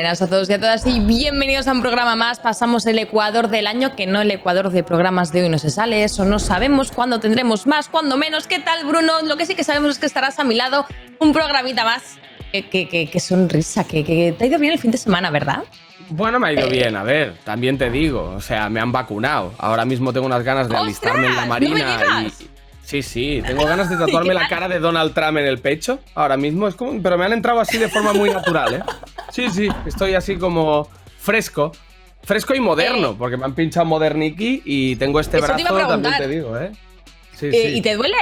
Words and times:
Buenas 0.00 0.22
a 0.22 0.28
todos 0.28 0.48
y 0.48 0.54
a 0.54 0.58
todas 0.58 0.86
y 0.86 0.98
bienvenidos 0.98 1.68
a 1.68 1.72
un 1.72 1.82
programa 1.82 2.16
más. 2.16 2.40
Pasamos 2.40 2.86
el 2.86 2.98
Ecuador 2.98 3.48
del 3.48 3.66
año, 3.66 3.94
que 3.96 4.06
no 4.06 4.22
el 4.22 4.30
Ecuador 4.30 4.70
de 4.70 4.82
programas 4.82 5.30
de 5.30 5.42
hoy 5.42 5.50
no 5.50 5.58
se 5.58 5.68
sale, 5.68 6.04
eso 6.04 6.24
no 6.24 6.38
sabemos 6.38 6.90
cuándo 6.90 7.20
tendremos 7.20 7.66
más, 7.66 7.90
cuándo 7.90 8.16
menos. 8.16 8.46
¿Qué 8.46 8.60
tal, 8.60 8.86
Bruno? 8.86 9.20
Lo 9.26 9.36
que 9.36 9.44
sí 9.44 9.54
que 9.54 9.62
sabemos 9.62 9.90
es 9.90 9.98
que 9.98 10.06
estarás 10.06 10.38
a 10.38 10.44
mi 10.44 10.54
lado 10.54 10.86
un 11.18 11.34
programita 11.34 11.84
más. 11.84 12.16
Qué 12.50 13.20
sonrisa, 13.20 13.84
que, 13.84 14.34
te 14.38 14.42
ha 14.42 14.46
ido 14.46 14.58
bien 14.58 14.72
el 14.72 14.78
fin 14.78 14.90
de 14.90 14.96
semana, 14.96 15.30
¿verdad? 15.30 15.64
Bueno, 16.08 16.40
me 16.40 16.48
ha 16.48 16.52
ido 16.54 16.66
bien, 16.70 16.96
a 16.96 17.02
ver, 17.02 17.34
también 17.44 17.76
te 17.76 17.90
digo, 17.90 18.22
o 18.36 18.40
sea, 18.40 18.70
me 18.70 18.80
han 18.80 18.92
vacunado. 18.92 19.52
Ahora 19.58 19.84
mismo 19.84 20.14
tengo 20.14 20.24
unas 20.24 20.42
ganas 20.42 20.70
de 20.70 20.78
alistarme 20.78 21.26
en 21.26 21.36
la 21.36 21.44
marina 21.44 22.24
y, 22.26 22.49
Sí, 22.90 23.04
sí, 23.04 23.40
tengo 23.46 23.64
ganas 23.66 23.88
de 23.88 23.96
tatuarme 23.96 24.34
la 24.34 24.48
cara 24.48 24.66
de 24.66 24.80
Donald 24.80 25.14
Trump 25.14 25.38
en 25.38 25.46
el 25.46 25.60
pecho 25.60 26.00
ahora 26.16 26.36
mismo, 26.36 26.66
es 26.66 26.74
como, 26.74 27.00
pero 27.00 27.16
me 27.16 27.24
han 27.24 27.32
entrado 27.32 27.60
así 27.60 27.78
de 27.78 27.88
forma 27.88 28.12
muy 28.12 28.30
natural, 28.30 28.74
¿eh? 28.74 28.82
Sí, 29.30 29.48
sí, 29.48 29.68
estoy 29.86 30.14
así 30.14 30.36
como 30.36 30.88
fresco. 31.20 31.70
Fresco 32.24 32.52
y 32.52 32.58
moderno, 32.58 33.14
porque 33.16 33.36
me 33.36 33.44
han 33.44 33.54
pinchado 33.54 33.86
Moderniki 33.86 34.62
y 34.64 34.96
tengo 34.96 35.20
este 35.20 35.40
brazo, 35.40 35.64
también 35.86 36.14
te 36.18 36.26
digo, 36.26 36.58
¿eh? 36.58 36.72
Sí, 37.36 37.46
eh, 37.46 37.52
sí. 37.52 37.78
¿Y 37.78 37.80
te 37.80 37.94
duele? 37.94 38.16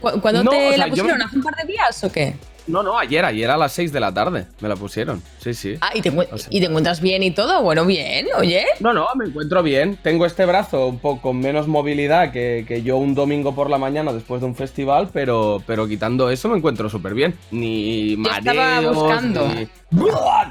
¿Cuándo 0.00 0.42
te 0.50 0.78
la 0.78 0.86
pusieron? 0.86 1.20
¿Hace 1.20 1.36
un 1.36 1.42
par 1.42 1.54
de 1.56 1.64
días 1.70 2.02
o 2.02 2.10
qué? 2.10 2.34
No, 2.66 2.82
no, 2.82 2.98
ayer, 2.98 3.24
ayer 3.24 3.50
a 3.50 3.56
las 3.56 3.72
6 3.72 3.92
de 3.92 4.00
la 4.00 4.14
tarde 4.14 4.46
me 4.60 4.68
la 4.68 4.76
pusieron. 4.76 5.22
Sí, 5.40 5.52
sí. 5.52 5.76
Ah, 5.80 5.90
¿y 5.94 6.00
te, 6.00 6.10
encuentras 6.10 7.00
bien 7.00 7.22
y 7.22 7.32
todo? 7.32 7.62
Bueno, 7.62 7.84
bien, 7.84 8.26
oye. 8.38 8.64
No, 8.80 8.92
no, 8.92 9.08
me 9.16 9.26
encuentro 9.26 9.62
bien. 9.62 9.98
Tengo 10.00 10.26
este 10.26 10.46
brazo 10.46 10.86
un 10.86 10.98
poco 11.00 11.22
con 11.22 11.40
menos 11.40 11.66
movilidad 11.66 12.30
que, 12.30 12.82
yo 12.84 12.96
un 12.98 13.14
domingo 13.14 13.54
por 13.54 13.68
la 13.68 13.78
mañana 13.78 14.12
después 14.12 14.40
de 14.40 14.46
un 14.46 14.54
festival, 14.54 15.10
pero, 15.12 15.62
pero 15.66 15.88
quitando 15.88 16.30
eso 16.30 16.48
me 16.48 16.56
encuentro 16.56 16.88
súper 16.88 17.14
bien. 17.14 17.36
Ni 17.50 18.16
mareos, 18.16 18.38
estaba 18.38 18.80
buscando. 18.92 19.50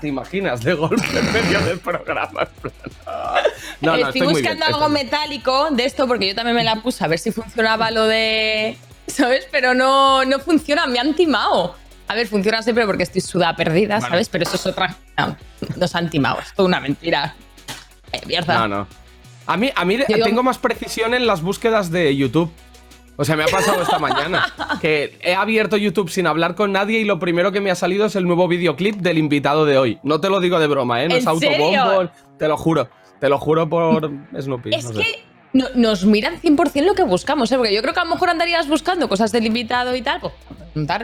¿Te 0.02 0.08
imaginas? 0.08 0.64
De 0.64 0.74
golpe 0.74 1.06
en 1.18 1.34
medio 1.34 1.60
del 1.62 1.80
programa. 1.80 2.48
no, 3.82 3.98
no, 3.98 4.08
estoy, 4.08 4.28
buscando 4.28 4.66
algo 4.66 4.90
metálico 4.90 5.70
de 5.72 5.86
esto 5.86 6.08
porque 6.08 6.28
yo 6.28 6.36
también 6.36 6.56
me 6.56 6.64
la 6.64 6.82
puse 6.82 7.04
a 7.04 7.08
ver 7.08 7.20
si 7.20 7.32
funcionaba 7.32 7.90
lo 7.92 8.06
de... 8.06 8.78
¿Sabes? 9.08 9.48
Pero 9.52 9.74
no, 9.74 10.24
no 10.26 10.40
funciona, 10.40 10.88
me 10.88 11.00
han 11.00 11.14
timado. 11.16 11.76
A 12.08 12.16
ver, 12.16 12.28
funciona 12.28 12.62
siempre 12.62 12.86
porque 12.86 13.04
estoy 13.04 13.22
sudada 13.22 13.56
perdida, 13.56 14.02
¿sabes? 14.02 14.28
Pero 14.30 14.44
eso 14.44 14.56
es 14.56 14.66
otra. 14.66 14.96
No, 15.18 15.38
nos 15.78 15.96
han 15.96 16.10
timado, 16.10 16.40
es 16.40 16.54
toda 16.54 16.68
una 16.68 16.80
mentira. 16.80 17.36
Eh, 18.12 18.22
mierda. 18.26 18.60
No, 18.60 18.68
no. 18.68 18.88
A 19.48 19.58
mí, 19.58 19.70
a 19.76 19.86
mí 19.86 19.98
tengo 20.24 20.44
más 20.44 20.58
precisión 20.58 21.14
en 21.14 21.26
las 21.26 21.42
búsquedas 21.42 21.92
de 21.92 22.16
YouTube. 22.16 22.52
O 23.18 23.26
sea, 23.26 23.36
me 23.36 23.44
ha 23.44 23.48
pasado 23.48 23.82
esta 23.82 24.00
mañana 24.00 24.52
que 24.82 25.18
he 25.22 25.36
abierto 25.36 25.78
YouTube 25.78 26.10
sin 26.10 26.28
hablar 26.28 26.56
con 26.56 26.72
nadie 26.72 27.00
y 27.00 27.04
lo 27.04 27.20
primero 27.20 27.52
que 27.52 27.62
me 27.62 27.70
ha 27.70 27.76
salido 27.76 28.06
es 28.06 28.16
el 28.16 28.26
nuevo 28.26 28.48
videoclip 28.48 28.96
del 28.96 29.18
invitado 29.18 29.66
de 29.66 29.78
hoy. 29.78 30.00
No 30.04 30.20
te 30.20 30.30
lo 30.30 30.40
digo 30.40 30.60
de 30.60 30.68
broma, 30.68 31.04
¿eh? 31.04 31.08
No 31.08 31.16
es 31.16 31.28
autobombo, 31.28 32.10
te 32.38 32.48
lo 32.48 32.58
juro. 32.58 32.90
Te 33.20 33.30
lo 33.30 33.38
juro 33.38 33.70
por 33.70 34.12
Snoopy. 34.40 34.74
Es 34.74 34.88
que 34.88 35.24
nos 35.54 36.06
miran 36.06 36.40
100% 36.40 36.86
lo 36.86 36.94
que 36.94 37.04
buscamos, 37.04 37.52
¿eh? 37.52 37.58
Porque 37.58 37.74
yo 37.74 37.82
creo 37.82 37.94
que 37.94 38.00
a 38.00 38.06
lo 38.06 38.12
mejor 38.12 38.30
andarías 38.30 38.68
buscando 38.68 39.10
cosas 39.10 39.32
del 39.32 39.46
invitado 39.46 39.96
y 39.96 40.02
tal, 40.02 40.22
pues 40.22 40.34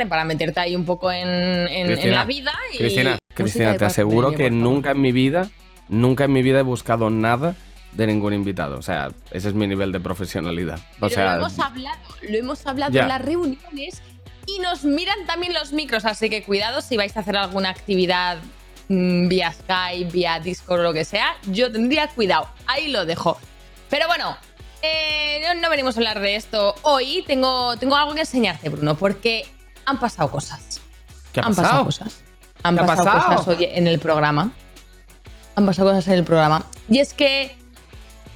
para 0.07 0.23
meterte 0.23 0.59
ahí 0.59 0.75
un 0.75 0.85
poco 0.85 1.11
en, 1.11 2.11
la 2.11 2.25
vida. 2.25 2.53
Y 2.73 2.77
Cristina, 2.77 3.17
Cristina 3.33 3.77
te 3.77 3.85
aseguro 3.85 4.31
que 4.31 4.49
nunca 4.49 4.91
en 4.91 5.01
mi 5.01 5.11
vida, 5.11 5.49
nunca 5.89 6.25
en 6.25 6.33
mi 6.33 6.41
vida 6.41 6.59
he 6.59 6.63
buscado 6.63 7.09
nada 7.09 7.55
de 7.91 8.07
ningún 8.07 8.33
invitado. 8.33 8.77
O 8.77 8.81
sea, 8.81 9.09
ese 9.31 9.49
es 9.49 9.53
mi 9.53 9.67
nivel 9.67 9.91
de 9.91 9.99
profesionalidad. 9.99 10.79
O 10.99 11.09
sea, 11.09 11.35
lo 11.35 11.41
hemos 11.41 11.59
hablado, 11.59 11.99
lo 12.29 12.37
hemos 12.37 12.65
hablado 12.65 12.99
en 12.99 13.07
las 13.07 13.21
reuniones 13.21 14.01
y 14.45 14.59
nos 14.59 14.85
miran 14.85 15.25
también 15.25 15.53
los 15.53 15.73
micros, 15.73 16.05
así 16.05 16.29
que 16.29 16.43
cuidado 16.43 16.81
si 16.81 16.95
vais 16.95 17.15
a 17.17 17.19
hacer 17.19 17.35
alguna 17.35 17.69
actividad 17.69 18.37
mm, 18.87 19.27
vía 19.27 19.51
Skype, 19.51 20.11
vía 20.11 20.39
Discord 20.39 20.79
o 20.79 20.83
lo 20.83 20.93
que 20.93 21.03
sea, 21.03 21.35
yo 21.47 21.71
tendría 21.71 22.07
cuidado. 22.07 22.47
Ahí 22.65 22.89
lo 22.89 23.05
dejo. 23.05 23.37
Pero 23.89 24.07
bueno, 24.07 24.37
eh, 24.81 25.41
no, 25.61 25.69
venimos 25.69 25.95
a 25.95 25.99
hablar 25.99 26.19
de 26.19 26.35
esto 26.35 26.75
hoy. 26.83 27.23
Tengo, 27.27 27.77
tengo 27.77 27.95
algo 27.95 28.13
que 28.13 28.21
enseñarte, 28.21 28.69
Bruno, 28.69 28.95
porque 28.95 29.45
han 29.85 29.99
pasado 29.99 30.29
cosas. 30.29 30.81
¿Qué 31.31 31.39
ha 31.39 31.45
han 31.45 31.55
pasado? 31.55 31.85
cosas. 31.85 32.23
Han 32.63 32.75
pasado, 32.75 33.25
cosas 33.27 33.47
hoy 33.47 33.65
en 33.71 33.87
el 33.87 33.99
programa. 33.99 34.51
Han 35.55 35.65
pasado 35.65 35.89
cosas 35.89 36.07
en 36.07 36.13
el 36.15 36.23
programa. 36.23 36.65
Y 36.89 36.99
es 36.99 37.13
que, 37.13 37.55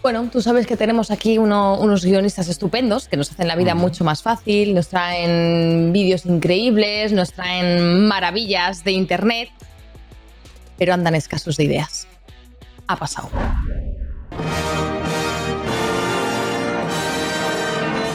bueno, 0.01 0.27
tú 0.31 0.41
sabes 0.41 0.67
que 0.67 0.77
tenemos 0.77 1.11
aquí 1.11 1.37
unos 1.37 2.05
guionistas 2.05 2.47
estupendos 2.47 3.07
que 3.07 3.17
nos 3.17 3.31
hacen 3.31 3.47
la 3.47 3.55
vida 3.55 3.75
mucho 3.75 4.03
más 4.03 4.21
fácil, 4.21 4.73
nos 4.73 4.87
traen 4.87 5.91
vídeos 5.91 6.25
increíbles, 6.25 7.11
nos 7.11 7.33
traen 7.33 8.07
maravillas 8.07 8.83
de 8.83 8.91
internet, 8.91 9.49
pero 10.77 10.93
andan 10.93 11.15
escasos 11.15 11.57
de 11.57 11.65
ideas. 11.65 12.07
Ha 12.87 12.95
pasado. 12.95 13.29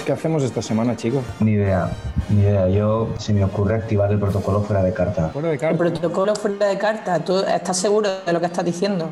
¿Qué 0.07 0.13
hacemos 0.13 0.45
esta 0.45 0.63
semana, 0.63 0.95
chicos? 0.95 1.25
Ni 1.41 1.55
idea, 1.55 1.91
ni 2.29 2.43
idea. 2.43 2.69
Yo 2.69 3.09
se 3.19 3.33
me 3.33 3.43
ocurre 3.43 3.75
activar 3.75 4.09
el 4.13 4.21
protocolo 4.21 4.63
fuera 4.63 4.81
de 4.81 4.93
carta. 4.95 5.31
¿Fuera 5.31 5.49
de 5.49 5.59
carta? 5.59 5.73
El 5.73 5.91
protocolo 5.91 6.37
fuera 6.37 6.69
de 6.69 6.79
carta. 6.79 7.19
¿Tú 7.19 7.41
estás 7.41 7.77
seguro 7.77 8.09
de 8.25 8.33
lo 8.33 8.39
que 8.39 8.47
estás 8.47 8.65
diciendo? 8.65 9.11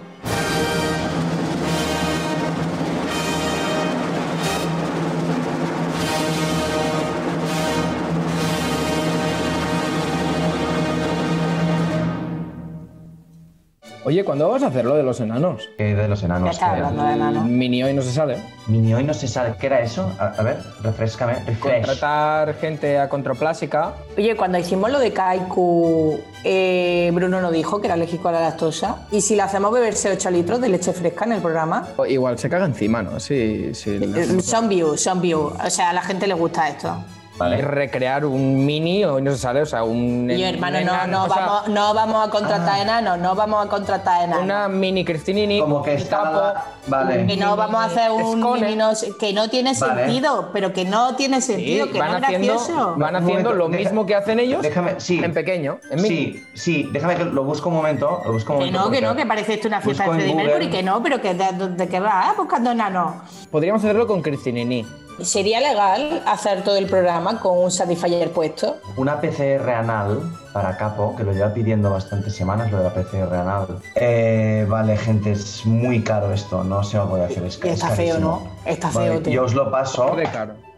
Oye, 14.06 14.22
¿cuándo 14.22 14.50
vas 14.50 14.62
a 14.62 14.66
hacer 14.66 14.84
lo 14.84 14.96
de 14.96 15.02
los 15.02 15.18
enanos? 15.20 15.70
¿Qué 15.78 15.94
de 15.94 16.08
los 16.08 16.22
enanos? 16.22 16.50
está 16.50 16.72
hablando 16.72 17.04
de 17.04 17.14
enanos? 17.14 17.46
Mini 17.46 17.82
hoy 17.82 17.94
no 17.94 18.02
se 18.02 18.12
sale. 18.12 18.36
Mini 18.66 18.92
hoy 18.92 19.02
no 19.02 19.14
se 19.14 19.26
sale. 19.26 19.54
¿Qué 19.58 19.66
era 19.66 19.80
eso? 19.80 20.12
A, 20.18 20.42
ver, 20.42 20.58
refrescame. 20.82 21.36
Contratar 21.58 22.54
gente 22.56 22.98
a 22.98 23.08
contraplásica. 23.08 23.94
Oye, 24.18 24.36
cuando 24.36 24.58
hicimos 24.58 24.90
lo 24.90 24.98
de 24.98 25.14
Kaiku, 25.14 26.20
eh, 26.44 27.10
Bruno 27.14 27.40
nos 27.40 27.50
dijo 27.52 27.80
que 27.80 27.86
era 27.86 27.94
alérgico 27.94 28.28
a 28.28 28.32
la 28.32 28.40
lactosa. 28.42 29.06
¿Y 29.10 29.22
si 29.22 29.36
le 29.36 29.42
hacemos 29.42 29.72
beberse 29.72 30.10
8 30.10 30.30
litros 30.30 30.60
de 30.60 30.68
leche 30.68 30.92
fresca 30.92 31.24
en 31.24 31.32
el 31.32 31.40
programa? 31.40 31.88
igual 32.06 32.38
se 32.38 32.50
caga 32.50 32.66
encima, 32.66 33.02
¿no? 33.02 33.18
Sí, 33.18 33.74
sí. 33.74 33.98
Eh, 34.02 34.42
son 34.42 34.68
views, 34.68 35.00
son 35.00 35.22
views. 35.22 35.54
O 35.64 35.70
sea, 35.70 35.90
a 35.90 35.92
la 35.94 36.02
gente 36.02 36.26
le 36.26 36.34
gusta 36.34 36.68
esto. 36.68 36.94
Recrear 37.38 38.24
un 38.24 38.64
mini 38.64 39.04
o 39.04 39.20
no 39.20 39.32
se 39.32 39.38
sale, 39.38 39.62
o 39.62 39.66
sea, 39.66 39.82
un. 39.82 40.30
Y 40.30 40.44
hermano, 40.44 40.80
no, 40.82 41.06
no, 41.08 41.26
vamos, 41.26 41.68
no 41.68 41.92
vamos 41.92 42.28
a 42.28 42.30
contratar 42.30 42.76
ah. 42.78 42.82
enanos, 42.82 43.18
no 43.18 43.34
vamos 43.34 43.66
a 43.66 43.68
contratar 43.68 44.24
enanos. 44.24 44.44
Una 44.44 44.68
mini 44.68 45.04
Cristinini. 45.04 45.60
Como 45.60 45.82
que 45.82 45.94
está. 45.94 46.64
Vale. 46.86 47.26
Que 47.26 47.36
no 47.36 47.56
vamos 47.56 47.80
a 47.80 47.84
hacer 47.86 48.10
un 48.12 48.40
mini, 48.52 48.78
que 49.18 49.32
no 49.32 49.50
tiene 49.50 49.74
sentido, 49.74 50.50
pero 50.52 50.72
que 50.72 50.84
no 50.84 51.16
tiene 51.16 51.40
sentido, 51.40 51.90
que 51.90 51.98
no 51.98 52.16
es 52.16 52.20
gracioso. 52.20 52.94
Van 52.96 53.16
haciendo 53.16 53.52
lo 53.52 53.68
mismo 53.68 54.06
que 54.06 54.14
hacen 54.14 54.38
ellos 54.38 54.62
déjame, 54.62 54.94
sí, 54.98 55.22
en 55.22 55.32
pequeño, 55.32 55.80
en 55.90 56.02
mini. 56.02 56.16
Sí, 56.16 56.46
sí, 56.54 56.88
déjame 56.92 57.16
que 57.16 57.24
lo 57.24 57.42
busco 57.42 57.68
un 57.68 57.76
momento. 57.76 58.22
Lo 58.24 58.32
busco 58.32 58.52
un 58.52 58.58
momento 58.60 58.78
que 58.78 58.84
no, 58.84 58.90
que 58.92 59.00
no, 59.00 59.16
que 59.16 59.26
parece 59.26 59.54
esto 59.54 59.68
una 59.68 59.80
fiesta 59.80 60.04
de 60.04 60.10
Freddie 60.10 60.34
Mercury, 60.34 60.70
que 60.70 60.82
no, 60.82 61.02
pero 61.02 61.20
que 61.20 61.34
de, 61.34 61.68
de, 61.70 61.88
qué 61.88 61.98
va, 61.98 62.32
buscando 62.36 62.70
enanos. 62.70 63.14
Podríamos 63.50 63.82
hacerlo 63.82 64.06
con 64.06 64.22
Cristinini. 64.22 64.86
¿Sería 65.22 65.60
legal 65.60 66.22
hacer 66.26 66.64
todo 66.64 66.76
el 66.76 66.86
programa 66.86 67.38
con 67.40 67.58
un 67.58 67.70
Satisfyer 67.70 68.32
puesto? 68.32 68.76
Una 68.96 69.20
PCR 69.20 69.70
anal 69.70 70.20
para 70.52 70.76
Capo, 70.76 71.14
que 71.16 71.22
lo 71.22 71.32
lleva 71.32 71.52
pidiendo 71.54 71.90
bastantes 71.90 72.34
semanas, 72.34 72.70
lo 72.72 72.78
de 72.78 72.84
la 72.84 72.94
PCR 72.94 73.34
anal. 73.34 73.66
Eh, 73.94 74.66
vale, 74.68 74.96
gente, 74.96 75.32
es 75.32 75.64
muy 75.66 76.02
caro 76.02 76.32
esto, 76.32 76.64
no 76.64 76.82
se 76.82 76.96
lo 76.96 77.06
voy 77.06 77.20
a 77.20 77.26
hacer. 77.26 77.44
Es, 77.44 77.62
está 77.62 77.90
feo, 77.90 78.18
¿no? 78.18 78.42
Está 78.64 78.90
feo, 78.90 79.20
Yo 79.22 79.44
os 79.44 79.54
lo 79.54 79.70
paso. 79.70 80.16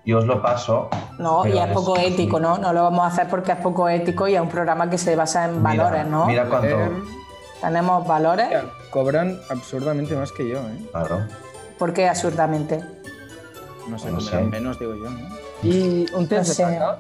yo 0.04 0.18
os 0.18 0.26
lo 0.26 0.42
paso. 0.42 0.88
No, 1.18 1.46
y 1.46 1.56
es 1.58 1.66
poco 1.68 1.96
ético, 1.96 2.38
¿no? 2.38 2.58
No 2.58 2.72
lo 2.72 2.82
vamos 2.84 3.04
a 3.04 3.08
hacer 3.08 3.28
porque 3.28 3.52
es 3.52 3.58
poco 3.58 3.88
ético 3.88 4.28
y 4.28 4.34
es 4.34 4.40
un 4.40 4.48
programa 4.48 4.90
que 4.90 4.98
se 4.98 5.16
basa 5.16 5.46
en 5.46 5.62
Mira, 5.62 5.84
valores, 5.84 6.06
¿no? 6.06 6.26
Mira 6.26 6.44
cuánto. 6.48 6.68
Eh, 6.68 6.90
Tenemos 7.60 8.06
valores, 8.06 8.48
cobran 8.90 9.40
absurdamente 9.48 10.14
más 10.14 10.30
que 10.32 10.48
yo, 10.48 10.58
¿eh? 10.58 10.88
Claro. 10.92 11.20
¿por 11.78 11.92
qué 11.92 12.08
absurdamente? 12.08 12.82
No 13.88 13.98
sé, 13.98 14.10
No 14.10 14.20
sé. 14.20 14.40
menos, 14.42 14.78
digo 14.78 14.94
yo, 14.94 15.08
¿no? 15.10 15.18
Y 15.62 16.06
un 16.14 16.26
test 16.28 16.48
No 16.48 16.54
sé. 16.54 16.66
de 16.66 16.78
caca. 16.78 16.98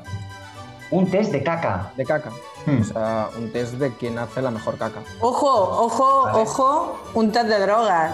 Un 0.90 1.10
test 1.10 1.32
de 1.32 1.42
caca. 1.42 1.92
De 1.96 2.04
caca. 2.04 2.30
Hmm. 2.64 2.80
O 2.80 2.84
sea, 2.84 3.28
un 3.36 3.50
test 3.52 3.74
de 3.74 3.92
quién 3.94 4.18
hace 4.18 4.40
la 4.42 4.50
mejor 4.50 4.76
caca. 4.78 5.00
Ojo, 5.20 5.48
ojo, 5.84 6.22
Vale. 6.26 6.38
ojo, 6.38 6.98
un 7.14 7.32
test 7.32 7.46
de 7.46 7.58
drogas. 7.60 8.12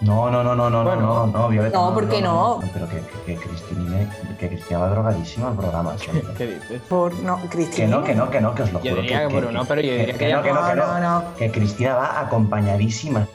No, 0.00 0.30
no, 0.30 0.42
no, 0.42 0.56
no, 0.56 0.68
no, 0.68 0.82
Bueno. 0.82 1.00
no, 1.02 1.26
no, 1.26 1.48
Violeta. 1.48 1.78
No, 1.78 1.94
¿por 1.94 2.08
qué 2.08 2.20
no? 2.20 2.60
Pero 2.72 2.88
que, 2.88 2.96
que, 3.24 3.36
que 3.36 3.46
Cristina, 3.46 4.10
que 4.38 4.48
Cristina 4.48 4.80
va 4.80 4.88
drogadísima 4.88 5.48
al 5.48 5.54
programa 5.56 5.96
siempre. 5.98 6.34
¿Qué 6.36 6.46
dices? 6.54 6.80
Por 6.88 7.14
no, 7.20 7.40
Que 7.42 7.48
Cristina. 7.48 7.86
no, 7.98 8.02
que 8.02 8.14
no, 8.14 8.28
que 8.30 8.40
no, 8.40 8.52
que 8.54 8.62
os 8.62 8.72
lo 8.72 8.82
Yo 8.82 8.90
juro. 8.90 9.02
diría 9.02 9.28
que 9.28 9.36
Bruno, 9.36 9.64
pero 9.64 9.80
yo 9.80 9.92
diría 9.92 10.18
que 10.18 10.32
no, 10.32 10.42
que 10.42 10.52
no, 10.52 10.66
que 10.66 10.74
no, 10.74 10.86
No, 10.86 10.98
no, 10.98 11.20
no. 11.20 11.34
Que 11.36 11.52
Cristina 11.52 11.94
va 11.94 12.20
acompañadísima. 12.20 13.28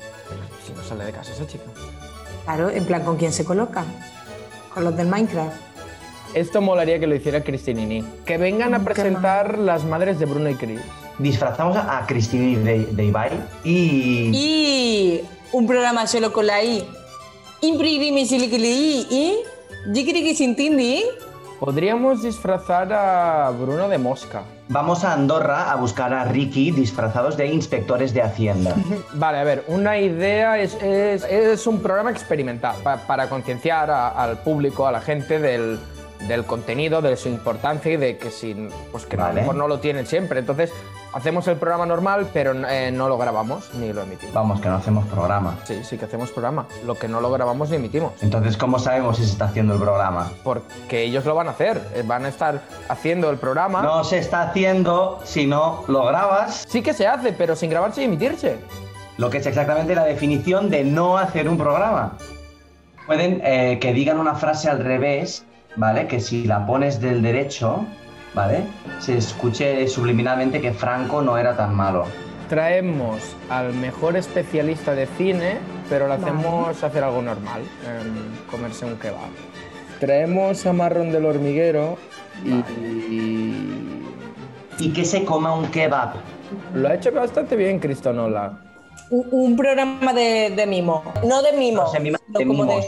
Si 0.66 0.74
no 0.74 0.84
sale 0.84 1.06
de 1.06 1.12
casa 1.14 1.32
esa 1.32 1.48
chica. 1.48 1.64
Claro, 2.44 2.70
en 2.70 2.86
plan, 2.86 3.04
¿con 3.04 3.16
quién 3.16 3.32
se 3.32 3.46
coloca? 3.46 3.86
Con 4.78 4.84
los 4.84 4.96
del 4.96 5.08
Minecraft. 5.08 5.58
Esto 6.36 6.62
molaría 6.62 7.00
que 7.00 7.08
lo 7.08 7.16
hiciera 7.16 7.42
Cristinini. 7.42 8.04
Que 8.28 8.38
vengan 8.38 8.76
a 8.76 8.84
presentar 8.84 9.58
las 9.58 9.84
madres 9.84 10.20
de 10.20 10.28
Bruno 10.28 10.52
y 10.52 10.54
Chris. 10.54 10.80
Disfrazamos 11.18 11.76
a, 11.76 12.06
Cristina 12.06 12.60
de, 12.60 12.86
de 12.86 13.06
Ibai 13.06 13.32
y... 13.64 14.30
Y 14.36 15.22
un 15.52 15.66
programa 15.66 16.06
solo 16.06 16.32
con 16.32 16.46
la 16.46 16.64
I. 16.64 16.88
Imprimi 17.62 18.28
silikili 18.28 19.08
y 19.10 19.38
Jikiriki 19.92 20.36
Sintindi. 20.36 21.04
Podríamos 21.60 22.22
disfrazar 22.22 22.94
a 22.94 23.50
Bruno 23.50 23.90
de 23.90 23.98
mosca. 23.98 24.44
Vamos 24.70 25.04
a 25.06 25.14
Andorra 25.14 25.72
a 25.72 25.76
buscar 25.78 26.14
a 26.14 26.26
Ricky 26.26 26.72
disfrazados 26.72 27.38
de 27.38 27.48
inspectores 27.48 28.14
de 28.14 28.22
Hacienda. 28.22 28.76
Vale, 29.14 29.38
a 29.40 29.44
ver, 29.46 29.64
una 29.68 29.98
idea 29.98 30.60
es, 30.60 30.76
es, 30.84 31.24
es 31.24 31.66
un 31.68 31.80
programa 31.82 32.12
experimental 32.12 32.76
pa- 32.84 32.98
para 32.98 33.30
concienciar 33.30 33.90
al 33.90 34.40
público, 34.40 34.86
a 34.86 34.92
la 34.92 35.00
gente 35.00 35.40
del, 35.40 35.80
del 36.28 36.46
contenido, 36.46 37.02
de 37.02 37.16
su 37.18 37.30
importancia 37.30 37.92
y 37.92 37.98
de 37.98 38.18
que, 38.18 38.32
si, 38.32 38.70
pues 38.92 39.06
que 39.06 39.16
a 39.16 39.20
lo 39.20 39.24
Vale. 39.26 39.42
mejor 39.42 39.56
no 39.56 39.68
lo 39.68 39.80
tienen 39.80 40.06
siempre. 40.08 40.40
Entonces, 40.40 40.72
hacemos 41.14 41.48
el 41.48 41.58
programa 41.58 41.86
normal, 41.86 42.28
pero 42.34 42.54
eh, 42.68 42.92
no 42.92 43.08
lo 43.08 43.18
grabamos 43.18 43.74
ni 43.76 43.94
lo 43.94 44.02
emitimos. 44.04 44.34
Vamos, 44.34 44.60
que 44.62 44.68
no 44.70 44.76
hacemos 44.76 45.06
programa. 45.08 45.58
Sí, 45.66 45.84
sí 45.84 45.98
que 45.98 46.06
hacemos 46.06 46.32
programa. 46.32 46.66
Lo 46.86 46.96
que 46.96 47.08
no 47.08 47.22
lo 47.22 47.32
grabamos 47.32 47.70
ni 47.70 47.76
emitimos. 47.78 48.14
Entonces, 48.22 48.58
¿cómo 48.58 48.80
sabemos 48.80 49.18
si 49.18 49.24
se 49.26 49.32
está 49.32 49.46
haciendo 49.46 49.74
el 49.74 49.80
programa? 49.80 50.32
Porque 50.44 51.04
ellos 51.04 51.24
lo 51.26 51.36
van 51.36 51.48
a 51.48 51.52
hacer. 51.52 51.82
eh, 51.94 52.04
Van 52.06 52.26
a 52.26 52.30
estar 52.30 52.62
haciendo 52.90 53.30
el 53.30 53.38
programa. 53.38 53.82
No 53.82 54.04
se 54.04 54.18
está 54.18 54.42
haciendo 54.44 55.20
si 55.24 55.46
no 55.46 55.84
lo 55.88 56.06
grabas, 56.06 56.66
Sí 56.68 56.82
que 56.82 56.94
se 56.94 57.08
hace, 57.08 57.32
pero 57.34 57.56
sin 57.56 57.70
grabarse 57.70 58.02
y 58.02 58.06
emitirse. 58.06 58.58
lo 59.18 59.30
que 59.30 59.38
es 59.38 59.46
exactamente 59.48 59.96
la 59.96 60.04
definición 60.04 60.70
de 60.70 60.84
no 60.84 61.18
hacer 61.18 61.48
un 61.50 61.58
programa. 61.58 62.18
Pueden 63.08 63.42
eh, 63.44 63.80
que 63.80 63.94
digan 63.94 64.20
una 64.20 64.36
frase 64.36 64.70
al 64.70 64.84
revés, 64.84 65.46
¿vale? 65.78 66.08
Que 66.08 66.20
si 66.20 66.44
la 66.46 66.66
pones 66.66 67.00
del 67.00 67.22
derecho, 67.22 67.86
¿vale? 68.34 68.64
Se 69.00 69.18
escuche 69.18 69.88
subliminalmente 69.88 70.60
que 70.60 70.74
Franco 70.74 71.22
no 71.22 71.38
era 71.38 71.56
tan 71.56 71.74
malo. 71.76 72.06
Traemos 72.50 73.36
al 73.50 73.74
mejor 73.74 74.16
especialista 74.18 74.94
de 74.96 75.06
cine, 75.06 75.58
pero 75.90 76.08
lo 76.08 76.18
Vale. 76.18 76.24
hacemos 76.32 76.84
hacer 76.84 77.04
algo 77.04 77.22
normal, 77.22 77.62
em, 77.86 78.50
comerse 78.50 78.86
un 78.86 78.96
kebab. 78.98 79.30
Traemos 80.00 80.66
a 80.66 80.74
Marrón 80.74 81.12
del 81.12 81.26
Hormiguero 81.26 81.98
y... 82.46 82.64
Y 84.80 84.94
que 84.94 85.04
se 85.04 85.26
coma 85.26 85.54
un 85.56 85.68
kebab. 85.68 86.14
Lo 86.76 86.88
ha 86.88 86.94
hecho 86.94 87.12
bastante 87.12 87.56
bien 87.56 87.80
Cristonola. 87.80 88.62
Un, 89.10 89.28
un 89.32 89.56
programa 89.58 90.14
de, 90.14 90.54
de 90.56 90.68
mimo. 90.68 91.04
No 91.28 91.42
de 91.42 91.54
mimo. 91.54 91.82
No 91.84 91.88
sé, 91.88 92.00
mima- 92.00 92.20
de 92.28 92.46
como 92.46 92.64
mimos. 92.64 92.86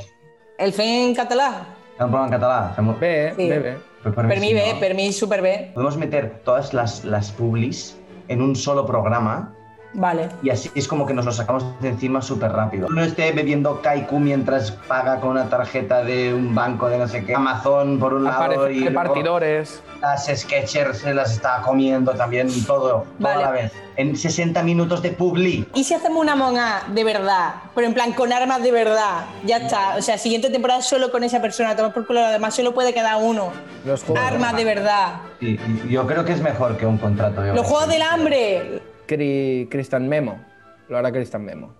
El 0.57 0.71
fe 0.71 1.05
en 1.07 1.15
catalán. 1.15 1.63
Es 1.99 2.05
un 2.05 2.11
programa 2.11 2.27
en 2.27 2.31
catalán. 2.31 2.73
Fem- 2.77 2.97
Ve, 2.99 3.33
Sí. 3.35 3.49
bebe. 3.49 3.77
Pues 4.01 4.15
per 4.15 4.27
Per 4.29 4.39
mi 4.39 4.41
mi 4.41 4.47
sí, 4.47 4.53
bé, 4.53 4.73
no? 4.73 4.79
per 4.79 4.95
mi 4.95 5.11
super 5.11 5.41
bé. 5.41 5.71
Podemos 5.73 5.97
meter 5.97 6.41
todas 6.45 6.73
las, 6.73 7.03
las 7.03 7.29
publis 7.33 7.97
en 8.29 8.41
un 8.41 8.55
solo 8.55 8.85
programa 8.85 9.53
Vale. 9.93 10.29
y 10.43 10.49
así 10.51 10.69
es 10.75 10.87
como 10.87 11.05
que 11.05 11.13
nos 11.13 11.25
lo 11.25 11.31
sacamos 11.31 11.65
de 11.81 11.89
encima 11.89 12.21
súper 12.21 12.51
rápido. 12.51 12.87
No 12.89 13.01
esté 13.01 13.31
bebiendo 13.31 13.81
Kaiku 13.81 14.19
mientras 14.19 14.71
paga 14.71 15.19
con 15.19 15.31
una 15.31 15.49
tarjeta 15.49 16.03
de 16.03 16.33
un 16.33 16.53
banco 16.53 16.87
de 16.89 16.97
no 16.99 17.07
sé 17.07 17.25
qué, 17.25 17.33
Amazon 17.35 17.97
por 17.99 18.13
un 18.13 18.23
lado 18.25 18.37
Aparecen 18.37 18.71
y 18.71 18.79
luego 18.81 18.89
repartidores. 18.89 19.81
las 20.01 20.27
Skechers 20.27 20.99
se 20.99 21.13
las 21.13 21.31
está 21.31 21.61
comiendo 21.63 22.11
también 22.13 22.49
todo, 22.65 23.05
toda 23.19 23.33
Vale. 23.33 23.41
la 23.41 23.51
vez. 23.51 23.73
En 23.95 24.15
60 24.15 24.63
minutos 24.63 25.01
de 25.01 25.11
publi. 25.11 25.67
¿Y 25.73 25.83
si 25.83 25.93
hacemos 25.93 26.21
una 26.21 26.33
monga 26.35 26.83
de 26.87 27.03
verdad? 27.03 27.55
Pero 27.75 27.85
en 27.85 27.93
plan, 27.93 28.13
con 28.13 28.31
armas 28.31 28.63
de 28.63 28.71
verdad. 28.71 29.25
Ya 29.45 29.57
está. 29.57 29.97
O 29.97 30.01
sea, 30.01 30.17
siguiente 30.17 30.49
temporada 30.49 30.81
solo 30.81 31.11
con 31.11 31.25
esa 31.25 31.41
persona. 31.41 31.75
Tomar 31.75 31.93
por 31.93 32.07
culo, 32.07 32.25
además 32.25 32.55
solo 32.55 32.73
puede 32.73 32.93
quedar 32.93 33.17
uno. 33.21 33.51
Los 33.85 34.03
juegos. 34.03 34.23
Armas 34.25 34.55
de 34.55 34.63
verdad. 34.63 35.15
Y 35.41 35.57
yo 35.89 36.07
creo 36.07 36.23
que 36.23 36.31
es 36.31 36.41
mejor 36.41 36.77
que 36.77 36.85
un 36.85 36.97
contrato 36.97 37.41
de 37.41 37.53
Los 37.53 37.65
juegos 37.67 37.89
del 37.89 38.01
hambre. 38.03 38.81
Cri- 39.09 39.67
Cristian 39.69 40.07
Memo. 40.07 40.39
Lo 40.87 40.97
hará 40.97 41.11
Cristian 41.11 41.43
Memo. 41.43 41.73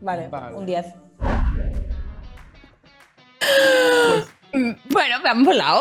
Vale, 0.00 0.28
Vale. 0.28 0.56
un 0.56 0.66
10. 0.66 0.86
Bueno, 4.90 5.20
me 5.22 5.28
han 5.30 5.44
volado. 5.44 5.80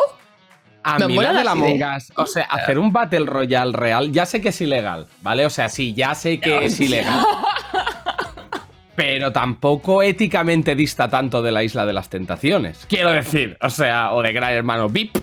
A 0.84 0.98
Me 0.98 1.08
mí 1.08 1.16
mola 1.16 1.32
la 1.32 1.40
de 1.40 1.46
la 1.46 1.56
la 1.56 1.70
idea. 1.70 1.88
Among 1.90 1.98
Us, 1.98 2.12
o 2.16 2.26
sea, 2.26 2.44
hacer 2.46 2.80
un 2.80 2.92
Battle 2.92 3.26
Royale 3.28 3.72
real, 3.74 4.12
ya 4.12 4.26
sé 4.26 4.42
que 4.42 4.50
es 4.50 4.60
ilegal, 4.62 5.08
¿vale? 5.22 5.46
O 5.46 5.50
sea, 5.52 5.70
sí, 5.70 5.94
ya 5.94 6.16
sé 6.16 6.40
que 6.40 6.66
es 6.66 6.80
ilegal. 6.80 7.24
Pero 8.96 9.32
tampoco 9.32 10.02
éticamente 10.02 10.76
dista 10.76 11.08
tanto 11.08 11.42
de 11.42 11.52
la 11.52 11.64
Isla 11.64 11.86
de 11.86 11.94
las 11.94 12.10
Tentaciones. 12.10 12.86
Quiero 12.90 13.12
decir, 13.12 13.58
o 13.62 13.70
sea, 13.70 14.12
o 14.14 14.22
de 14.24 14.34
Gran 14.34 14.54
Hermano 14.54 14.90
VIP. 14.90 15.18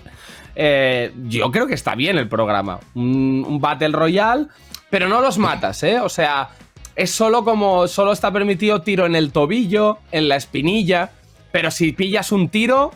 Eh, 0.55 1.13
yo 1.25 1.51
creo 1.51 1.67
que 1.67 1.75
está 1.75 1.95
bien 1.95 2.19
el 2.19 2.29
programa. 2.29 2.79
Un, 2.95 3.45
un 3.47 3.61
Battle 3.61 3.89
Royale, 3.91 4.47
pero 4.91 5.09
no 5.09 5.21
los 5.21 5.39
matas, 5.39 5.83
¿eh? 5.83 6.01
O 6.01 6.09
sea, 6.09 6.51
es 6.97 7.11
solo 7.11 7.45
como, 7.45 7.87
solo 7.89 8.13
está 8.13 8.33
permitido 8.33 8.83
tiro 8.83 9.07
en 9.07 9.15
el 9.17 9.31
tobillo, 9.33 9.99
en 10.13 10.29
la 10.29 10.37
espinilla, 10.37 11.11
pero 11.53 11.71
si 11.71 11.93
pillas 11.93 12.33
un 12.33 12.49
tiro, 12.49 12.93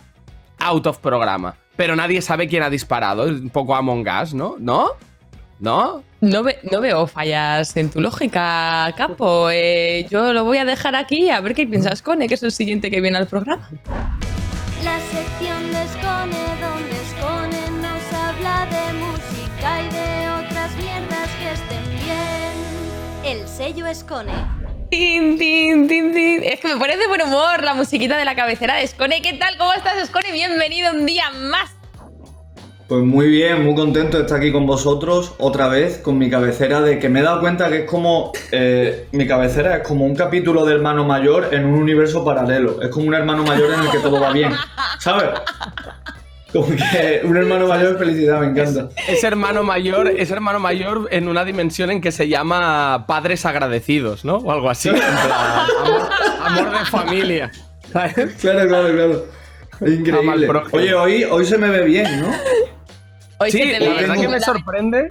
out 0.59 0.87
of 0.87 0.99
programa. 0.99 1.55
Pero 1.77 1.97
nadie 1.97 2.21
sabe 2.21 2.49
quién 2.49 2.63
ha 2.63 2.71
disparado. 2.71 3.25
Es 3.25 3.33
un 3.41 3.49
poco 3.51 3.75
Among 3.75 4.07
Us, 4.23 4.35
¿no? 4.35 4.57
¿No? 4.59 4.89
¿No? 5.59 6.03
No, 6.21 6.43
ve- 6.43 6.59
no 6.71 6.81
veo 6.81 7.07
fallas 7.07 7.77
en 7.77 7.89
tu 7.91 8.01
lógica, 8.01 8.93
Capo. 8.97 9.49
Eh, 9.51 10.07
yo 10.11 10.33
lo 10.33 10.45
voy 10.45 10.59
a 10.59 10.65
dejar 10.65 10.95
aquí 10.97 11.31
a 11.31 11.41
ver 11.41 11.55
qué 11.55 11.67
piensas, 11.67 12.03
Cone, 12.03 12.29
que 12.29 12.35
es 12.35 12.43
el 12.43 12.53
siguiente 12.53 12.91
que 12.91 13.01
viene 13.01 13.17
al 13.19 13.27
programa. 13.27 13.69
La 14.85 14.99
sección 14.99 15.73
de 15.73 15.83
Escone, 15.83 16.37
donde 16.61 16.97
Escone 17.03 17.71
nos 17.81 18.13
habla 18.13 18.67
de 18.67 18.93
música 18.99 19.83
y 19.83 19.95
de 19.95 20.02
El 23.33 23.49
sello 23.49 23.87
Escone. 23.87 24.31
Tin, 24.91 25.39
tin, 25.39 25.89
tin, 25.89 26.13
tin. 26.13 26.45
Es 26.45 26.61
que 26.61 26.69
me 26.69 26.79
parece 26.79 27.09
buen 27.09 27.23
humor 27.23 27.63
la 27.63 27.73
musiquita 27.73 28.19
de 28.19 28.27
la 28.27 28.35
cabecera 28.35 28.77
de 28.77 28.87
Scone. 28.87 29.23
¿Qué 29.23 29.33
tal? 29.33 29.57
¿Cómo 29.57 29.73
estás, 29.73 30.07
Scone? 30.07 30.33
Bienvenido 30.33 30.93
un 30.93 31.07
día 31.07 31.31
más. 31.31 31.71
Pues 32.89 33.03
muy 33.03 33.29
bien, 33.29 33.65
muy 33.65 33.75
contento 33.75 34.19
de 34.19 34.25
estar 34.25 34.37
aquí 34.37 34.53
con 34.53 34.67
vosotros 34.67 35.33
otra 35.39 35.69
vez 35.69 35.97
con 35.97 36.19
mi 36.19 36.29
cabecera 36.29 36.83
de 36.83 36.99
que 36.99 37.09
me 37.09 37.21
he 37.21 37.23
dado 37.23 37.41
cuenta 37.41 37.71
que 37.71 37.85
es 37.85 37.91
como 37.91 38.33
eh, 38.51 39.09
mi 39.13 39.27
cabecera 39.27 39.79
es 39.79 39.89
como 39.89 40.05
un 40.05 40.15
capítulo 40.15 40.67
de 40.67 40.75
hermano 40.75 41.05
mayor 41.07 41.55
en 41.55 41.65
un 41.65 41.81
universo 41.81 42.27
paralelo. 42.27 42.83
Es 42.83 42.91
como 42.91 43.07
un 43.07 43.15
hermano 43.15 43.45
mayor 43.45 43.73
en 43.73 43.81
el 43.81 43.91
que 43.91 43.99
todo 44.01 44.21
va 44.21 44.31
bien, 44.31 44.53
¿sabes? 44.99 45.31
Como 46.53 46.67
que 46.67 47.23
un 47.25 47.37
hermano 47.37 47.67
mayor 47.67 47.99
felicidad, 47.99 48.41
me 48.41 48.49
encanta. 48.49 48.89
Es 49.09 49.25
hermano 49.25 49.63
mayor, 49.63 50.09
es 50.09 50.31
hermano 50.31 50.61
mayor 50.61 51.09
en 51.11 51.29
una 51.29 51.45
dimensión 51.45 51.91
en 51.91 52.01
que 52.01 52.13
se 52.13 52.29
llama 52.29 53.05
padres 53.07 53.47
agradecidos, 53.47 54.25
¿no? 54.25 54.37
O 54.37 54.53
algo 54.53 54.69
así. 54.69 54.91
en 54.91 54.97
plan, 54.97 55.13
amor, 55.85 56.09
amor 56.45 56.79
de 56.79 56.85
familia. 56.87 57.51
¿sabes? 57.93 58.15
Claro, 58.41 58.69
claro, 58.69 58.93
claro. 58.93 59.27
Increíble. 59.87 60.49
Oye, 60.73 60.95
hoy, 60.95 61.25
hoy 61.25 61.47
se 61.47 61.59
me 61.59 61.69
ve 61.69 61.85
bien, 61.85 62.21
¿no? 62.21 62.29
Hoy 63.39 63.51
Sí, 63.51 63.59
se 63.59 63.65
te 63.65 63.81
la 63.81 63.89
ve 63.95 64.01
verdad 64.03 64.21
que 64.21 64.29
me 64.29 64.41
sorprende. 64.41 65.09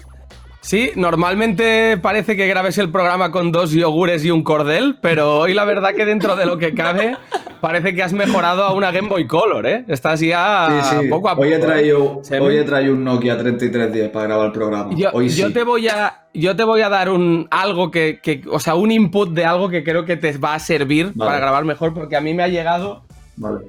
Sí, 0.63 0.91
normalmente 0.96 1.98
parece 1.98 2.36
que 2.36 2.46
grabes 2.46 2.77
el 2.77 2.91
programa 2.91 3.32
con 3.32 3.51
dos 3.51 3.72
yogures 3.72 4.24
y 4.24 4.30
un 4.30 4.44
cordel, 4.44 4.96
pero 5.01 5.39
hoy 5.39 5.56
la 5.56 5.65
verdad 5.65 5.96
que 5.96 6.06
dentro 6.06 6.36
de 6.36 6.46
lo 6.46 6.60
que 6.60 6.75
cabe 6.75 7.18
parece 7.62 7.96
que 7.96 8.03
has 8.03 8.13
mejorado 8.13 8.63
a 8.63 8.74
una 8.74 8.91
Game 8.91 9.08
Boy 9.10 9.25
Color, 9.25 9.65
¿eh? 9.65 9.86
Estás 9.88 10.20
ya 10.20 10.84
Sí, 10.84 10.98
sí. 11.01 11.08
poco 11.10 11.30
a 11.30 11.32
poco. 11.32 11.48
Hoy 11.48 11.53
he 11.53 11.56
¿eh? 11.56 11.60
traído, 11.60 12.22
hoy 12.39 12.58
he 12.58 12.63
traído 12.63 12.94
un 12.94 13.03
Nokia 13.03 13.38
3310 13.39 14.10
para 14.12 14.27
grabar 14.27 14.46
el 14.48 14.51
programa. 14.51 14.91
Yo, 14.96 15.10
hoy 15.13 15.30
yo 15.30 15.48
sí. 15.48 15.53
te 15.53 15.63
voy 15.63 15.88
a 15.88 16.25
yo 16.34 16.56
te 16.56 16.63
voy 16.63 16.82
a 16.82 16.89
dar 16.89 17.10
un 17.10 17.48
algo 17.50 17.89
que, 17.89 18.20
que- 18.22 18.44
o 18.50 18.60
sea, 18.60 18.75
un 18.75 18.91
input 18.91 19.32
de 19.34 19.46
algo 19.46 19.68
que 19.68 19.84
creo 19.84 20.06
que 20.06 20.15
te 20.15 20.38
va 20.38 20.53
a 20.53 20.60
servir 20.60 21.12
Vale. 21.15 21.30
para 21.32 21.39
grabar 21.39 21.65
mejor 21.65 21.94
porque 21.96 22.15
a 22.15 22.22
mí 22.22 22.36
me 22.36 22.44
ha 22.44 22.48
llegado 22.48 23.01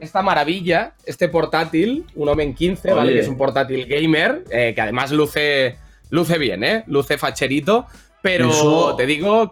esta 0.02 0.20
maravilla, 0.20 0.92
este 1.06 1.28
portátil, 1.30 2.04
un 2.16 2.28
Omen 2.28 2.54
15, 2.54 2.92
¿vale? 2.92 3.14
Que 3.14 3.20
es 3.20 3.28
un 3.28 3.38
portátil 3.38 3.86
gamer, 3.86 4.44
eh, 4.50 4.72
que 4.74 4.80
además 4.82 5.10
luce, 5.10 5.76
luce 6.12 6.38
bien, 6.38 6.62
¿eh? 6.62 6.84
Luce 6.86 7.18
facherito, 7.18 7.86
pero 8.20 8.94
te 8.96 9.06
digo, 9.06 9.50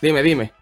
dime, 0.00 0.22
dime. 0.22 0.52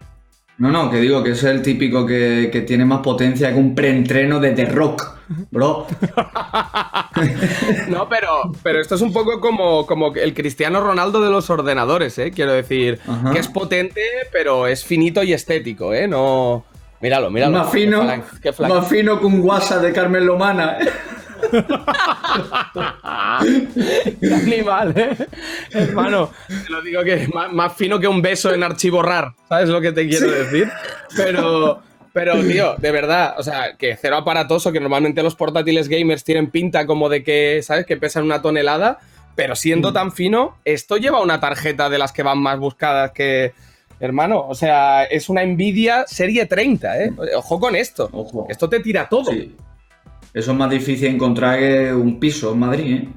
No, 0.57 0.71
no, 0.71 0.89
que 0.89 0.97
digo 1.01 1.21
que 1.21 1.31
es 1.31 1.43
el 1.43 1.61
típico 1.61 2.05
que, 2.05 2.63
tiene 2.65 2.85
más 2.85 3.01
potencia 3.01 3.51
que 3.51 3.59
un 3.59 3.75
preentreno 3.75 4.39
de 4.39 4.51
The 4.51 4.65
Rock, 4.67 5.17
bro. 5.51 5.85
no, 7.89 8.07
pero, 8.07 8.53
pero 8.63 8.79
esto 8.79 8.95
es 8.95 9.01
un 9.01 9.11
poco 9.11 9.41
como, 9.41 9.85
como 9.85 10.15
el 10.15 10.33
Cristiano 10.33 10.79
Ronaldo 10.79 11.21
de 11.21 11.29
los 11.29 11.49
ordenadores, 11.49 12.17
¿eh? 12.17 12.31
Quiero 12.31 12.53
decir, 12.53 13.01
que 13.33 13.39
es 13.39 13.49
potente, 13.49 14.01
pero 14.31 14.67
es 14.67 14.85
finito 14.85 15.21
y 15.21 15.33
estético, 15.33 15.93
¿eh? 15.93 16.07
No... 16.07 16.63
Míralo, 17.01 17.29
míralo. 17.29 17.57
Más 17.59 17.71
fino, 17.71 18.03
más 18.03 18.87
fino 18.87 19.19
que 19.19 19.25
un 19.25 19.41
WhatsApp 19.41 19.81
de 19.81 19.91
Carmen 19.91 20.25
Lomana, 20.25 20.77
¿eh? 20.79 20.89
Animal, 24.33 24.93
¿eh? 24.95 25.27
Hermano, 25.71 26.31
te 26.47 26.71
lo 26.71 26.81
digo 26.81 27.03
que 27.03 27.23
es 27.23 27.29
más, 27.33 27.75
fino 27.75 27.99
que 27.99 28.07
un 28.07 28.21
beso 28.21 28.53
en 28.53 28.63
archivo 28.63 29.01
RAR, 29.01 29.33
¿sabes 29.49 29.69
lo 29.69 29.81
que 29.81 29.91
te 29.91 30.07
quiero 30.07 30.31
decir? 30.31 30.69
Pero, 31.15 31.81
pero, 32.13 32.41
tío, 32.43 32.75
de 32.77 32.91
verdad, 32.91 33.35
o 33.37 33.43
sea, 33.43 33.75
que 33.77 33.97
cero 33.99 34.17
aparatoso, 34.17 34.71
que 34.71 34.79
normalmente 34.79 35.21
los 35.21 35.35
portátiles 35.35 35.89
gamers 35.89 36.23
tienen 36.23 36.49
pinta 36.49 36.85
como 36.85 37.09
de 37.09 37.23
que, 37.23 37.61
¿sabes? 37.61 37.85
Que 37.85 37.97
pesan 37.97 38.23
una 38.23 38.41
tonelada, 38.41 38.99
pero 39.35 39.55
siendo 39.55 39.91
mm. 39.91 39.93
tan 39.93 40.11
fino, 40.11 40.57
esto 40.65 40.97
lleva 40.97 41.21
una 41.21 41.39
tarjeta 41.39 41.89
de 41.89 41.97
las 41.97 42.11
que 42.11 42.23
van 42.23 42.39
más 42.39 42.57
buscadas 42.59 43.11
que... 43.11 43.53
Hermano, 43.97 44.45
o 44.47 44.55
sea, 44.55 45.05
es 45.05 45.29
una 45.29 45.45
Nvidia 45.45 46.03
serie 46.05 46.45
30, 46.45 47.01
¿eh? 47.01 47.13
Ojo 47.37 47.61
con 47.61 47.77
esto. 47.77 48.09
Ojo. 48.11 48.45
Esto 48.49 48.67
te 48.67 48.81
tira 48.81 49.07
todo. 49.07 49.31
Eso 50.35 50.51
es 50.51 50.57
más 50.57 50.69
difícil 50.69 51.07
encontrar 51.07 51.57
que 51.57 51.93
un 51.93 52.19
piso 52.19 52.51
en 52.51 52.59
Madrid, 52.59 52.93
¿eh? 52.93 53.09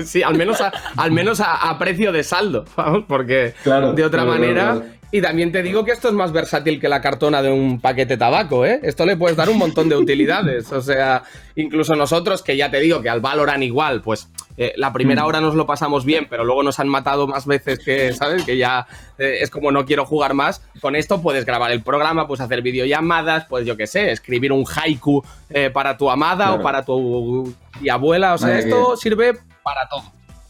Sí, 0.04 0.22
al 0.22 0.36
menos 0.36 0.60
a, 0.60 0.72
al 0.96 1.12
menos 1.12 1.40
a, 1.40 1.78
precio 1.78 2.10
de 2.10 2.24
saldo, 2.24 2.64
vamos, 2.76 3.04
porque 3.06 3.54
de 3.64 4.04
otra 4.04 4.24
manera 4.24 4.82
y 5.12 5.20
también 5.20 5.50
te 5.50 5.62
digo 5.62 5.84
que 5.84 5.90
esto 5.90 6.08
es 6.08 6.14
más 6.14 6.30
versátil 6.32 6.78
que 6.78 6.88
la 6.88 7.00
cartona 7.00 7.42
de 7.42 7.50
un 7.50 7.80
paquete 7.80 8.14
de 8.14 8.18
tabaco, 8.18 8.64
¿eh? 8.64 8.78
Esto 8.82 9.04
le 9.04 9.16
puedes 9.16 9.36
dar 9.36 9.50
un 9.50 9.58
montón 9.58 9.88
de 9.88 9.96
utilidades. 9.96 10.70
O 10.70 10.80
sea, 10.80 11.24
incluso 11.56 11.96
nosotros, 11.96 12.42
que 12.42 12.56
ya 12.56 12.70
te 12.70 12.78
digo 12.78 13.02
que 13.02 13.08
al 13.08 13.20
Valorant 13.20 13.64
igual, 13.64 14.02
pues 14.02 14.28
eh, 14.62 14.74
la 14.76 14.92
primera 14.92 15.22
mm. 15.22 15.26
hora 15.26 15.40
nos 15.40 15.54
lo 15.54 15.64
pasamos 15.64 16.04
bien, 16.04 16.26
pero 16.28 16.44
luego 16.44 16.62
nos 16.62 16.78
han 16.80 16.88
matado 16.88 17.26
más 17.26 17.46
veces 17.46 17.78
que, 17.78 18.12
¿sabes? 18.12 18.44
Que 18.44 18.58
ya 18.58 18.86
eh, 19.16 19.38
es 19.40 19.48
como 19.48 19.72
no 19.72 19.86
quiero 19.86 20.04
jugar 20.04 20.34
más. 20.34 20.60
Con 20.82 20.96
esto 20.96 21.22
puedes 21.22 21.46
grabar 21.46 21.72
el 21.72 21.80
programa, 21.80 22.26
puedes 22.26 22.42
hacer 22.42 22.60
videollamadas, 22.60 23.46
pues 23.46 23.64
yo 23.64 23.78
qué 23.78 23.86
sé, 23.86 24.12
escribir 24.12 24.52
un 24.52 24.66
haiku 24.66 25.24
eh, 25.48 25.70
para 25.70 25.96
tu 25.96 26.10
amada 26.10 26.52
o 26.52 26.60
para 26.60 26.84
tu 26.84 27.54
abuela. 27.90 28.34
O 28.34 28.38
sea, 28.38 28.58
esto 28.58 28.98
sirve 28.98 29.32
para 29.62 29.88
todo. 29.88 30.02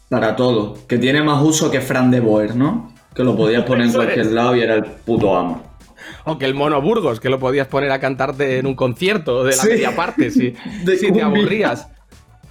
Para 0.09 0.35
todo. 0.35 0.77
Que 0.89 0.97
tiene 0.97 1.23
más 1.23 1.41
uso 1.41 1.71
que 1.71 1.79
Fran 1.79 2.11
de 2.11 2.19
Boer, 2.19 2.53
¿no? 2.53 2.91
Que 3.15 3.23
lo 3.23 3.37
podías 3.37 3.63
poner 3.63 3.87
en 3.87 3.93
cualquier 3.93 4.25
lado 4.25 4.57
y 4.57 4.59
era 4.59 4.73
el 4.73 4.83
puto 4.83 5.37
amo. 5.37 5.63
O 6.25 6.37
que 6.37 6.43
el 6.43 6.53
Mono 6.53 6.81
Burgos, 6.81 7.21
que 7.21 7.29
lo 7.29 7.39
podías 7.39 7.67
poner 7.67 7.89
a 7.93 8.01
cantarte 8.01 8.59
en 8.59 8.65
un 8.67 8.75
concierto 8.75 9.45
de 9.45 9.55
la 9.55 9.63
media 9.63 9.95
parte 9.95 10.31
si, 10.31 10.53
si 10.99 11.13
te 11.13 11.21
aburrías. 11.21 11.87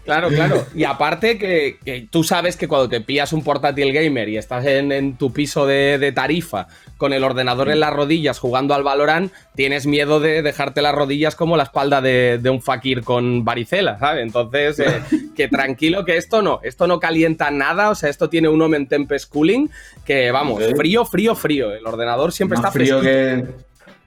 Claro, 0.05 0.29
claro. 0.29 0.65
Y 0.75 0.85
aparte 0.85 1.39
que, 1.39 2.09
tú 2.11 2.25
sabes 2.25 2.57
que 2.57 2.69
cuando 2.69 2.89
te 2.89 3.01
pillas 3.01 3.33
un 3.33 3.43
portátil 3.43 3.93
gamer 3.93 4.29
y 4.29 4.37
estás 4.37 4.65
en, 4.67 5.17
tu 5.17 5.33
piso 5.33 5.67
de, 5.67 6.13
tarifa 6.15 6.69
con 6.97 7.13
el 7.13 7.25
ordenador 7.25 7.71
en 7.71 7.81
las 7.81 7.93
rodillas 7.93 8.39
jugando 8.39 8.75
al 8.75 8.83
Valorant, 8.83 9.33
tienes 9.55 9.87
miedo 9.87 10.21
de 10.21 10.43
dejarte 10.43 10.83
las 10.83 10.95
rodillas 10.95 11.37
como 11.37 11.57
la 11.57 11.65
espalda 11.65 12.01
de, 12.01 12.41
un 12.51 12.63
fakir 12.63 13.03
con 13.03 13.45
varicela, 13.45 13.99
¿sabes? 13.99 14.23
Entonces, 14.23 14.79
eh, 14.81 15.03
que 15.37 15.49
tranquilo 15.49 16.05
que 16.05 16.17
esto 16.17 16.43
no, 16.43 16.61
esto 16.63 16.87
no 16.87 17.01
calienta 17.01 17.51
nada, 17.51 17.91
o 17.91 17.95
sea, 17.95 18.11
esto 18.11 18.29
tiene 18.29 18.49
un 18.49 18.61
Omen 18.61 18.89
Tempest 18.89 19.31
Cooling 19.31 19.71
que, 20.05 20.31
vamos, 20.31 20.63
frío, 20.77 21.05
frío, 21.05 21.35
frío. 21.35 21.73
El 21.73 21.87
ordenador 21.87 22.33
siempre 22.33 22.57
está 22.57 22.71
frío 22.71 23.01
que 23.01 23.45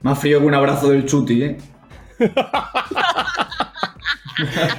Más 0.02 0.18
frío 0.18 0.40
que 0.40 0.46
un 0.46 0.54
abrazo 0.54 0.90
del 0.90 1.06
chuti, 1.06 1.42
¿eh? 1.42 1.56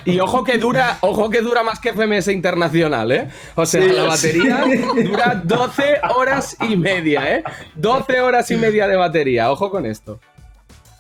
y 0.06 0.20
ojo 0.20 0.44
que 0.44 0.58
dura, 0.58 0.98
ojo 1.02 1.30
que 1.30 1.42
dura 1.42 1.64
más 1.64 1.80
que 1.80 1.94
FMS 1.94 2.30
Internacional, 2.30 3.12
¿eh? 3.12 3.28
O 3.56 3.66
sea, 3.66 3.86
la 3.86 4.04
batería 4.04 4.64
dura 5.04 5.42
12 5.44 6.00
horas 6.16 6.58
y 6.62 6.76
media, 6.76 7.36
¿eh? 7.36 7.44
12 7.76 8.22
horas 8.22 8.50
y 8.52 8.58
media 8.58 8.88
de 8.88 8.96
batería, 8.96 9.52
ojo 9.52 9.70
con 9.70 9.86
esto. 9.86 10.20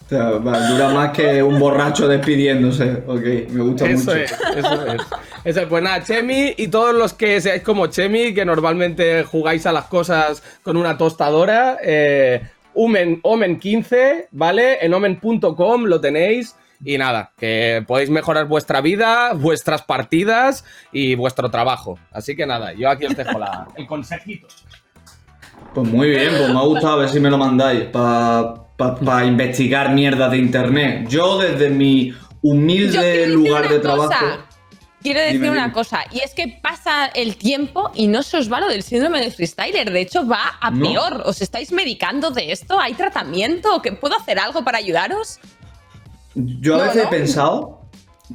O 0.05 0.09
sea, 0.09 0.29
dura 0.29 0.89
más 0.89 1.11
que 1.11 1.41
un 1.41 1.59
borracho 1.59 2.07
despidiéndose. 2.07 3.03
Ok, 3.07 3.49
me 3.49 3.63
gusta 3.63 3.87
eso 3.87 4.11
mucho. 4.11 4.15
Es, 4.15 4.31
eso 4.31 4.85
es, 4.85 5.01
eso 5.45 5.61
es. 5.61 5.67
Pues 5.67 5.83
nada, 5.83 6.03
Chemi 6.03 6.53
y 6.57 6.67
todos 6.67 6.93
los 6.93 7.13
que 7.13 7.41
seáis 7.41 7.63
como 7.63 7.87
Chemi, 7.87 8.33
que 8.35 8.45
normalmente 8.45 9.23
jugáis 9.23 9.65
a 9.65 9.71
las 9.71 9.85
cosas 9.85 10.43
con 10.61 10.77
una 10.77 10.95
tostadora, 10.95 11.79
eh, 11.83 12.41
Omen, 12.75 13.19
Omen 13.23 13.57
15, 13.57 14.27
¿vale? 14.31 14.77
En 14.81 14.93
omen.com 14.93 15.85
lo 15.85 15.99
tenéis. 15.99 16.55
Y 16.85 16.99
nada, 16.99 17.33
que 17.37 17.83
podéis 17.87 18.11
mejorar 18.11 18.45
vuestra 18.45 18.79
vida, 18.79 19.33
vuestras 19.33 19.81
partidas 19.81 20.63
y 20.91 21.15
vuestro 21.15 21.49
trabajo. 21.49 21.97
Así 22.11 22.35
que 22.35 22.45
nada, 22.45 22.73
yo 22.73 22.89
aquí 22.89 23.05
os 23.05 23.17
dejo 23.17 23.39
el 23.75 23.87
consejito. 23.87 24.47
Pues 25.73 25.89
muy 25.89 26.09
bien, 26.09 26.29
pues 26.37 26.49
me 26.49 26.59
ha 26.59 26.63
gustado 26.63 26.93
a 26.93 26.97
ver 26.97 27.09
si 27.09 27.19
me 27.19 27.29
lo 27.29 27.39
mandáis 27.39 27.85
para 27.85 29.25
investigar 29.25 29.91
mierda 29.91 30.29
de 30.29 30.37
internet. 30.37 31.07
Yo 31.09 31.39
desde 31.39 31.71
mi 31.71 32.13
humilde 32.41 33.27
lugar 33.27 33.67
de 33.67 33.79
trabajo... 33.79 34.45
Quiero 35.01 35.19
decir 35.19 35.51
una 35.51 35.71
cosa, 35.71 36.03
y 36.11 36.21
es 36.21 36.33
que 36.33 36.59
pasa 36.63 37.05
el 37.05 37.35
tiempo 37.35 37.91
y 37.93 38.07
no 38.07 38.23
se 38.23 38.37
os 38.37 38.51
va 38.51 38.59
lo 38.59 38.67
del 38.67 38.81
síndrome 38.81 39.21
de 39.21 39.29
freestyler. 39.29 39.91
De 39.91 40.01
hecho, 40.01 40.27
va 40.27 40.57
a 40.59 40.71
peor. 40.71 41.21
¿Os 41.25 41.43
estáis 41.43 41.71
medicando 41.71 42.31
de 42.31 42.51
esto? 42.51 42.79
¿Hay 42.79 42.95
tratamiento? 42.95 43.83
¿Puedo 44.01 44.17
hacer 44.17 44.39
algo 44.39 44.63
para 44.63 44.79
ayudaros? 44.79 45.39
Yo 46.35 46.75
a 46.75 46.83
veces 46.83 47.05
he 47.05 47.07
pensado 47.07 47.81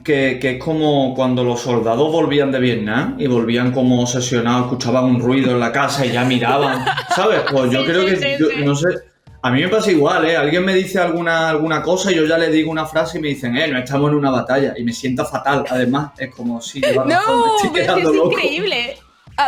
que, 0.04 0.38
es 0.42 0.62
como 0.62 1.14
cuando 1.14 1.44
los 1.44 1.60
soldados 1.60 2.10
volvían 2.10 2.50
de 2.50 2.60
Vietnam 2.60 3.16
y 3.18 3.26
volvían 3.26 3.72
como 3.72 4.00
obsesionados, 4.00 4.64
escuchaban 4.64 5.04
un 5.04 5.20
ruido 5.20 5.50
en 5.50 5.60
la 5.60 5.72
casa 5.72 6.06
y 6.06 6.12
ya 6.12 6.24
miraban, 6.24 6.84
¿sabes? 7.14 7.42
Pues 7.50 7.70
yo 7.70 7.84
creo 7.84 8.06
que, 8.06 8.64
no 8.64 8.74
sé, 8.74 8.88
a 9.42 9.50
mí 9.50 9.62
me 9.62 9.68
pasa 9.68 9.90
igual, 9.90 10.26
¿eh? 10.26 10.36
Alguien 10.36 10.64
me 10.64 10.74
dice 10.74 10.98
alguna, 10.98 11.48
alguna 11.48 11.82
cosa 11.82 12.12
y 12.12 12.16
yo 12.16 12.26
ya 12.26 12.38
le 12.38 12.50
digo 12.50 12.70
una 12.70 12.86
frase 12.86 13.18
y 13.18 13.20
me 13.22 13.28
dicen, 13.28 13.56
eh, 13.56 13.68
no 13.68 13.78
estamos 13.78 14.10
en 14.10 14.16
una 14.16 14.30
batalla 14.30 14.74
y 14.76 14.84
me 14.84 14.92
sienta 14.92 15.24
fatal. 15.24 15.64
Además, 15.68 16.12
es 16.18 16.34
como, 16.34 16.60
si 16.60 16.80
no, 16.80 17.04
pero 17.72 17.96
es, 17.96 18.04
es 18.06 18.14
increíble. 18.14 18.96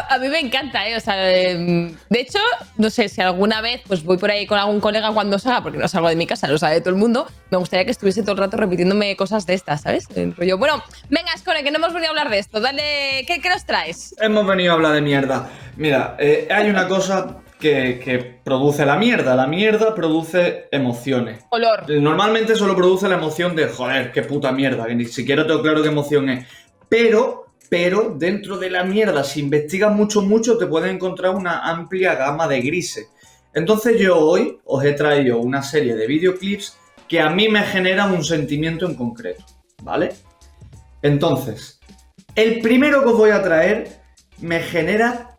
A, 0.09 0.19
mí 0.19 0.29
me 0.29 0.41
encanta, 0.41 0.89
¿eh? 0.89 0.97
O 0.97 1.01
sea, 1.01 1.31
em, 1.31 1.95
de 2.09 2.21
hecho, 2.21 2.39
no 2.79 2.89
sé 2.89 3.11
si 3.11 3.21
alguna 3.21 3.61
vez 3.61 3.83
pues 3.87 4.03
voy 4.05 4.17
por 4.17 4.31
ahí 4.31 4.47
con 4.47 4.59
algún 4.59 4.81
colega 4.81 5.13
cuando 5.13 5.39
salga, 5.39 5.63
porque 5.63 5.77
no 5.77 5.87
salgo 5.87 6.09
de 6.09 6.17
mi 6.17 6.27
casa, 6.27 6.49
lo 6.49 6.57
sabe 6.57 6.81
todo 6.81 6.91
el 6.91 6.97
mundo. 6.97 7.27
Me 7.51 7.59
gustaría 7.59 7.85
que 7.85 7.91
estuviese 7.91 8.23
todo 8.23 8.33
el 8.33 8.39
rato 8.39 8.57
repitiéndome 8.57 9.15
cosas 9.17 9.45
de 9.45 9.53
estas, 9.53 9.83
¿sabes? 9.83 10.09
Rollo, 10.37 10.57
bueno, 10.57 10.83
venga, 11.11 11.37
Score, 11.37 11.63
que 11.63 11.71
no 11.71 11.77
hemos 11.77 11.93
venido 11.93 12.09
a 12.09 12.11
hablar 12.13 12.31
de 12.31 12.39
esto. 12.39 12.61
Dale, 12.61 13.25
¿qué, 13.27 13.41
nos 13.51 13.67
traes? 13.67 14.15
Hemos 14.19 14.47
venido 14.47 14.73
a 14.73 14.77
hablar 14.77 14.95
de 14.95 15.03
mierda. 15.03 15.51
Mira, 15.77 16.17
eh, 16.19 16.49
hay 16.51 16.71
una 16.71 16.89
cosa 16.89 17.43
que, 17.61 18.01
que, 18.03 18.19
produce 18.43 18.87
la 18.87 18.97
mierda. 18.97 19.35
La 19.35 19.47
mierda 19.47 19.95
produce 19.95 20.69
emociones. 20.71 21.45
Olor. 21.51 21.89
Normalmente 21.91 22.57
solo 22.57 22.75
produce 22.75 23.09
la 23.09 23.17
emoción 23.17 23.55
de, 23.55 23.69
joder, 23.69 24.11
qué 24.11 24.23
puta 24.23 24.53
mierda, 24.53 24.87
que 24.87 24.95
ni 24.95 25.05
siquiera 25.05 25.47
tengo 25.47 25.61
claro 25.61 25.83
qué 25.83 25.89
emoción 25.89 26.31
es. 26.31 26.47
Pero 26.89 27.42
pero 27.73 28.15
dentro 28.19 28.59
de 28.59 28.69
la 28.69 28.85
mierda, 28.85 29.25
si 29.25 29.41
investigas 29.41 29.91
mucho, 29.97 30.21
mucho, 30.21 30.59
te 30.59 30.67
puedes 30.67 30.93
encontrar 30.93 31.35
una 31.35 31.71
amplia 31.71 32.15
gama 32.17 32.47
de 32.47 32.61
grises. 32.61 33.09
Entonces 33.55 33.99
yo 33.99 34.19
hoy 34.19 34.59
os 34.67 34.85
he 34.85 34.93
traído 34.93 35.39
una 35.39 35.63
serie 35.63 35.97
de 35.97 36.07
videoclips 36.07 36.77
que 37.09 37.19
a 37.19 37.31
mí 37.31 37.49
me 37.49 37.63
generan 37.63 38.13
un 38.13 38.23
sentimiento 38.25 38.85
en 38.85 38.95
concreto, 38.95 39.43
¿vale? 39.83 40.13
Entonces, 41.01 41.81
el 42.35 42.61
primero 42.61 43.01
que 43.01 43.09
os 43.09 43.17
voy 43.17 43.31
a 43.31 43.43
traer 43.43 44.03
me 44.43 44.61
genera 44.61 45.39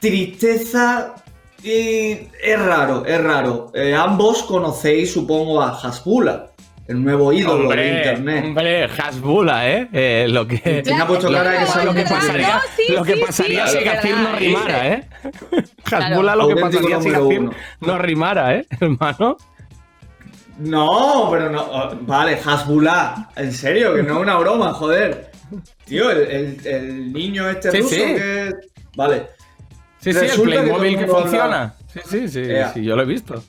tristeza 0.00 1.14
y 1.62 2.30
es 2.42 2.58
raro, 2.58 3.06
es 3.06 3.22
raro. 3.22 3.70
Eh, 3.74 3.94
ambos 3.94 4.42
conocéis, 4.42 5.12
supongo, 5.12 5.62
a 5.62 5.78
Hasbula 5.78 6.49
el 6.90 7.04
nuevo 7.04 7.32
ídolo 7.32 7.68
de 7.68 7.88
internet. 7.88 8.44
Hombre, 8.46 8.84
Hasbula, 8.84 9.70
¿eh? 9.70 9.88
eh 9.92 10.26
lo 10.28 10.46
que. 10.46 10.82
puesto 11.06 11.30
cara 11.30 11.64
que 11.64 11.84
lo 11.84 11.94
que 11.94 12.02
pasaría, 12.02 12.60
lo 12.88 13.04
que 13.04 13.16
pasaría 13.16 13.66
si 13.68 13.84
Gacir 13.84 14.16
no 14.16 14.36
rimara, 14.36 14.88
¿eh? 14.88 15.08
Hasbula 15.84 16.34
lo 16.34 16.48
que 16.48 16.56
pasaría 16.56 17.00
si 17.00 17.10
Gacir 17.10 17.48
no 17.80 17.98
rimara, 17.98 18.56
¿eh, 18.56 18.66
hermano? 18.80 19.36
No, 20.58 21.28
pero 21.30 21.48
no. 21.48 21.62
Oh, 21.62 21.90
vale, 22.02 22.38
Hasbula. 22.44 23.30
En 23.36 23.52
serio, 23.52 23.94
que 23.94 24.02
no 24.02 24.16
es 24.16 24.22
una 24.22 24.36
broma, 24.38 24.72
joder. 24.72 25.30
Tío, 25.84 26.10
el, 26.10 26.60
el, 26.66 27.12
niño 27.12 27.48
este 27.48 27.70
ruso 27.70 27.88
que. 27.88 28.52
Vale. 28.96 29.28
Sí, 30.00 30.12
sí, 30.12 30.26
el 30.26 30.40
Playmobil 30.42 30.98
que, 30.98 31.04
que 31.04 31.10
funciona. 31.10 31.72
Sí, 31.86 32.00
sí, 32.04 32.28
sí, 32.28 32.44
sí, 32.74 32.82
yo 32.82 32.96
lo 32.96 33.02
he 33.02 33.06
visto. 33.06 33.40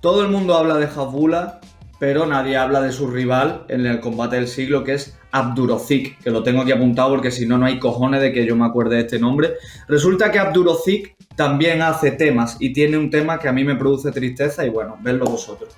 Todo 0.00 0.22
el 0.22 0.28
mundo 0.28 0.56
habla 0.56 0.78
de 0.78 0.86
Hasbula 0.86 1.60
pero 1.98 2.26
nadie 2.26 2.56
habla 2.56 2.80
de 2.80 2.92
su 2.92 3.06
rival 3.06 3.64
en 3.68 3.86
el 3.86 4.00
combate 4.00 4.36
del 4.36 4.48
siglo, 4.48 4.84
que 4.84 4.94
es 4.94 5.16
Abdurozik, 5.32 6.18
que 6.18 6.30
lo 6.30 6.42
tengo 6.42 6.62
aquí 6.62 6.72
apuntado 6.72 7.10
porque 7.10 7.30
si 7.30 7.46
no, 7.46 7.58
no 7.58 7.66
hay 7.66 7.78
cojones 7.78 8.20
de 8.20 8.32
que 8.32 8.46
yo 8.46 8.56
me 8.56 8.66
acuerde 8.66 8.96
de 8.96 9.02
este 9.02 9.18
nombre. 9.18 9.54
Resulta 9.88 10.30
que 10.30 10.38
Abdurozik 10.38 11.16
también 11.34 11.82
hace 11.82 12.12
temas 12.12 12.56
y 12.60 12.72
tiene 12.72 12.96
un 12.96 13.10
tema 13.10 13.38
que 13.38 13.48
a 13.48 13.52
mí 13.52 13.64
me 13.64 13.76
produce 13.76 14.12
tristeza 14.12 14.64
y 14.64 14.70
bueno, 14.70 14.96
vedlo 15.00 15.26
vosotros. 15.26 15.76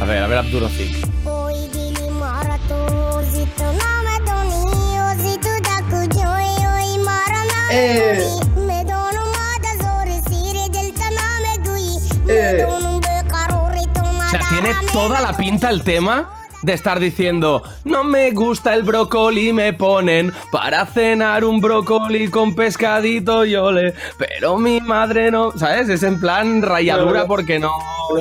A 0.00 0.04
ver, 0.04 0.22
a 0.22 0.26
ver 0.28 0.38
Abdurozik. 0.38 0.96
Eh, 7.70 8.18
eh, 12.30 12.97
O 14.28 14.30
sea, 14.30 14.40
tiene 14.50 14.74
toda 14.92 15.22
la 15.22 15.34
pinta 15.34 15.70
el 15.70 15.82
tema 15.82 16.28
de 16.60 16.74
estar 16.74 17.00
diciendo, 17.00 17.62
no 17.84 18.04
me 18.04 18.30
gusta 18.32 18.74
el 18.74 18.82
brócoli, 18.82 19.54
me 19.54 19.72
ponen 19.72 20.34
para 20.52 20.84
cenar 20.84 21.46
un 21.46 21.62
brócoli 21.62 22.28
con 22.28 22.54
pescadito 22.54 23.46
y 23.46 23.56
ole, 23.56 23.94
pero 24.18 24.58
mi 24.58 24.82
madre 24.82 25.30
no, 25.30 25.52
¿sabes? 25.56 25.88
Es 25.88 26.02
en 26.02 26.20
plan 26.20 26.60
rayadura 26.60 27.24
porque 27.26 27.58
no, 27.58 27.72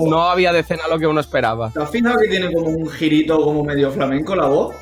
no 0.01 0.29
había 0.29 0.53
de 0.53 0.63
cena 0.63 0.83
lo 0.89 0.97
que 0.97 1.07
uno 1.07 1.19
esperaba. 1.19 1.71
¿Te 1.71 1.81
has 1.81 1.91
fijado 1.91 2.17
que 2.19 2.29
tiene 2.29 2.53
como 2.53 2.67
un 2.67 2.89
girito 2.89 3.43
como 3.43 3.65
medio 3.65 3.91
flamenco 3.91 4.33
la 4.33 4.45
voz? 4.45 4.75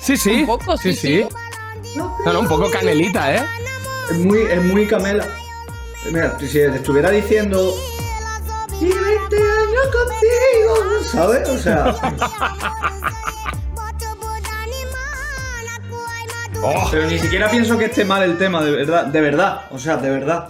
Sí, 0.00 0.16
sí, 0.16 0.42
Un 0.42 0.46
poco, 0.46 0.76
sí, 0.76 0.92
sí, 0.92 1.24
sí. 1.24 1.96
No, 1.96 2.16
no, 2.24 2.38
un 2.38 2.46
poco 2.46 2.70
canelita, 2.70 3.34
¿eh? 3.34 3.44
Es 4.12 4.16
muy, 4.16 4.38
es 4.42 4.62
muy 4.62 4.86
camela. 4.86 5.26
Mira, 6.06 6.38
si 6.38 6.46
te 6.46 6.76
estuviera 6.76 7.10
diciendo. 7.10 7.74
Y 8.82 8.88
20 8.92 9.36
años 9.36 9.86
contigo, 9.92 11.04
¿sabes? 11.12 11.48
O 11.48 11.58
sea. 11.58 11.94
Oh. 16.64 16.88
Pero 16.90 17.06
ni 17.06 17.18
siquiera 17.18 17.50
pienso 17.50 17.76
que 17.76 17.86
esté 17.86 18.04
mal 18.04 18.22
el 18.22 18.38
tema, 18.38 18.62
de 18.62 18.70
verdad, 18.70 19.06
de 19.06 19.20
verdad. 19.20 19.62
O 19.70 19.78
sea, 19.78 19.96
de 19.96 20.10
verdad. 20.10 20.48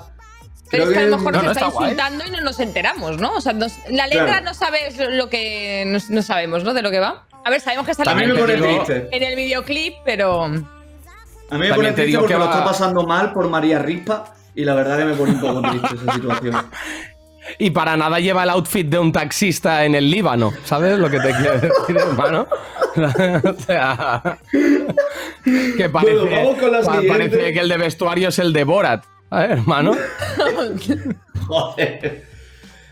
Pero 0.71 0.85
Creo 0.85 0.91
es 0.91 0.93
que 0.99 1.05
a 1.05 1.07
lo 1.09 1.17
mejor 1.19 1.33
no, 1.33 1.39
nos 1.39 1.45
no, 1.45 1.51
está, 1.53 1.67
está 1.67 1.73
guay. 1.75 1.91
insultando 1.91 2.25
y 2.27 2.31
no 2.31 2.41
nos 2.41 2.61
enteramos, 2.61 3.19
¿no? 3.19 3.35
O 3.35 3.41
sea, 3.41 3.53
nos- 3.53 3.79
la 3.91 4.07
letra 4.07 4.25
Claro. 4.27 4.45
no 4.47 4.55
sabes 4.55 4.97
lo 4.99 5.29
que. 5.29 5.85
No, 5.87 5.99
no 6.09 6.23
sabemos, 6.23 6.65
¿no? 6.65 6.75
De 6.75 6.83
lo 6.83 6.91
que 6.91 7.01
va. 7.01 7.27
A 7.45 7.51
ver, 7.51 7.61
sabemos 7.61 7.85
que 7.87 7.93
está 7.93 8.11
A 8.11 8.15
mí 8.15 8.27
me 8.27 8.35
te 8.35 8.41
pone 8.41 8.55
digo- 8.57 8.85
triste. 8.85 9.09
en 9.11 9.23
el 9.23 9.37
videoclip, 9.37 9.95
pero. 10.05 10.45
A 10.45 10.49
mí 10.49 10.59
me 10.59 10.67
También 11.49 11.75
pone 11.75 11.93
te 11.93 12.03
triste 12.03 12.19
porque 12.19 12.35
que 12.35 12.39
lo 12.39 12.47
va- 12.47 12.53
está 12.53 12.65
pasando 12.65 13.07
mal 13.07 13.33
por 13.33 13.49
María 13.49 13.79
Rispa 13.79 14.33
y 14.55 14.65
la 14.65 14.75
verdad 14.75 14.99
que 14.99 15.05
me 15.05 15.15
pone 15.15 15.33
un 15.33 15.41
poco 15.41 15.61
triste 15.62 15.97
esa 16.03 16.12
situación. 16.15 16.67
Y 17.59 17.71
para 17.71 17.97
nada 17.97 18.19
lleva 18.21 18.45
el 18.45 18.51
outfit 18.51 18.87
de 18.89 18.99
un 18.99 19.13
taxista 19.13 19.85
en 19.85 19.95
el 19.95 20.11
Líbano, 20.11 20.53
¿sabes 20.65 20.99
lo 20.99 21.11
que 21.11 21.19
te 21.21 21.31
quiero 21.33 21.55
decir, 21.61 21.97
hermano? 21.97 22.47
o 22.97 23.55
sea, 23.67 24.39
que 25.77 25.89
parece, 25.89 26.15
Bueno, 26.19 26.37
vamos 26.37 26.59
con 26.59 26.73
la 26.73 26.81
pa- 26.83 27.01
parece 27.09 27.53
que 27.53 27.59
el 27.61 27.69
de 27.69 27.77
vestuario 27.79 28.29
es 28.29 28.39
el 28.39 28.53
de 28.53 28.65
Borat, 28.65 29.05
¿sabes, 29.29 29.51
hermano? 29.51 29.93
Joder. 31.47 32.25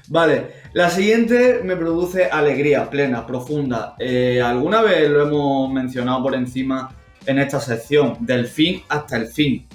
Vale, 0.08 0.50
la 0.72 0.90
siguiente 0.90 1.60
me 1.62 1.76
produce 1.76 2.24
alegría 2.26 2.90
plena, 2.90 3.24
profunda. 3.26 3.94
Eh, 3.98 4.42
Alguna 4.44 4.82
vez 4.82 5.08
lo 5.08 5.22
hemos 5.22 5.70
mencionado 5.72 6.22
por 6.24 6.34
encima 6.34 6.92
en 7.26 7.38
esta 7.38 7.60
sección, 7.60 8.16
del 8.20 8.46
fin 8.48 8.82
hasta 8.88 9.16
el 9.16 9.28
fin. 9.28 9.66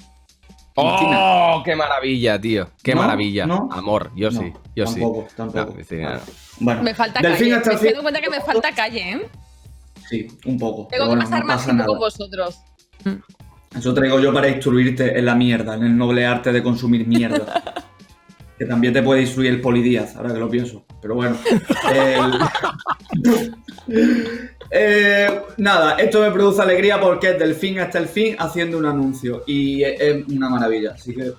¡Oh, 0.78 1.62
qué 1.64 1.76
maravilla, 1.76 2.40
tío! 2.40 2.70
¡Qué 2.84 2.94
¿No? 2.94 3.02
maravilla! 3.02 3.46
¿No? 3.46 3.70
Amor, 3.72 4.12
yo 4.16 4.30
No, 4.30 4.42
sí, 4.42 4.54
yo 4.76 4.86
tampoco, 4.86 5.26
sí. 5.30 5.36
tampoco. 5.38 5.66
No, 5.66 5.74
Cristina, 5.74 6.14
no. 6.16 6.20
Bueno, 6.60 6.84
Me 6.84 6.94
falta 6.94 7.22
del 7.22 7.32
calle. 7.32 7.44
fin 7.46 7.54
hasta 7.54 7.70
me 7.70 7.76
estoy 7.76 7.90
dando 7.90 8.02
cuenta 8.04 8.22
que 8.22 8.30
me 8.30 8.42
falta 8.42 8.72
calle, 8.76 9.12
¿eh? 9.14 9.30
Sí, 10.10 10.28
un 10.46 10.60
poco. 10.60 10.88
Tengo 10.92 11.10
que 11.12 11.18
pasar 11.18 11.40
no 11.40 11.46
más 11.48 11.64
tiempo 11.66 11.86
con 11.86 12.00
vosotros. 12.00 12.60
Eso 13.78 13.94
traigo 13.94 14.20
yo 14.20 14.34
para 14.34 14.50
instruirte 14.50 15.18
en 15.18 15.26
la 15.26 15.36
mierda, 15.36 15.76
en 15.76 15.84
el 15.84 15.98
noble 15.98 16.26
arte 16.26 16.52
de 16.52 16.62
consumir 16.62 17.08
mierda. 17.08 17.64
que 18.60 18.66
también 18.66 18.94
te 18.94 19.02
puede 19.02 19.22
instruir 19.22 19.52
el 19.52 19.62
Polidíaz, 19.62 20.16
ahora 20.16 20.32
que 20.34 20.40
lo 20.40 20.50
pienso. 20.50 20.86
Pero 21.02 21.16
bueno. 21.16 21.38
el- 21.94 22.40
Eh, 24.72 25.42
nada, 25.58 25.96
esto 25.98 26.22
me 26.22 26.32
produce 26.32 26.62
alegría 26.62 27.00
porque 27.00 27.32
es 27.32 27.40
del 27.40 27.56
fin 27.56 27.80
hasta 27.80 28.00
el 28.00 28.08
fin 28.08 28.36
haciendo 28.40 28.78
un 28.78 28.86
anuncio. 28.86 29.44
Y 29.48 29.84
es, 29.84 30.00
es 30.02 30.28
una 30.28 30.50
maravilla. 30.50 30.92
Así 30.94 31.16
que. 31.16 31.34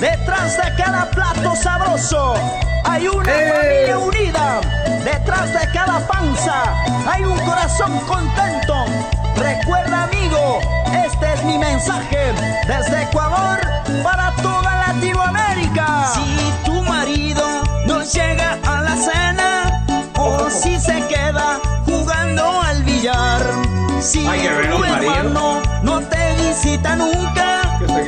Detrás 0.00 0.56
de 0.56 0.82
cada 0.82 1.10
plato 1.10 1.54
sabroso 1.54 2.34
hay 2.84 3.06
una 3.06 3.32
¡Eh! 3.32 3.52
familia 3.52 3.98
unida. 3.98 4.60
Detrás 5.04 5.52
de 5.52 5.72
cada 5.72 6.06
panza 6.06 6.62
hay 7.06 7.22
un 7.24 7.38
corazón 7.38 7.98
contento. 8.00 8.74
Recuerda 9.36 10.04
amigo, 10.04 10.60
este 11.06 11.32
es 11.34 11.44
mi 11.44 11.58
mensaje 11.58 12.32
desde 12.66 13.02
Ecuador 13.02 13.60
para 14.02 14.32
toda 14.42 14.88
Latinoamérica. 14.88 16.06
Si 16.14 16.36
no 16.66 16.71
llega 18.12 18.58
a 18.66 18.82
la 18.82 18.96
cena 18.96 19.84
o 20.18 20.50
si 20.50 20.78
se 20.78 21.00
queda 21.06 21.58
jugando 21.86 22.60
al 22.62 22.82
billar. 22.84 23.40
Si 24.00 24.22
tu 24.24 24.84
hermano 24.84 25.62
no 25.82 26.00
te 26.00 26.34
visita 26.36 26.96
nunca 26.96 27.62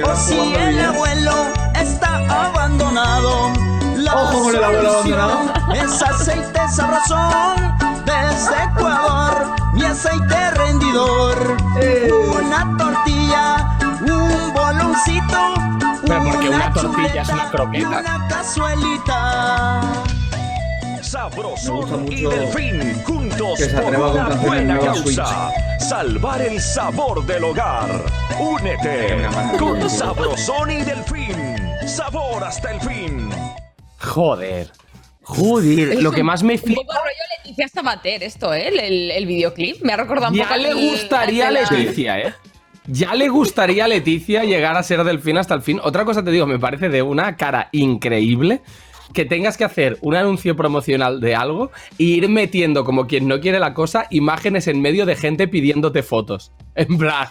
o 0.04 0.16
si 0.16 0.54
el 0.54 0.84
abuelo 0.84 1.32
está 1.74 2.16
abandonado. 2.28 3.52
La 3.96 4.14
Ojo 4.14 4.44
con 4.44 4.56
el 4.56 4.64
abuelo 4.64 4.92
solución 4.92 5.20
abandonado. 5.20 5.74
Es 5.74 6.02
aceite 6.02 6.60
sabrosón 6.68 7.76
desde 8.04 8.64
Ecuador, 8.64 9.54
mi 9.72 9.84
aceite 9.84 10.50
rendidor. 10.50 11.56
Eh. 11.80 12.10
Una 12.36 12.76
tortilla, 12.76 13.78
un 14.02 14.52
boloncito. 14.52 15.73
Porque 16.74 16.86
una 16.86 16.96
tortilla 16.96 17.22
es 17.22 17.28
una 17.28 17.36
chuleta 17.50 17.50
croqueta. 17.56 17.88
una 17.88 18.28
cazuelita. 18.28 20.04
Sabrosón 21.02 22.12
y 22.12 22.22
Delfín 22.22 23.02
juntos 23.04 23.58
que 23.58 23.64
se 23.66 23.70
por 23.76 23.84
atreva 23.84 24.10
con 24.10 24.20
una 24.20 24.28
canciones 24.30 24.46
buena 24.48 24.74
nuevas 24.74 25.00
causa. 25.02 25.50
Salvar 25.78 26.42
el 26.42 26.60
sabor 26.60 27.24
del 27.26 27.44
hogar. 27.44 27.88
Únete 28.40 29.16
con. 29.58 29.88
Sabrosón 29.88 30.70
y 30.70 30.82
Delfín. 30.82 31.36
Sabor 31.86 32.42
hasta 32.44 32.72
el 32.72 32.80
fin. 32.80 33.30
Joder. 34.00 34.70
Joder, 35.22 35.92
Es 35.92 36.02
lo 36.02 36.10
un- 36.10 36.14
que 36.16 36.22
más 36.22 36.42
me 36.42 36.54
Un 36.54 36.58
flipa. 36.58 36.82
poco 36.82 36.92
rollo 36.94 37.24
Leticia 37.38 37.68
Sabater 37.68 38.22
esto, 38.22 38.52
¿eh? 38.52 38.68
El, 38.68 38.80
el- 38.80 39.10
el 39.12 39.26
videoclip. 39.26 39.82
Me 39.82 39.92
ha 39.92 39.96
recordado 39.96 40.32
un 40.32 40.36
Ya 40.38 40.44
poco 40.48 40.56
le 40.60 40.68
al- 40.70 40.74
gustaría 40.90 41.48
a 41.48 41.50
la- 41.50 41.60
Leticia, 41.62 42.18
¿eh? 42.18 42.34
Ya 42.86 43.14
le 43.14 43.28
gustaría 43.28 43.86
a 43.86 43.88
Leticia 43.88 44.44
llegar 44.44 44.76
a 44.76 44.82
ser 44.82 45.04
del 45.04 45.18
fin 45.18 45.38
hasta 45.38 45.54
el 45.54 45.62
fin. 45.62 45.80
Otra 45.82 46.04
cosa 46.04 46.22
te 46.22 46.30
digo, 46.30 46.46
me 46.46 46.58
parece 46.58 46.90
de 46.90 47.00
una 47.00 47.36
cara 47.36 47.68
increíble 47.72 48.60
que 49.14 49.24
tengas 49.24 49.56
que 49.56 49.64
hacer 49.64 49.96
un 50.02 50.14
anuncio 50.14 50.54
promocional 50.54 51.20
de 51.20 51.34
algo 51.34 51.70
e 51.98 52.04
ir 52.04 52.28
metiendo, 52.28 52.84
como 52.84 53.06
quien 53.06 53.26
no 53.26 53.40
quiere 53.40 53.58
la 53.58 53.72
cosa, 53.72 54.06
imágenes 54.10 54.66
en 54.66 54.82
medio 54.82 55.06
de 55.06 55.16
gente 55.16 55.48
pidiéndote 55.48 56.02
fotos. 56.02 56.52
En 56.74 56.98
plan, 56.98 57.28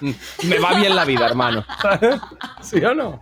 me 0.48 0.58
va 0.58 0.74
bien 0.74 0.96
la 0.96 1.06
vida, 1.06 1.28
hermano. 1.28 1.66
¿Sí 2.62 2.84
o 2.84 2.96
no? 2.96 3.20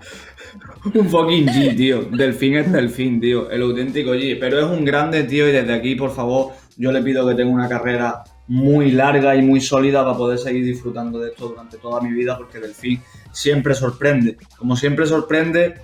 Un 0.94 1.10
fucking 1.10 1.48
G, 1.48 1.76
tío. 1.76 2.04
Delfín 2.12 2.56
es 2.56 2.72
delfín, 2.72 3.20
tío. 3.20 3.50
El 3.50 3.64
auténtico 3.64 4.14
G. 4.14 4.38
Pero 4.40 4.60
es 4.60 4.66
un 4.66 4.86
grande, 4.86 5.24
tío, 5.24 5.50
y 5.50 5.52
desde 5.52 5.74
aquí, 5.74 5.96
por 5.96 6.14
favor, 6.14 6.54
yo 6.78 6.92
le 6.92 7.02
pido 7.02 7.28
que 7.28 7.36
tenga 7.36 7.52
una 7.52 7.68
carrera 7.68 8.24
muy 8.52 8.92
larga 8.92 9.34
y 9.34 9.42
muy 9.42 9.62
sólida 9.62 10.04
para 10.04 10.18
poder 10.18 10.38
seguir 10.38 10.66
disfrutando 10.66 11.20
de 11.20 11.30
esto 11.30 11.48
durante 11.48 11.78
toda 11.78 12.02
mi 12.02 12.12
vida, 12.12 12.38
porque 12.38 12.60
Delfín 12.60 13.02
siempre 13.32 13.74
sorprende. 13.74 14.36
Como 14.58 14.76
siempre 14.76 15.06
sorprende. 15.06 15.76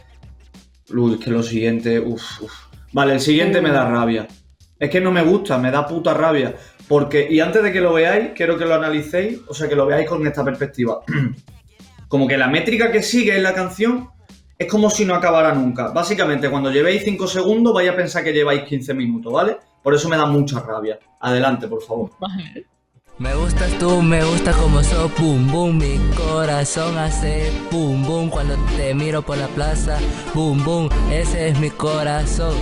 Uy, 0.94 1.14
es 1.14 1.20
que 1.22 1.32
lo 1.32 1.42
siguiente. 1.42 1.98
Uf, 1.98 2.42
uf. 2.42 2.52
Vale, 2.92 3.14
el 3.14 3.22
siguiente 3.22 3.62
me 3.62 3.72
da 3.72 3.90
rabia. 3.90 4.28
Es 4.78 4.90
que 4.90 5.00
no 5.00 5.14
me 5.14 5.24
gusta, 5.24 5.58
me 5.58 5.72
da 5.72 5.88
puta 5.88 6.14
rabia. 6.14 6.56
Porque, 6.90 7.26
y 7.32 7.40
antes 7.40 7.64
de 7.64 7.72
que 7.72 7.80
lo 7.80 7.94
veáis, 7.94 8.32
quiero 8.36 8.58
que 8.58 8.66
lo 8.66 8.76
analicéis, 8.76 9.40
o 9.48 9.54
sea, 9.54 9.70
que 9.70 9.76
lo 9.78 9.86
veáis 9.86 10.06
con 10.10 10.28
esta 10.28 10.44
perspectiva. 10.44 11.00
Como 12.10 12.28
que 12.28 12.38
la 12.38 12.50
métrica 12.50 12.92
que 12.92 13.02
sigue 13.02 13.38
en 13.38 13.44
la 13.44 13.54
canción 13.54 14.10
es 14.58 14.68
como 14.68 14.90
si 14.90 15.06
no 15.06 15.14
acabara 15.14 15.54
nunca. 15.54 15.90
Básicamente, 15.90 16.50
cuando 16.50 16.72
llevéis 16.72 17.04
5 17.04 17.28
segundos, 17.28 17.74
vais 17.74 17.90
a 17.90 17.96
pensar 17.96 18.24
que 18.24 18.34
lleváis 18.34 18.64
15 18.64 18.94
minutos, 18.94 19.32
¿vale? 19.32 19.58
Por 19.88 19.96
eso 19.96 20.10
me 20.10 20.18
da 20.18 20.26
mucha 20.26 20.60
rabia. 20.60 21.00
Adelante, 21.18 21.66
por 21.66 21.82
favor. 21.82 22.10
Me 23.20 23.34
gustas 23.36 23.72
tú, 23.80 24.02
me 24.02 24.22
gusta 24.22 24.52
como 24.52 24.84
sos, 24.84 25.10
boom 25.18 25.50
boom, 25.50 25.78
mi 25.78 25.98
corazón 26.14 26.98
hace 26.98 27.50
boom 27.72 28.04
boom 28.06 28.30
cuando 28.30 28.58
te 28.76 28.94
miro 28.94 29.22
por 29.22 29.38
la 29.38 29.48
plaza, 29.48 29.98
boom 30.34 30.62
boom, 30.66 30.90
ese 31.10 31.48
es 31.48 31.60
mi 31.62 31.70
corazón. 31.70 32.54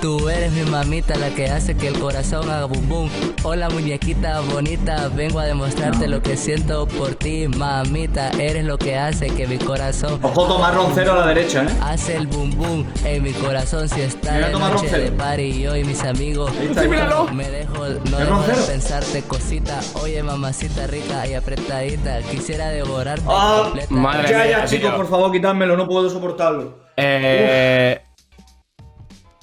Tú 0.00 0.30
eres 0.30 0.50
mi 0.52 0.62
mamita, 0.62 1.14
la 1.18 1.28
que 1.28 1.46
hace 1.50 1.76
que 1.76 1.88
el 1.88 1.98
corazón 1.98 2.48
haga 2.48 2.64
bum 2.64 2.88
bum. 2.88 3.10
Hola 3.42 3.68
muñequita 3.68 4.40
bonita, 4.40 5.08
vengo 5.14 5.40
a 5.40 5.44
demostrarte 5.44 6.08
lo 6.08 6.22
que 6.22 6.38
siento 6.38 6.86
por 6.86 7.14
ti, 7.16 7.46
mamita. 7.48 8.30
Eres 8.38 8.64
lo 8.64 8.78
que 8.78 8.96
hace 8.96 9.26
que 9.28 9.46
mi 9.46 9.58
corazón. 9.58 10.18
Ojo, 10.22 10.46
tomar 10.46 10.74
roncero 10.74 11.12
a 11.12 11.16
la 11.16 11.26
derecha, 11.26 11.64
¿eh? 11.64 11.68
Hace 11.82 12.16
el 12.16 12.28
bum 12.28 12.50
bum 12.56 12.86
en 13.04 13.22
mi 13.22 13.32
corazón 13.32 13.90
si 13.90 14.00
está 14.00 14.32
de 14.38 14.50
noche 14.52 14.72
roncero. 14.72 15.02
de 15.04 15.12
party 15.12 15.60
yo 15.60 15.76
y 15.76 15.84
mis 15.84 16.02
amigos. 16.02 16.50
Ahí 16.58 16.68
está, 16.68 16.80
ahí 16.80 16.90
está. 16.92 17.24
Me 17.34 17.50
dejo, 17.50 17.78
no 17.78 17.86
¿Es 17.86 18.02
dejo 18.04 18.16
de 18.16 18.24
roncero? 18.24 18.66
pensarte 18.68 19.22
cosita. 19.22 19.80
Oye 20.02 20.22
mamacita 20.22 20.86
rica 20.86 21.26
y 21.26 21.34
apretadita, 21.34 22.20
quisiera 22.22 22.68
devorarte 22.70 23.24
Ah. 23.28 23.70
Madre 23.90 24.28
ya, 24.30 24.36
mía, 24.38 24.50
ya, 24.50 24.64
chicos, 24.64 24.94
por 24.94 25.10
favor, 25.10 25.30
quitádmelo, 25.30 25.76
no 25.76 25.86
puedo 25.86 26.08
soportarlo. 26.08 26.88
Eh, 26.96 28.00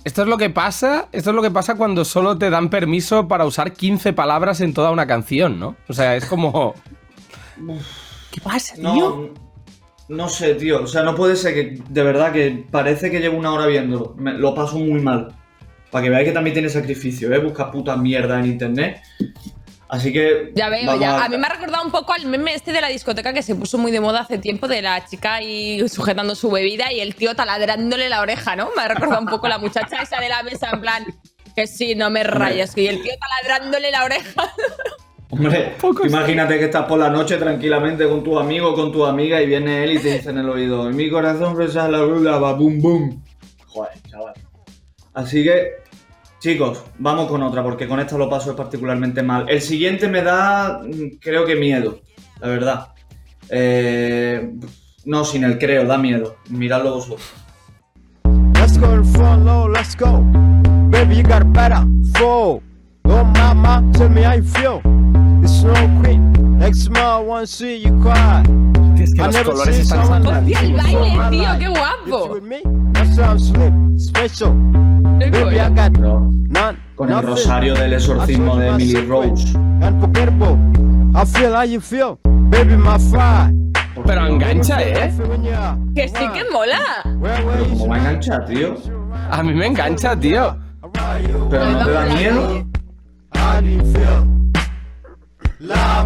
esto 0.08 0.22
es 0.24 0.28
lo 0.28 0.38
que 0.38 0.50
pasa. 0.50 1.08
Esto 1.12 1.30
es 1.32 1.36
lo 1.36 1.42
que 1.42 1.52
pasa 1.52 1.76
cuando 1.76 2.04
solo 2.06 2.38
te 2.38 2.50
dan 2.50 2.70
permiso 2.70 3.28
para 3.28 3.46
usar 3.46 3.74
15 3.74 4.14
palabras 4.14 4.62
en 4.62 4.74
toda 4.74 4.92
una 4.92 5.06
canción, 5.06 5.60
¿no? 5.60 5.76
O 5.88 5.94
sea, 5.94 6.16
es 6.16 6.26
como. 6.26 6.74
¿Qué 8.32 8.42
pasa, 8.42 8.76
tío? 8.76 8.84
No, 8.86 9.30
no 10.10 10.30
sé, 10.30 10.56
tío. 10.56 10.84
O 10.84 10.88
sea, 10.88 11.04
no 11.04 11.16
puede 11.16 11.36
ser 11.36 11.54
que, 11.54 11.82
de 11.90 12.04
verdad, 12.04 12.32
que 12.32 12.66
parece 12.72 13.12
que 13.12 13.20
llevo 13.20 13.38
una 13.38 13.52
hora 13.52 13.66
viéndolo. 13.68 14.16
Me- 14.18 14.34
lo 14.34 14.54
paso 14.56 14.78
muy 14.80 15.02
mal. 15.02 15.36
Para 15.92 16.04
que 16.04 16.10
veáis 16.10 16.28
que 16.28 16.34
también 16.34 16.54
tiene 16.54 16.70
sacrificio, 16.70 17.34
¿eh? 17.34 17.40
Buscar 17.40 17.72
puta 17.72 17.96
mierda 17.96 18.40
en 18.40 18.46
internet. 18.48 19.02
Así 19.90 20.12
que. 20.12 20.52
Ya 20.56 20.70
veo, 20.70 21.00
ya. 21.00 21.24
A 21.24 21.30
mí 21.30 21.38
me 21.38 21.48
ha 21.48 21.50
recordado 21.50 21.84
un 21.84 21.92
poco 21.92 22.14
al 22.14 22.26
meme 22.26 22.54
este 22.54 22.74
de 22.74 22.82
la 22.82 22.90
discoteca 22.90 23.34
que 23.34 23.42
se 23.42 23.56
puso 23.56 23.78
muy 23.78 23.92
de 23.92 24.02
moda 24.02 24.22
hace 24.22 24.38
tiempo 24.38 24.68
de 24.68 24.82
la 24.82 25.06
chica 25.06 25.36
ahí 25.36 25.88
sujetando 25.88 26.36
su 26.36 26.52
bebida 26.52 26.92
y 26.92 27.00
el 27.00 27.16
tío 27.16 27.36
taladrándole 27.36 28.10
la 28.10 28.22
oreja, 28.22 28.56
¿no? 28.56 28.70
Me 28.76 28.84
ha 28.84 28.88
recordado 28.88 29.22
un 29.22 29.28
poco 29.28 29.48
la 29.48 29.58
muchacha 29.58 30.02
esa 30.02 30.20
de 30.20 30.30
la 30.30 30.44
mesa 30.44 30.70
en 30.74 30.82
plan 30.82 31.06
que 31.56 31.66
sí, 31.66 31.96
no 31.96 32.10
me 32.10 32.24
rayes. 32.24 32.78
Y 32.78 32.88
el 32.88 33.02
tío 33.02 33.14
taladrándole 33.20 33.90
la 33.92 34.06
oreja. 34.06 34.54
Hombre, 35.30 35.76
imagínate 36.06 36.58
que 36.58 36.66
estás 36.66 36.86
por 36.86 37.00
la 37.00 37.10
noche 37.10 37.38
tranquilamente 37.38 38.08
con 38.08 38.24
tu 38.24 38.40
amigo, 38.40 38.74
con 38.74 38.94
tu 38.94 39.06
amiga 39.06 39.42
y 39.42 39.46
viene 39.46 39.84
él 39.84 39.94
y 39.94 40.00
te 40.00 40.14
dice 40.14 40.30
en 40.30 40.38
el 40.38 40.50
oído, 40.50 40.86
mi 40.86 41.10
corazón 41.10 41.58
reza 41.58 41.88
la 41.90 42.00
rula, 42.00 42.38
va 42.38 42.54
bum 42.54 42.80
bum. 42.82 43.24
Joder, 43.66 43.92
chaval. 44.10 44.34
Así 45.14 45.44
que, 45.44 45.72
chicos, 46.40 46.84
vamos 47.00 47.28
con 47.28 47.42
otra 47.44 47.64
porque 47.64 47.88
con 47.88 48.00
esta 48.00 48.18
lo 48.18 48.30
paso 48.30 48.56
particularmente 48.56 49.24
mal. 49.24 49.46
El 49.50 49.62
siguiente 49.62 50.08
me 50.08 50.22
da, 50.22 50.80
mm, 50.84 51.18
creo 51.20 51.46
que 51.46 51.56
miedo, 51.56 52.00
la 52.40 52.48
verdad. 52.48 52.88
Eh, 53.50 54.54
no, 55.06 55.24
sin 55.24 55.44
el 55.44 55.58
creo, 55.58 55.86
da 55.86 55.98
miedo. 55.98 56.38
Miradlo 56.50 56.96
vosotros. 56.96 57.22
Let's 58.54 58.78
go 58.78 58.88
to 58.88 59.02
the 59.02 59.18
front 59.18 59.46
low, 59.46 59.68
let's 59.70 59.96
go. 59.96 60.22
Baby, 60.90 61.18
you 61.18 61.24
got 61.24 61.44
better. 61.54 61.86
Four. 62.16 62.62
Oh, 63.06 63.24
mama, 63.24 63.84
tell 63.94 64.10
me 64.10 64.24
how 64.24 64.34
you 64.34 64.44
feel. 64.44 64.82
It's 65.42 65.64
no 65.64 65.74
queen. 66.02 66.34
Next 66.58 66.90
month, 66.90 66.98
I 66.98 67.20
wanna 67.20 67.48
see 67.48 67.78
you 67.78 67.98
cry. 68.02 68.44
Es 69.00 69.14
que 69.14 69.22
I 69.22 69.26
los 69.28 69.36
never 69.36 69.52
colores 69.52 69.80
están 69.80 70.26
Hostia, 70.26 70.60
el 70.60 70.70
you 70.72 70.78
baile, 70.78 71.30
tío, 71.30 71.60
qué 71.60 71.68
guapo. 71.70 72.34
with 72.34 72.44
me, 72.44 72.62
that 72.94 73.08
sounds 73.14 73.48
slick, 73.50 73.74
special. 73.98 74.54
None, 75.18 76.78
con 76.96 77.12
el 77.12 77.24
rosario 77.24 77.74
del 77.74 77.94
exorcismo 77.94 78.56
de 78.58 78.68
Emily 78.68 79.02
Rose. 79.08 79.58
Unforgettable. 79.58 80.58
I 81.16 81.26
feel 81.26 81.56
how 81.56 81.64
you 81.64 81.82
feel. 81.82 82.20
Baby, 82.24 82.78
my 82.78 83.00
fire. 83.00 83.52
Pero 84.06 84.28
engancha, 84.28 84.82
¿eh? 84.82 85.12
Que 85.96 86.08
sí 86.08 86.30
que 86.34 86.44
mola. 86.52 87.02
Pero 87.04 87.68
¿cómo 87.70 87.88
va 87.88 87.96
a 87.96 88.00
enganchar, 88.00 88.46
tío? 88.46 88.76
A 89.32 89.42
mí 89.42 89.54
me 89.56 89.66
engancha, 89.66 90.16
tío. 90.16 90.56
Pero 91.50 91.66
no 91.66 91.86
te 91.86 91.92
da 91.92 92.06
miedo. 92.06 92.66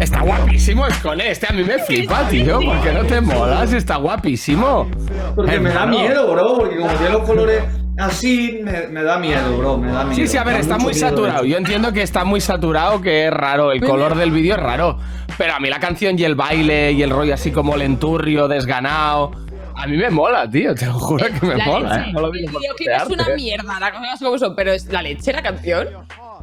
Está 0.00 0.22
guapísimo, 0.22 0.86
Escone. 0.86 1.30
Este 1.30 1.46
a 1.50 1.52
mí 1.52 1.64
me 1.64 1.78
flipa, 1.80 2.26
tío. 2.28 2.60
¿Por 2.60 2.80
qué 2.80 2.92
no 2.92 3.04
te 3.04 3.20
molas? 3.20 3.74
Está 3.74 3.96
guapísimo. 3.96 4.88
Porque 5.34 5.60
me 5.60 5.70
da 5.70 5.84
miedo, 5.84 6.32
bro, 6.32 6.56
porque 6.56 6.78
como 6.78 6.90
tiene 6.92 7.10
los 7.10 7.22
colores 7.22 7.62
así, 7.98 8.60
me, 8.62 8.86
me 8.88 9.02
da 9.02 9.18
miedo, 9.18 9.56
bro, 9.58 9.78
me 9.78 9.92
da 9.92 10.04
miedo. 10.04 10.16
Sí, 10.16 10.28
sí, 10.28 10.36
a 10.36 10.44
ver, 10.44 10.56
está 10.56 10.78
muy 10.78 10.94
saturado. 10.94 11.44
Yo 11.44 11.56
entiendo 11.56 11.92
que 11.92 12.02
está 12.02 12.24
muy 12.24 12.40
saturado, 12.40 13.00
que 13.00 13.26
es 13.26 13.32
raro. 13.32 13.72
El 13.72 13.80
color 13.80 14.14
del 14.16 14.30
vídeo 14.30 14.54
es 14.54 14.60
raro. 14.60 14.98
Pero 15.38 15.54
a 15.54 15.60
mí 15.60 15.68
la 15.68 15.80
canción 15.80 16.18
y 16.18 16.24
el 16.24 16.34
baile 16.34 16.92
y 16.92 17.02
el 17.02 17.10
rollo 17.10 17.34
así 17.34 17.50
como 17.50 17.76
lenturrio, 17.76 18.48
desganado. 18.48 19.32
A 19.74 19.86
mí 19.86 19.96
me 19.96 20.10
mola, 20.10 20.48
tío. 20.48 20.74
Te 20.74 20.86
lo 20.86 20.94
juro 20.94 21.26
que 21.26 21.46
me 21.46 21.56
La 21.56 21.64
mola, 21.64 21.96
leche. 21.96 22.10
¿eh? 22.10 22.12
No 22.12 22.20
lo 22.20 22.26
El 22.28 22.32
videoclip 22.32 22.88
es 22.88 23.06
una 23.08 23.28
mierda, 23.34 23.80
la 23.80 23.90
cosa 23.90 24.12
es 24.14 24.20
como 24.20 24.38
son, 24.38 24.54
pero 24.54 24.72
es 24.72 24.86
la 24.86 25.02
leche 25.02 25.32
la 25.32 25.42
canción. 25.42 25.88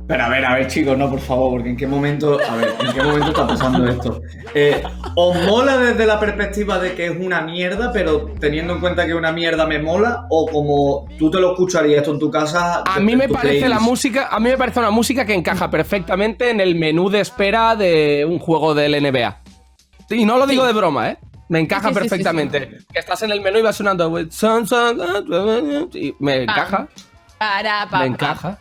Pero 0.09 0.23
a 0.23 0.29
ver, 0.29 0.43
a 0.43 0.55
ver, 0.55 0.65
chicos, 0.65 0.97
no, 0.97 1.07
por 1.07 1.19
favor, 1.19 1.51
porque 1.51 1.69
en 1.69 1.77
qué 1.77 1.85
momento, 1.85 2.39
a 2.49 2.55
ver, 2.55 2.73
en 2.79 2.93
qué 2.93 3.03
momento 3.03 3.27
está 3.27 3.45
pasando 3.45 3.87
esto. 3.87 4.23
Eh, 4.55 4.81
¿Os 5.13 5.35
mola 5.45 5.77
desde 5.77 6.07
la 6.07 6.19
perspectiva 6.19 6.79
de 6.79 6.95
que 6.95 7.05
es 7.05 7.11
una 7.15 7.41
mierda, 7.41 7.91
pero 7.93 8.25
teniendo 8.39 8.73
en 8.73 8.79
cuenta 8.79 9.05
que 9.05 9.13
una 9.13 9.31
mierda 9.31 9.67
me 9.67 9.77
mola? 9.77 10.25
¿O 10.31 10.47
como 10.47 11.07
tú 11.19 11.29
te 11.29 11.39
lo 11.39 11.51
escucharías 11.51 11.99
esto 11.99 12.13
en 12.13 12.17
tu 12.17 12.31
casa? 12.31 12.81
A 12.87 12.99
mí 12.99 13.15
me 13.15 13.29
parece 13.29 13.69
la 13.69 13.79
música, 13.79 14.29
a 14.31 14.39
mí 14.39 14.49
me 14.49 14.57
parece 14.57 14.79
una 14.79 14.89
música 14.89 15.25
que 15.25 15.35
encaja 15.35 15.69
perfectamente 15.69 16.49
en 16.49 16.59
el 16.59 16.73
menú 16.73 17.11
de 17.11 17.19
espera 17.19 17.75
de 17.75 18.25
un 18.27 18.39
juego 18.39 18.73
del 18.73 18.93
NBA. 19.03 19.37
Y 20.09 20.25
no 20.25 20.39
lo 20.39 20.47
digo 20.47 20.65
de 20.65 20.73
broma, 20.73 21.11
¿eh? 21.11 21.19
Me 21.49 21.59
encaja 21.59 21.89
Sí, 21.89 21.93
sí, 21.93 21.93
sí, 21.93 22.01
sí, 22.01 22.09
perfectamente. 22.09 22.77
Que 22.91 22.97
estás 22.97 23.21
en 23.21 23.29
el 23.31 23.41
menú 23.41 23.59
y 23.59 23.61
va 23.61 23.73
sonando 23.73 24.11
son, 24.31 24.65
y 25.93 26.15
me 26.17 26.41
encaja, 26.45 26.87
Para, 27.37 27.87
para. 27.87 28.05
me 28.05 28.07
encaja. 28.07 28.57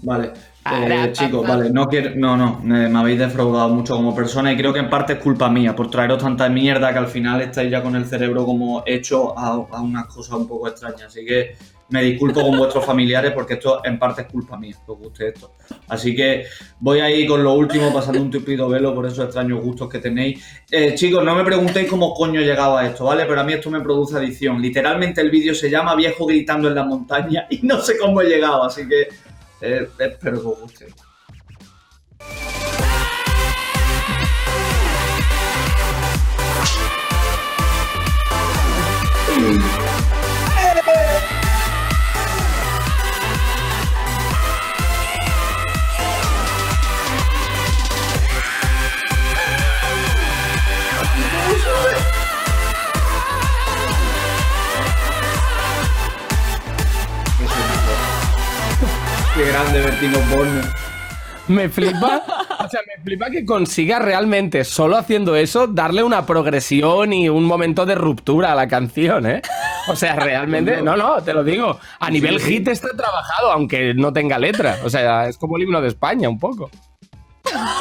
Vale. 0.00 0.32
Eh, 0.72 1.12
chicos, 1.12 1.46
vale, 1.46 1.70
no 1.70 1.86
quiero, 1.86 2.12
no, 2.14 2.36
no, 2.36 2.60
me, 2.62 2.88
me 2.88 2.98
habéis 2.98 3.18
defraudado 3.18 3.68
mucho 3.70 3.94
como 3.94 4.14
persona 4.14 4.52
y 4.52 4.56
creo 4.56 4.72
que 4.72 4.80
en 4.80 4.90
parte 4.90 5.14
es 5.14 5.18
culpa 5.18 5.48
mía 5.48 5.74
por 5.74 5.90
traeros 5.90 6.22
tanta 6.22 6.48
mierda 6.48 6.92
que 6.92 6.98
al 6.98 7.08
final 7.08 7.40
estáis 7.40 7.70
ya 7.70 7.82
con 7.82 7.96
el 7.96 8.06
cerebro 8.06 8.44
como 8.44 8.82
hecho 8.86 9.38
a, 9.38 9.66
a 9.70 9.80
unas 9.80 10.06
cosas 10.06 10.36
un 10.36 10.48
poco 10.48 10.68
extrañas. 10.68 11.04
Así 11.04 11.24
que 11.24 11.56
me 11.90 12.02
disculpo 12.02 12.42
con 12.42 12.56
vuestros 12.58 12.84
familiares 12.84 13.32
porque 13.32 13.54
esto 13.54 13.80
en 13.82 13.98
parte 13.98 14.22
es 14.22 14.28
culpa 14.28 14.58
mía, 14.58 14.76
que 14.84 14.92
os 14.92 14.98
guste 14.98 15.28
esto. 15.28 15.54
Así 15.88 16.14
que 16.14 16.44
voy 16.80 17.00
a 17.00 17.10
ir 17.10 17.26
con 17.26 17.42
lo 17.42 17.54
último, 17.54 17.92
pasando 17.92 18.20
un 18.20 18.30
tupido 18.30 18.68
velo 18.68 18.94
por 18.94 19.06
esos 19.06 19.24
extraños 19.24 19.62
gustos 19.62 19.88
que 19.88 19.98
tenéis. 19.98 20.44
Eh, 20.70 20.94
chicos, 20.94 21.24
no 21.24 21.34
me 21.34 21.44
preguntéis 21.44 21.88
cómo 21.88 22.12
coño 22.12 22.40
he 22.40 22.44
llegado 22.44 22.76
a 22.76 22.86
esto, 22.86 23.04
¿vale? 23.04 23.24
Pero 23.24 23.40
a 23.40 23.44
mí 23.44 23.54
esto 23.54 23.70
me 23.70 23.80
produce 23.80 24.16
adicción. 24.16 24.60
Literalmente 24.60 25.20
el 25.20 25.30
vídeo 25.30 25.54
se 25.54 25.70
llama 25.70 25.94
Viejo 25.94 26.26
gritando 26.26 26.68
en 26.68 26.74
la 26.74 26.84
montaña 26.84 27.46
y 27.48 27.60
no 27.62 27.80
sé 27.80 27.96
cómo 27.96 28.20
he 28.20 28.26
llegado, 28.26 28.64
así 28.64 28.86
que 28.86 29.08
eh, 29.60 29.88
espero 29.98 30.40
que 30.40 30.46
os 30.46 30.58
guste. 30.58 30.86
Me 61.48 61.68
flipa, 61.68 62.22
o 62.64 62.68
sea, 62.68 62.80
me 62.86 63.02
flipa 63.02 63.30
que 63.30 63.44
consiga 63.44 63.98
realmente, 63.98 64.64
solo 64.64 64.96
haciendo 64.96 65.34
eso, 65.34 65.66
darle 65.66 66.02
una 66.02 66.26
progresión 66.26 67.12
y 67.12 67.28
un 67.28 67.44
momento 67.44 67.86
de 67.86 67.94
ruptura 67.94 68.52
a 68.52 68.54
la 68.54 68.68
canción, 68.68 69.26
¿eh? 69.26 69.42
O 69.88 69.96
sea, 69.96 70.16
realmente, 70.16 70.82
no, 70.82 70.96
no, 70.96 71.22
te 71.22 71.32
lo 71.32 71.42
digo, 71.42 71.80
a 71.98 72.10
nivel 72.10 72.38
sí. 72.38 72.52
hit 72.52 72.68
está 72.68 72.88
trabajado, 72.94 73.50
aunque 73.50 73.94
no 73.94 74.12
tenga 74.12 74.38
letra. 74.38 74.78
O 74.84 74.90
sea, 74.90 75.26
es 75.26 75.38
como 75.38 75.56
el 75.56 75.62
himno 75.62 75.80
de 75.80 75.88
España, 75.88 76.28
un 76.28 76.38
poco. 76.38 76.70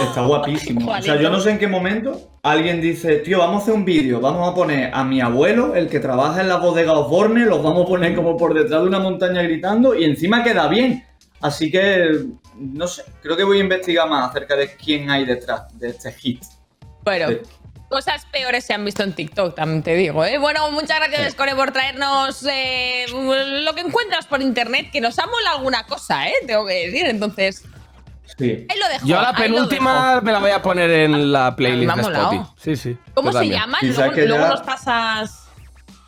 Está 0.01 0.21
guapísimo. 0.21 0.89
O 0.89 1.01
sea, 1.01 1.19
yo 1.21 1.29
no 1.29 1.41
sé 1.41 1.51
en 1.51 1.59
qué 1.59 1.67
momento 1.67 2.31
alguien 2.43 2.79
dice, 2.79 3.17
tío, 3.17 3.39
vamos 3.39 3.59
a 3.59 3.63
hacer 3.63 3.73
un 3.73 3.83
vídeo, 3.83 4.21
vamos 4.21 4.49
a 4.49 4.55
poner 4.55 4.91
a 4.93 5.03
mi 5.03 5.19
abuelo, 5.19 5.75
el 5.75 5.89
que 5.89 5.99
trabaja 5.99 6.39
en 6.39 6.47
la 6.47 6.55
bodega 6.55 6.93
Osborne, 6.93 7.45
los 7.45 7.61
vamos 7.61 7.83
a 7.83 7.87
poner 7.87 8.15
como 8.15 8.37
por 8.37 8.53
detrás 8.53 8.81
de 8.81 8.87
una 8.87 8.99
montaña 8.99 9.41
gritando 9.41 9.93
y 9.93 10.05
encima 10.05 10.43
queda 10.43 10.67
bien. 10.67 11.03
Así 11.41 11.69
que, 11.71 12.25
no 12.55 12.87
sé, 12.87 13.03
creo 13.21 13.37
que 13.37 13.43
voy 13.43 13.57
a 13.59 13.61
investigar 13.61 14.09
más 14.09 14.29
acerca 14.29 14.55
de 14.55 14.75
quién 14.75 15.09
hay 15.09 15.25
detrás 15.25 15.77
de 15.77 15.89
este 15.89 16.11
hit. 16.13 16.43
Bueno, 17.03 17.29
Sí. 17.29 17.37
cosas 17.89 18.25
peores 18.31 18.65
se 18.65 18.73
han 18.73 18.83
visto 18.83 19.03
en 19.03 19.13
TikTok, 19.13 19.55
también 19.55 19.83
te 19.83 19.95
digo. 19.95 20.25
¿eh? 20.25 20.37
Bueno, 20.39 20.69
muchas 20.71 20.99
gracias, 20.99 21.33
Score, 21.33 21.55
por 21.55 21.71
traernos 21.71 22.43
eh, 22.49 23.05
lo 23.11 23.73
que 23.75 23.81
encuentras 23.81 24.25
por 24.25 24.41
internet, 24.41 24.87
que 24.91 24.99
nos 24.99 25.17
ha 25.19 25.25
molado 25.27 25.57
alguna 25.57 25.85
cosa, 25.85 26.27
¿eh? 26.27 26.33
Tengo 26.47 26.65
que 26.65 26.87
decir. 26.87 27.05
Entonces, 27.05 27.63
Sí. 28.37 28.65
ahí 28.69 28.77
lo 28.79 28.87
dejo. 28.89 29.05
Yo 29.07 29.21
la 29.21 29.33
penúltima 29.33 30.19
me 30.21 30.31
la 30.31 30.39
voy 30.39 30.51
a 30.51 30.61
poner 30.61 30.89
en 30.89 31.31
la 31.31 31.55
playlist 31.55 31.85
Me 31.87 31.93
ha 31.93 31.95
de. 31.95 32.01
Spotify. 32.13 32.51
Sí, 32.57 32.75
sí. 32.75 32.97
¿Cómo 33.13 33.31
se 33.31 33.47
llama? 33.47 33.77
Luego, 33.81 34.11
luego 34.11 34.35
ya- 34.43 34.49
nos 34.49 34.61
pasas. 34.61 35.46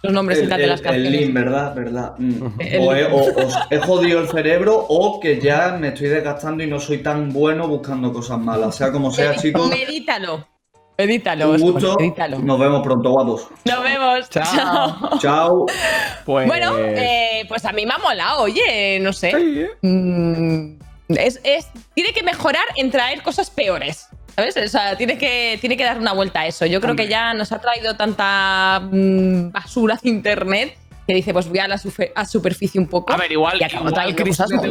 Los 0.01 0.13
nombres 0.13 0.39
El, 0.39 0.49
tal 0.49 0.61
de 0.61 0.67
las 0.67 0.79
el, 0.81 0.85
el 0.87 0.91
canciones. 0.93 1.21
link, 1.21 1.33
¿verdad? 1.33 1.75
¿verdad? 1.75 2.13
Mm. 2.17 2.45
El- 2.59 2.79
O, 2.81 2.93
he, 2.95 3.05
o- 3.05 3.49
he 3.69 3.77
jodido 3.79 4.21
el 4.21 4.29
cerebro 4.29 4.85
o 4.87 5.19
que 5.19 5.39
ya 5.41 5.75
me 5.79 5.89
estoy 5.89 6.07
desgastando 6.07 6.63
y 6.63 6.67
no 6.67 6.79
soy 6.79 6.99
tan 6.99 7.33
bueno 7.33 7.67
buscando 7.67 8.11
cosas 8.13 8.39
malas. 8.39 8.75
Sea 8.75 8.91
como 8.91 9.11
sea, 9.11 9.35
chicos, 9.41 9.69
Medítalo. 9.69 10.47
Medítalo. 10.97 11.51
un 11.51 11.61
gusto. 11.61 11.95
medítalo. 11.97 12.39
Nos 12.39 12.59
vemos 12.59 12.81
pronto, 12.83 13.09
guapos. 13.11 13.47
Nos 13.63 13.83
vemos. 13.83 14.29
Chao. 14.29 15.17
Chao. 15.19 15.65
Pues. 16.25 16.45
Bueno, 16.45 16.73
eh, 16.77 17.45
pues 17.47 17.63
a 17.63 17.71
mí 17.71 17.85
me 17.85 17.93
ha 17.93 17.97
molado, 17.99 18.41
oye, 18.43 18.99
no 19.01 19.13
sé. 19.13 19.69
Mm, 19.81 20.73
es, 21.09 21.39
es- 21.43 21.69
tiene 21.93 22.11
que 22.11 22.21
mejorar 22.23 22.63
en 22.75 22.91
traer 22.91 23.21
cosas 23.23 23.49
peores. 23.49 24.07
¿Sabes? 24.39 24.57
O 24.57 24.67
sea, 24.67 24.95
tiene 24.97 25.17
que, 25.17 25.57
tiene 25.59 25.75
que 25.77 25.83
dar 25.83 25.97
una 25.99 26.13
vuelta 26.13 26.41
a 26.41 26.47
eso. 26.47 26.65
Yo 26.65 26.79
creo 26.81 26.95
que 26.95 27.07
ya 27.07 27.33
nos 27.33 27.51
ha 27.51 27.59
traído 27.59 27.95
tanta 27.95 28.81
mm, 28.91 29.51
basura 29.51 29.99
de 30.01 30.09
internet 30.09 30.77
que 31.07 31.15
dice, 31.15 31.33
pues 31.33 31.47
voy 31.49 31.57
a 31.57 31.67
la 31.67 31.79
a 32.15 32.25
superficie 32.25 32.79
un 32.79 32.87
poco. 32.87 33.11
A 33.11 33.17
ver, 33.17 33.31
igual, 33.31 33.59
y 33.59 33.65
igual 33.65 33.93
tengo 33.93 34.15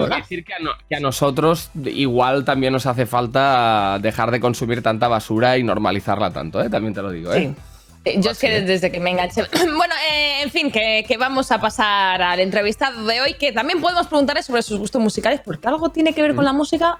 que 0.08 0.16
decir 0.16 0.44
que 0.44 0.54
a, 0.54 0.58
no- 0.60 0.70
que 0.88 0.94
a 0.94 1.00
nosotros 1.00 1.70
igual 1.84 2.44
también 2.44 2.72
nos 2.72 2.86
hace 2.86 3.06
falta 3.06 3.98
dejar 4.00 4.30
de 4.30 4.38
consumir 4.38 4.80
tanta 4.82 5.08
basura 5.08 5.58
y 5.58 5.64
normalizarla 5.64 6.30
tanto, 6.32 6.60
¿eh? 6.62 6.70
También 6.70 6.94
te 6.94 7.02
lo 7.02 7.10
digo, 7.10 7.32
¿eh? 7.32 7.52
Sí. 7.54 7.62
Eh, 8.04 8.20
Yo 8.20 8.30
es 8.30 8.38
que 8.38 8.48
desde, 8.50 8.66
desde 8.66 8.92
que 8.92 9.00
me 9.00 9.10
enganché. 9.10 9.42
Bueno, 9.76 9.94
eh, 10.12 10.42
en 10.44 10.50
fin, 10.50 10.70
que, 10.70 11.04
que 11.08 11.16
vamos 11.16 11.50
a 11.50 11.60
pasar 11.60 12.22
al 12.22 12.38
entrevistado 12.38 13.04
de 13.04 13.20
hoy, 13.20 13.34
que 13.34 13.50
también 13.50 13.80
podemos 13.80 14.06
preguntarle 14.06 14.44
sobre 14.44 14.62
sus 14.62 14.78
gustos 14.78 15.02
musicales, 15.02 15.40
porque 15.44 15.66
algo 15.66 15.88
tiene 15.90 16.12
que 16.14 16.22
ver 16.22 16.36
con 16.36 16.44
la 16.44 16.52
música, 16.52 16.98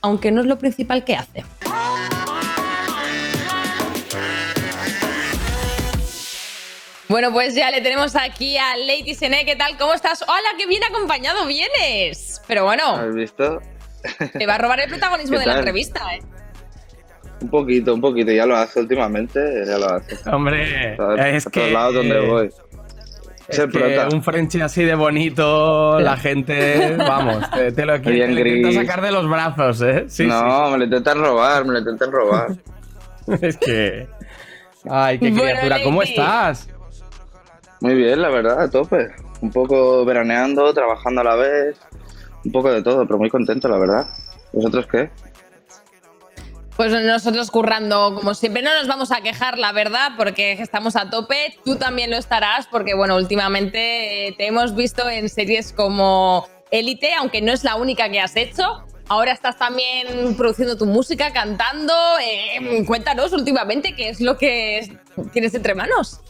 aunque 0.00 0.30
no 0.30 0.40
es 0.40 0.46
lo 0.46 0.58
principal 0.58 1.04
que 1.04 1.16
hace. 1.16 1.44
Bueno, 7.08 7.32
pues 7.32 7.54
ya 7.54 7.70
le 7.70 7.80
tenemos 7.80 8.14
aquí 8.16 8.58
a 8.58 8.76
Lady 8.76 9.14
Sene. 9.14 9.46
¿Qué 9.46 9.56
tal? 9.56 9.78
¿Cómo 9.78 9.94
estás? 9.94 10.22
¡Hola, 10.22 10.48
qué 10.58 10.66
bien 10.66 10.82
acompañado 10.84 11.46
vienes! 11.46 12.42
Pero 12.46 12.64
bueno, 12.64 12.82
¿Has 12.96 13.14
visto? 13.14 13.60
te 14.38 14.46
va 14.46 14.56
a 14.56 14.58
robar 14.58 14.80
el 14.80 14.88
protagonismo 14.90 15.32
¿Qué 15.38 15.40
de 15.40 15.46
la 15.46 15.56
entrevista, 15.58 16.00
¿eh? 16.14 16.20
Un 17.40 17.48
poquito, 17.50 17.94
un 17.94 18.00
poquito. 18.00 18.30
Ya 18.32 18.44
lo 18.44 18.56
hace 18.56 18.80
últimamente, 18.80 19.40
ya 19.66 19.78
lo 19.78 19.86
hace. 19.90 20.18
Hombre, 20.30 20.96
A, 20.98 21.30
es 21.30 21.46
a 21.46 21.50
que- 21.50 21.60
todos 21.60 21.72
lados 21.72 21.94
donde 21.94 22.20
voy. 22.20 22.50
Es 23.48 23.58
el 23.58 23.70
que 23.70 23.78
prota. 23.78 24.08
un 24.14 24.22
Frenchy 24.22 24.60
así 24.60 24.84
de 24.84 24.94
bonito, 24.94 25.98
la 26.00 26.16
gente, 26.18 26.96
vamos, 26.98 27.50
te, 27.50 27.72
te 27.72 27.86
lo, 27.86 27.96
intenta 27.96 28.40
gris. 28.40 28.74
sacar 28.74 29.00
de 29.00 29.10
los 29.10 29.28
brazos, 29.28 29.80
¿eh? 29.80 30.04
Sí, 30.08 30.26
no, 30.26 30.70
me 30.70 30.78
lo 30.78 30.84
intentan 30.84 31.18
robar, 31.18 31.64
me 31.64 31.72
lo 31.72 31.78
intentan 31.78 32.12
robar. 32.12 32.48
Es 33.42 33.58
que... 33.58 34.08
Ay, 34.88 35.18
qué 35.18 35.30
Bueno, 35.30 35.42
criatura, 35.42 35.82
¿cómo 35.82 36.02
estás? 36.02 36.68
Muy 37.80 37.94
bien, 37.94 38.22
la 38.22 38.30
verdad, 38.30 38.60
a 38.60 38.70
tope. 38.70 39.08
Un 39.40 39.50
poco 39.50 40.04
veraneando, 40.04 40.72
trabajando 40.72 41.20
a 41.20 41.24
la 41.24 41.36
vez. 41.36 41.76
Un 42.44 42.52
poco 42.52 42.70
de 42.72 42.82
todo, 42.82 43.06
pero 43.06 43.18
muy 43.18 43.28
contento, 43.28 43.68
la 43.68 43.78
verdad. 43.78 44.06
¿Vosotros 44.52 44.86
qué? 44.90 45.10
Pues 46.78 46.92
nosotros 46.92 47.50
currando, 47.50 48.14
como 48.14 48.34
siempre, 48.34 48.62
no 48.62 48.72
nos 48.72 48.86
vamos 48.86 49.10
a 49.10 49.20
quejar, 49.20 49.58
la 49.58 49.72
verdad, 49.72 50.12
porque 50.16 50.52
estamos 50.52 50.94
a 50.94 51.10
tope. 51.10 51.58
Tú 51.64 51.74
también 51.74 52.08
lo 52.08 52.16
estarás, 52.16 52.68
porque, 52.68 52.94
bueno, 52.94 53.16
últimamente 53.16 54.28
eh, 54.28 54.32
te 54.38 54.46
hemos 54.46 54.76
visto 54.76 55.10
en 55.10 55.28
series 55.28 55.72
como 55.72 56.46
Élite, 56.70 57.14
aunque 57.14 57.42
no 57.42 57.50
es 57.50 57.64
la 57.64 57.74
única 57.74 58.08
que 58.08 58.20
has 58.20 58.36
hecho. 58.36 58.84
Ahora 59.08 59.32
estás 59.32 59.58
también 59.58 60.36
produciendo 60.36 60.78
tu 60.78 60.86
música, 60.86 61.32
cantando. 61.32 61.92
Eh, 62.22 62.84
cuéntanos 62.86 63.32
últimamente 63.32 63.96
qué 63.96 64.10
es 64.10 64.20
lo 64.20 64.38
que 64.38 64.96
tienes 65.32 65.54
entre 65.54 65.74
manos. 65.74 66.20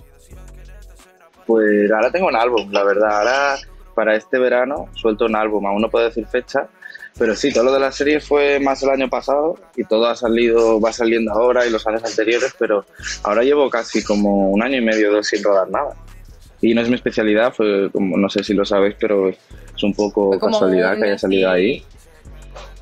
Pues 1.47 1.93
ahora 1.93 2.11
tengo 2.11 2.27
un 2.27 2.37
álbum, 2.37 2.73
la 2.73 2.85
verdad. 2.85 3.19
Ahora, 3.19 3.59
para 3.95 4.17
este 4.17 4.39
verano, 4.39 4.89
suelto 4.95 5.27
un 5.27 5.37
álbum. 5.37 5.67
Aún 5.67 5.83
no 5.83 5.91
puedo 5.91 6.07
decir 6.07 6.27
fecha, 6.27 6.71
pero 7.19 7.35
sí, 7.35 7.53
todo 7.53 7.65
lo 7.65 7.73
de 7.73 7.81
la 7.81 7.91
serie 7.93 8.21
fue 8.21 8.61
más 8.61 8.83
el 8.83 8.91
año 8.91 9.09
pasado 9.09 9.57
y 9.77 9.85
todo 9.85 10.07
ha 10.07 10.15
salido, 10.17 10.81
va 10.81 10.93
saliendo 10.93 11.33
ahora 11.33 11.67
y 11.67 11.71
los 11.71 11.87
años 11.87 12.05
anteriores, 12.05 12.55
pero 12.59 12.85
ahora 13.25 13.43
llevo 13.43 13.69
casi 13.71 14.03
como 14.05 14.51
un 14.51 14.63
año 14.63 14.77
y 14.77 14.81
medio 14.83 15.13
dos 15.13 15.27
sin 15.27 15.43
rodar 15.43 15.69
nada. 15.69 15.95
Y 16.61 16.75
no 16.75 16.81
es 16.81 16.89
mi 16.89 16.95
especialidad, 16.97 17.53
fue 17.53 17.91
como, 17.93 18.17
no 18.17 18.29
sé 18.29 18.43
si 18.43 18.53
lo 18.55 18.65
sabéis, 18.65 18.97
pero 18.99 19.29
es 19.29 19.83
un 19.83 19.95
poco 19.95 20.31
casualidad 20.39 20.95
un 20.95 21.01
que 21.03 21.07
haya 21.09 21.19
salido 21.19 21.51
ahí. 21.51 21.85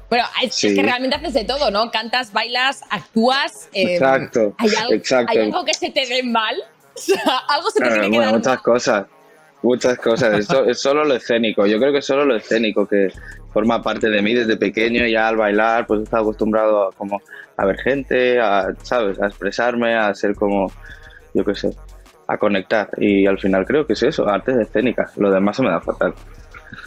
Bueno, 0.09 0.25
es 0.42 0.55
Sí. 0.55 0.75
que 0.75 0.83
realmente 0.83 1.16
haces 1.16 1.35
de 1.35 1.44
todo, 1.44 1.70
¿no? 1.70 1.90
Cantas, 1.90 2.33
bailas, 2.33 2.83
actúas. 2.90 3.68
eh, 3.72 3.94
Exacto, 3.94 4.55
¿hay 4.59 4.70
algo, 4.81 4.92
exacto. 4.94 5.33
¿Hay 5.33 5.38
algo 5.38 5.64
que 5.64 5.75
se 5.75 5.90
te 5.90 6.07
dé 6.07 6.22
mal? 6.22 6.55
Algo 7.49 7.70
se 7.70 7.81
te 7.81 7.87
Eh, 7.87 7.90
tiene 7.90 8.03
que 8.05 8.09
bueno, 8.16 8.25
dar 8.33 8.35
muchas 8.38 8.62
cosas. 8.62 9.07
Muchas 9.66 9.98
cosas. 9.98 10.38
Es, 10.38 10.48
es 10.68 10.81
solo 10.81 11.05
lo 11.05 11.14
escénico. 11.14 11.66
Yo 11.66 11.81
creo 11.81 11.90
que 11.90 11.98
es 11.98 12.07
solo 12.07 12.24
lo 12.24 12.37
escénico 12.37 12.87
que 12.87 13.09
forma 13.52 13.83
parte 13.83 14.09
de 14.09 14.22
mí 14.22 14.33
desde 14.33 14.57
pequeño. 14.57 15.05
Ya 15.07 15.26
al 15.26 15.37
bailar, 15.37 15.88
pues 15.88 15.98
he 15.98 16.02
estado 16.05 16.22
acostumbrado 16.22 16.88
a, 16.88 16.92
como, 16.92 17.20
a 17.57 17.66
ver 17.66 17.76
gente, 17.79 18.38
a, 18.38 18.68
¿sabes? 18.83 19.20
A 19.20 19.26
expresarme, 19.26 19.96
a 19.96 20.14
ser 20.14 20.37
como, 20.37 20.70
yo 21.35 21.44
qué 21.44 21.57
sé, 21.57 21.70
a 22.29 22.38
conectar. 22.38 22.88
Y 22.96 23.26
al 23.26 23.40
final 23.40 23.66
creo 23.66 23.85
que 23.85 23.94
es 23.94 24.05
eso, 24.05 24.29
artes 24.29 24.57
escénicas. 24.57 25.16
Lo 25.16 25.33
demás 25.33 25.57
se 25.57 25.64
me 25.64 25.70
da 25.70 25.81
fatal. 25.81 26.14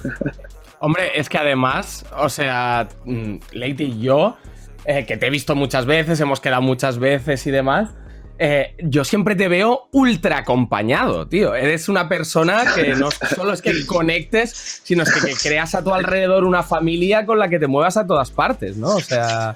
Hombre, 0.79 1.11
es 1.15 1.27
que 1.27 1.37
además, 1.37 2.05
o 2.17 2.29
sea, 2.29 2.87
mm, 3.03 3.35
Lady 3.51 3.83
y 3.83 3.99
yo, 3.99 4.37
eh, 4.85 5.05
que 5.05 5.17
te 5.17 5.27
he 5.27 5.29
visto 5.29 5.53
muchas 5.53 5.85
veces, 5.85 6.21
hemos 6.21 6.39
quedado 6.39 6.61
muchas 6.61 6.97
veces 6.97 7.45
y 7.45 7.51
demás, 7.51 7.93
eh, 8.41 8.73
yo 8.79 9.03
siempre 9.03 9.35
te 9.35 9.49
veo 9.49 9.89
ultra 9.91 10.37
acompañado, 10.37 11.27
tío. 11.27 11.53
Eres 11.55 11.89
una 11.89 12.07
persona 12.07 12.63
que 12.73 12.95
no 12.95 13.09
solo 13.35 13.51
es 13.51 13.61
que 13.61 13.85
conectes, 13.85 14.81
sino 14.83 15.03
es 15.03 15.11
que, 15.11 15.19
que 15.19 15.35
creas 15.35 15.75
a 15.75 15.83
tu 15.83 15.93
alrededor 15.93 16.45
una 16.45 16.63
familia 16.63 17.25
con 17.25 17.37
la 17.37 17.49
que 17.49 17.59
te 17.59 17.67
muevas 17.67 17.97
a 17.97 18.07
todas 18.07 18.31
partes, 18.31 18.77
¿no? 18.77 18.95
O 18.95 19.01
sea, 19.01 19.55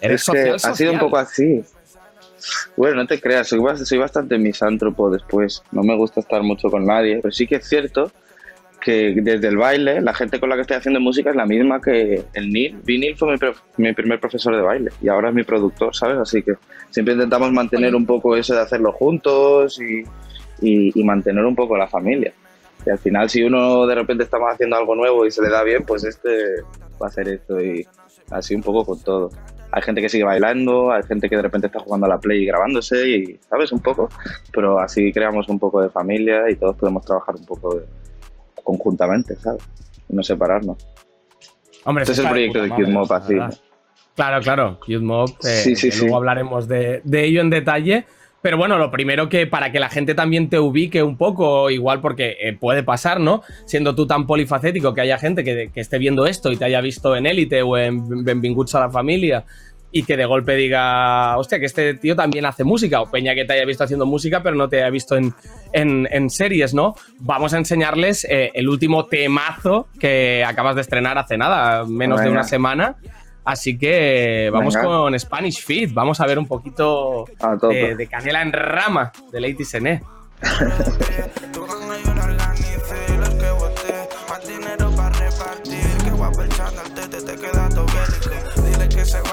eres 0.00 0.22
es 0.22 0.30
que 0.30 0.42
social, 0.50 0.72
ha 0.72 0.76
sido 0.76 0.92
un 0.92 0.98
poco 0.98 1.16
así. 1.16 1.62
Bueno, 2.76 2.96
no 2.96 3.06
te 3.06 3.20
creas, 3.20 3.48
soy 3.48 3.98
bastante 3.98 4.36
misántropo 4.36 5.10
después. 5.10 5.62
No 5.70 5.84
me 5.84 5.96
gusta 5.96 6.18
estar 6.18 6.42
mucho 6.42 6.70
con 6.70 6.84
nadie, 6.84 7.20
pero 7.22 7.32
sí 7.32 7.46
que 7.46 7.56
es 7.56 7.68
cierto 7.68 8.10
que 8.84 9.14
desde 9.16 9.48
el 9.48 9.56
baile, 9.56 10.00
la 10.02 10.12
gente 10.12 10.38
con 10.38 10.50
la 10.50 10.56
que 10.56 10.60
estoy 10.60 10.76
haciendo 10.76 11.00
música 11.00 11.30
es 11.30 11.36
la 11.36 11.46
misma 11.46 11.80
que 11.80 12.22
el 12.34 12.50
Neil. 12.52 12.76
Vinil 12.84 13.16
fue 13.16 13.32
mi, 13.32 13.38
mi 13.78 13.92
primer 13.94 14.20
profesor 14.20 14.54
de 14.54 14.60
baile 14.62 14.90
y 15.02 15.08
ahora 15.08 15.30
es 15.30 15.34
mi 15.34 15.42
productor, 15.42 15.96
¿sabes? 15.96 16.18
Así 16.18 16.42
que 16.42 16.52
siempre 16.90 17.14
intentamos 17.14 17.50
mantener 17.50 17.94
un 17.96 18.04
poco 18.04 18.36
eso 18.36 18.54
de 18.54 18.60
hacerlo 18.60 18.92
juntos 18.92 19.80
y, 19.80 20.02
y- 20.60 21.00
y 21.00 21.02
mantener 21.04 21.44
un 21.46 21.56
poco 21.56 21.76
la 21.78 21.88
familia. 21.88 22.32
Y 22.86 22.90
al 22.90 22.98
final, 22.98 23.30
si 23.30 23.42
uno 23.42 23.86
de 23.86 23.94
repente 23.94 24.24
estamos 24.24 24.52
haciendo 24.52 24.76
algo 24.76 24.94
nuevo 24.94 25.24
y 25.24 25.30
se 25.30 25.40
le 25.40 25.48
da 25.48 25.62
bien, 25.62 25.84
pues 25.84 26.04
este 26.04 26.28
va 27.02 27.06
a 27.06 27.08
hacer 27.08 27.26
esto 27.28 27.58
y 27.60 27.86
así 28.30 28.54
un 28.54 28.62
poco 28.62 28.84
con 28.84 29.00
todo. 29.02 29.30
Hay 29.72 29.80
gente 29.82 30.02
que 30.02 30.10
sigue 30.10 30.24
bailando, 30.24 30.92
hay 30.92 31.02
gente 31.04 31.28
que 31.30 31.36
de 31.36 31.42
repente 31.42 31.68
está 31.68 31.80
jugando 31.80 32.04
a 32.06 32.10
la 32.10 32.18
play 32.18 32.42
y 32.42 32.46
grabándose 32.46 33.08
y, 33.08 33.38
¿sabes? 33.48 33.72
Un 33.72 33.80
poco. 33.80 34.10
Pero 34.52 34.78
así 34.78 35.10
creamos 35.12 35.48
un 35.48 35.58
poco 35.58 35.80
de 35.80 35.88
familia 35.88 36.50
y 36.50 36.56
todos 36.56 36.76
podemos 36.76 37.04
trabajar 37.06 37.34
un 37.36 37.46
poco 37.46 37.76
de- 37.76 37.86
conjuntamente, 38.64 39.36
¿sabes? 39.36 39.62
Y 40.08 40.16
no 40.16 40.22
separarnos. 40.24 40.78
Hombre, 41.84 42.02
este 42.02 42.12
es 42.12 42.18
el 42.18 42.24
de 42.24 42.30
proyecto 42.30 42.62
de 42.62 42.86
Mob, 42.88 43.10
la 43.10 43.16
así. 43.16 43.34
Claro, 44.16 44.40
claro, 44.42 44.78
Mob, 45.00 45.30
eh, 45.44 45.60
Sí, 45.62 45.76
sí, 45.76 45.88
que 45.88 45.92
sí. 45.92 46.00
luego 46.00 46.16
hablaremos 46.16 46.66
de, 46.66 47.00
de 47.04 47.24
ello 47.24 47.40
en 47.40 47.50
detalle. 47.50 48.06
Pero 48.42 48.58
bueno, 48.58 48.76
lo 48.76 48.90
primero 48.90 49.30
que 49.30 49.46
para 49.46 49.72
que 49.72 49.80
la 49.80 49.88
gente 49.88 50.14
también 50.14 50.50
te 50.50 50.58
ubique 50.58 51.02
un 51.02 51.16
poco, 51.16 51.70
igual 51.70 52.02
porque 52.02 52.36
eh, 52.40 52.52
puede 52.52 52.82
pasar, 52.82 53.18
¿no? 53.18 53.42
Siendo 53.64 53.94
tú 53.94 54.06
tan 54.06 54.26
polifacético 54.26 54.92
que 54.92 55.00
haya 55.00 55.18
gente 55.18 55.44
que, 55.44 55.70
que 55.72 55.80
esté 55.80 55.96
viendo 55.98 56.26
esto 56.26 56.52
y 56.52 56.56
te 56.56 56.66
haya 56.66 56.82
visto 56.82 57.16
en 57.16 57.24
Élite 57.24 57.62
o 57.62 57.78
en 57.78 58.22
Benvinguts 58.22 58.74
a 58.74 58.80
la 58.80 58.90
familia 58.90 59.44
y 59.96 60.02
que 60.02 60.16
de 60.16 60.24
golpe 60.26 60.56
diga, 60.56 61.36
hostia, 61.38 61.60
que 61.60 61.66
este 61.66 61.94
tío 61.94 62.16
también 62.16 62.44
hace 62.46 62.64
música, 62.64 63.00
o 63.00 63.08
Peña 63.10 63.32
que 63.36 63.44
te 63.44 63.52
haya 63.52 63.64
visto 63.64 63.84
haciendo 63.84 64.06
música 64.06 64.42
pero 64.42 64.56
no 64.56 64.68
te 64.68 64.78
haya 64.78 64.90
visto 64.90 65.16
en, 65.16 65.32
en- 65.72 66.08
en 66.10 66.28
series, 66.30 66.74
¿no? 66.74 66.96
Vamos 67.20 67.54
a 67.54 67.58
enseñarles 67.58 68.24
eh, 68.28 68.50
el 68.54 68.68
último 68.68 69.06
temazo 69.06 69.86
que 70.00 70.44
acabas 70.44 70.74
de 70.74 70.80
estrenar 70.80 71.16
hace 71.16 71.36
nada, 71.38 71.84
menos 71.86 72.20
de 72.20 72.28
una 72.28 72.42
semana. 72.42 72.96
Así 73.44 73.78
que 73.78 74.50
vamos 74.52 74.74
Venga. 74.74 74.88
con 74.88 75.20
Spanish 75.20 75.62
Fit, 75.64 75.92
vamos 75.94 76.18
a 76.20 76.26
ver 76.26 76.38
un 76.40 76.48
poquito 76.48 77.26
de, 77.70 77.94
de 77.94 78.06
canela 78.08 78.42
en 78.42 78.52
rama 78.52 79.12
de 79.30 79.40
Lady 79.40 79.64
Sené. 79.64 80.02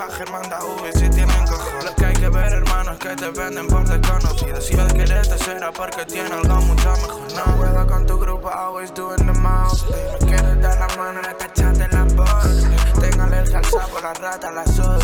Baje, 0.02 0.26
manda 0.32 0.58
V 0.64 0.92
si 0.94 1.10
tienen 1.12 1.46
cojones. 1.46 1.86
Lo 1.86 1.96
que 1.96 2.06
hay 2.06 2.14
que 2.16 2.30
ver, 2.30 2.54
hermano, 2.54 2.94
es 2.94 2.98
que 2.98 3.10
te 3.10 3.30
venden 3.30 3.68
por 3.68 3.88
desconocido. 3.88 4.60
Si 4.60 4.74
el 4.74 4.92
quererte 4.94 5.38
será 5.38 5.72
porque 5.72 6.04
tiene 6.06 6.34
algo 6.34 6.56
mucho 6.56 6.92
mejor. 7.04 7.34
No 7.36 7.44
juega 7.58 7.86
con 7.86 8.08
tu 8.08 8.18
grupo, 8.18 8.50
always 8.50 8.92
doing 8.96 9.24
the 9.28 9.40
most. 9.40 9.88
Me 9.92 10.28
quieres 10.28 10.60
dar 10.60 10.80
la 10.80 10.88
mano, 10.98 11.22
le 11.22 11.36
cachate 11.38 11.88
la 11.92 12.04
voz. 12.16 12.68
Tengo 13.00 13.24
alergia 13.26 13.60
al 13.60 13.66
sapo, 13.66 14.00
la 14.02 14.14
rata, 14.16 14.52
la 14.52 14.66
soy. 14.66 15.02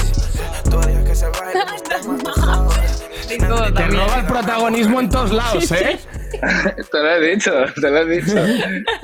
Tú 0.68 0.78
odias 0.80 1.04
que 1.04 1.16
se 1.16 1.30
baile, 1.30 1.64
mis 1.72 1.84
temas 1.84 2.24
te 2.24 2.42
joden. 2.42 3.76
Te 3.76 3.88
roba 3.88 4.16
el 4.18 4.26
protagonismo 4.26 5.00
en 5.00 5.10
todos 5.12 5.32
lados, 5.32 5.72
¿eh? 5.74 6.00
te 6.92 6.98
lo 6.98 7.10
he 7.12 7.36
dicho, 7.36 7.54
te 7.80 7.92
lo 7.92 7.98
he 8.00 8.06
dicho. 8.20 8.34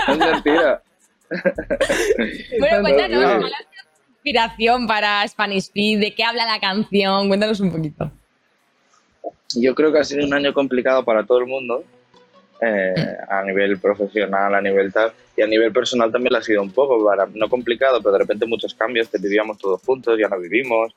No 0.07 0.13
es 0.13 0.17
mentira. 0.17 0.81
Bueno, 2.59 2.81
cuéntanos, 2.81 3.21
No, 3.21 3.39
¿cuál 3.39 3.53
ha 3.53 3.57
sido 3.57 3.69
tu 3.69 3.72
inspiración 4.23 4.87
para 4.87 5.27
Spanish 5.27 5.69
Feed? 5.71 5.99
¿De 5.99 6.15
qué 6.15 6.23
habla 6.23 6.45
la 6.45 6.59
canción? 6.59 7.27
Cuéntanos 7.27 7.59
un 7.59 7.71
poquito. 7.71 8.09
Yo 9.55 9.75
creo 9.75 9.91
que 9.91 9.99
ha 9.99 10.03
sido 10.03 10.25
un 10.25 10.33
año 10.33 10.53
complicado 10.53 11.03
para 11.03 11.25
todo 11.25 11.39
el 11.39 11.45
mundo, 11.45 11.83
eh, 12.61 13.17
a 13.29 13.43
nivel 13.43 13.77
profesional, 13.79 14.55
a 14.55 14.61
nivel 14.61 14.93
tal, 14.93 15.11
y 15.35 15.41
a 15.41 15.47
nivel 15.47 15.73
personal 15.73 16.09
también 16.11 16.31
lo 16.31 16.39
ha 16.39 16.41
sido 16.41 16.61
un 16.61 16.71
poco, 16.71 17.05
para, 17.05 17.27
no 17.33 17.49
complicado, 17.49 17.99
pero 18.01 18.13
de 18.13 18.19
repente 18.19 18.45
muchos 18.45 18.73
cambios, 18.73 19.09
que 19.09 19.17
vivíamos 19.17 19.57
todos 19.57 19.81
juntos, 19.83 20.17
ya 20.17 20.29
no 20.29 20.39
vivimos, 20.39 20.95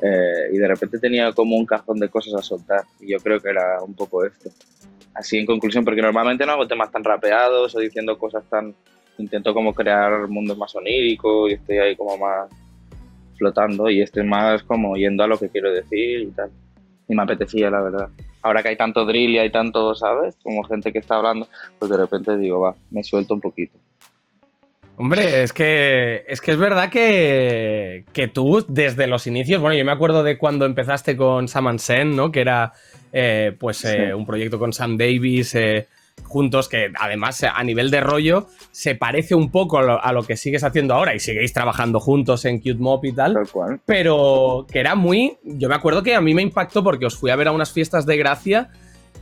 eh, 0.00 0.48
y 0.52 0.56
de 0.56 0.66
repente 0.66 0.98
tenía 0.98 1.30
como 1.32 1.56
un 1.56 1.66
cajón 1.66 2.00
de 2.00 2.08
cosas 2.08 2.34
a 2.34 2.42
soltar, 2.42 2.84
y 3.00 3.12
yo 3.12 3.18
creo 3.18 3.38
que 3.38 3.50
era 3.50 3.82
un 3.82 3.94
poco 3.94 4.24
esto. 4.24 4.50
Así 5.14 5.38
en 5.38 5.46
conclusión, 5.46 5.84
porque 5.84 6.00
normalmente 6.00 6.46
no 6.46 6.52
hago 6.52 6.66
temas 6.66 6.90
tan 6.90 7.04
rapeados 7.04 7.74
o 7.74 7.78
diciendo 7.78 8.18
cosas 8.18 8.44
tan... 8.48 8.74
Intento 9.18 9.52
como 9.52 9.74
crear 9.74 10.26
mundos 10.26 10.56
más 10.56 10.74
oníricos 10.74 11.50
y 11.50 11.54
estoy 11.54 11.76
ahí 11.76 11.94
como 11.94 12.16
más 12.16 12.48
flotando 13.42 13.90
y 13.90 14.00
estoy 14.02 14.22
más 14.24 14.62
como 14.62 14.94
yendo 14.96 15.24
a 15.24 15.26
lo 15.26 15.36
que 15.36 15.48
quiero 15.48 15.72
decir 15.72 16.20
y 16.20 16.26
tal. 16.30 16.50
Y 17.08 17.14
me 17.16 17.22
apetecía, 17.24 17.68
la 17.70 17.82
verdad. 17.82 18.08
Ahora 18.42 18.62
que 18.62 18.68
hay 18.68 18.76
tanto 18.76 19.04
drill 19.04 19.30
y 19.32 19.38
hay 19.38 19.50
tanto, 19.50 19.94
¿sabes? 19.96 20.36
Como 20.44 20.62
gente 20.62 20.92
que 20.92 21.00
está 21.00 21.16
hablando, 21.16 21.48
pues 21.78 21.90
de 21.90 21.96
repente 21.96 22.36
digo, 22.36 22.60
va, 22.60 22.74
me 22.92 23.02
suelto 23.02 23.34
un 23.34 23.40
poquito. 23.40 23.76
Hombre, 24.96 25.42
es 25.42 25.52
que 25.52 26.22
es 26.28 26.40
que 26.40 26.52
es 26.52 26.58
verdad 26.58 26.88
que, 26.90 28.04
que 28.12 28.28
tú 28.28 28.64
desde 28.68 29.06
los 29.08 29.26
inicios, 29.26 29.60
bueno, 29.60 29.74
yo 29.76 29.84
me 29.84 29.90
acuerdo 29.92 30.22
de 30.22 30.38
cuando 30.38 30.64
empezaste 30.66 31.16
con 31.16 31.48
Sam 31.48 31.78
Sen, 31.78 32.14
¿no? 32.14 32.30
Que 32.30 32.40
era 32.42 32.72
eh, 33.12 33.56
pues 33.58 33.84
eh, 33.84 34.06
Sí. 34.08 34.12
un 34.12 34.24
proyecto 34.26 34.58
con 34.58 34.72
Sam 34.72 34.96
Davis 34.96 35.54
eh, 35.54 35.86
juntos, 36.24 36.68
que 36.68 36.90
además 36.98 37.42
a 37.44 37.62
nivel 37.62 37.90
de 37.90 38.00
rollo 38.00 38.46
se 38.70 38.94
parece 38.94 39.34
un 39.34 39.50
poco 39.50 39.78
a 39.78 39.82
lo, 39.82 40.02
a 40.02 40.12
lo 40.12 40.22
que 40.22 40.36
sigues 40.36 40.64
haciendo 40.64 40.94
ahora 40.94 41.14
y 41.14 41.18
seguís 41.20 41.52
trabajando 41.52 42.00
juntos 42.00 42.44
en 42.46 42.58
Cute 42.58 42.74
Mop 42.78 43.04
y 43.04 43.12
tal. 43.12 43.36
Pero 43.86 44.66
que 44.70 44.80
era 44.80 44.94
muy. 44.94 45.36
Yo 45.44 45.68
me 45.68 45.74
acuerdo 45.74 46.02
que 46.02 46.14
a 46.14 46.20
mí 46.20 46.34
me 46.34 46.42
impactó 46.42 46.82
porque 46.82 47.06
os 47.06 47.16
fui 47.16 47.30
a 47.30 47.36
ver 47.36 47.48
a 47.48 47.52
unas 47.52 47.72
fiestas 47.72 48.06
de 48.06 48.16
gracia. 48.16 48.70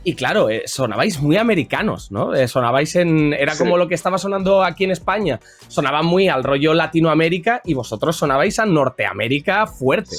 Y 0.03 0.15
claro, 0.15 0.49
eh, 0.49 0.63
sonabais 0.65 1.21
muy 1.21 1.37
americanos, 1.37 2.11
¿no? 2.11 2.33
Eh, 2.33 2.47
sonabais 2.47 2.95
en. 2.95 3.33
Era 3.33 3.53
Sí. 3.53 3.59
como 3.59 3.77
lo 3.77 3.87
que 3.87 3.93
estaba 3.93 4.17
sonando 4.17 4.63
aquí 4.63 4.83
en 4.85 4.91
España. 4.91 5.39
Sonaba 5.67 6.01
muy 6.01 6.27
al 6.27 6.43
rollo 6.43 6.73
Latinoamérica 6.73 7.61
y 7.65 7.75
vosotros 7.75 8.15
sonabais 8.15 8.57
a 8.57 8.65
Norteamérica 8.65 9.67
fuerte. 9.67 10.15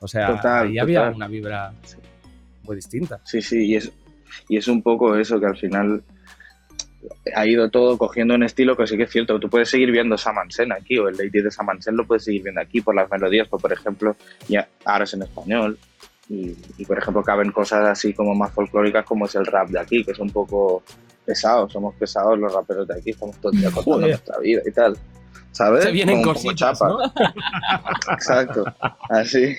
O 0.00 0.06
sea, 0.06 0.28
total, 0.36 0.68
ahí 0.68 0.78
había 0.78 1.08
una 1.10 1.26
vibra 1.26 1.72
muy 2.62 2.76
distinta. 2.76 3.20
Sí, 3.24 3.42
sí, 3.42 3.66
y 3.66 3.74
es, 3.76 3.90
y 4.48 4.56
es 4.56 4.68
un 4.68 4.82
poco 4.82 5.16
eso, 5.16 5.40
que 5.40 5.46
al 5.46 5.56
final 5.56 6.04
ha 7.34 7.46
ido 7.46 7.70
todo 7.70 7.98
cogiendo 7.98 8.34
un 8.34 8.42
estilo 8.42 8.76
que 8.76 8.86
sí 8.86 8.96
que 8.96 9.04
es 9.04 9.10
cierto. 9.10 9.38
Tú 9.38 9.48
puedes 9.48 9.68
seguir 9.68 9.90
viendo 9.90 10.18
Samansen 10.18 10.72
aquí, 10.72 10.98
o 10.98 11.08
el 11.08 11.16
Lady 11.16 11.40
de 11.40 11.50
Samansen 11.50 11.96
lo 11.96 12.06
puedes 12.06 12.24
seguir 12.24 12.42
viendo 12.42 12.60
aquí 12.60 12.80
por 12.80 12.94
las 12.94 13.10
melodías, 13.10 13.48
pues, 13.48 13.60
por 13.60 13.72
ejemplo, 13.72 14.16
ya 14.48 14.68
ahora 14.84 15.04
es 15.04 15.14
en 15.14 15.22
español. 15.22 15.78
Y, 16.28 16.56
y, 16.78 16.86
por 16.86 16.98
ejemplo, 16.98 17.22
caben 17.22 17.52
cosas 17.52 17.86
así 17.86 18.14
como 18.14 18.34
más 18.34 18.52
folclóricas, 18.52 19.04
como 19.04 19.26
es 19.26 19.34
el 19.34 19.44
rap 19.44 19.68
de 19.68 19.78
aquí, 19.78 20.02
que 20.04 20.12
es 20.12 20.18
un 20.18 20.30
poco 20.30 20.82
pesado. 21.24 21.68
Somos 21.68 21.94
pesados 21.96 22.38
los 22.38 22.52
raperos 22.52 22.88
de 22.88 22.98
aquí, 22.98 23.10
estamos 23.10 23.36
todo 23.36 23.52
el 23.52 23.60
día 23.60 23.70
contando 23.74 24.06
nuestra 24.06 24.38
vida 24.38 24.62
y 24.64 24.72
tal. 24.72 24.96
¿Sabes? 25.54 25.84
Se 25.84 25.92
vienen 25.92 26.20
Como 26.22 26.34
cositas, 26.34 26.78
chapa. 26.78 26.88
¿no? 26.88 26.98
Exacto, 28.12 28.64
así. 29.08 29.56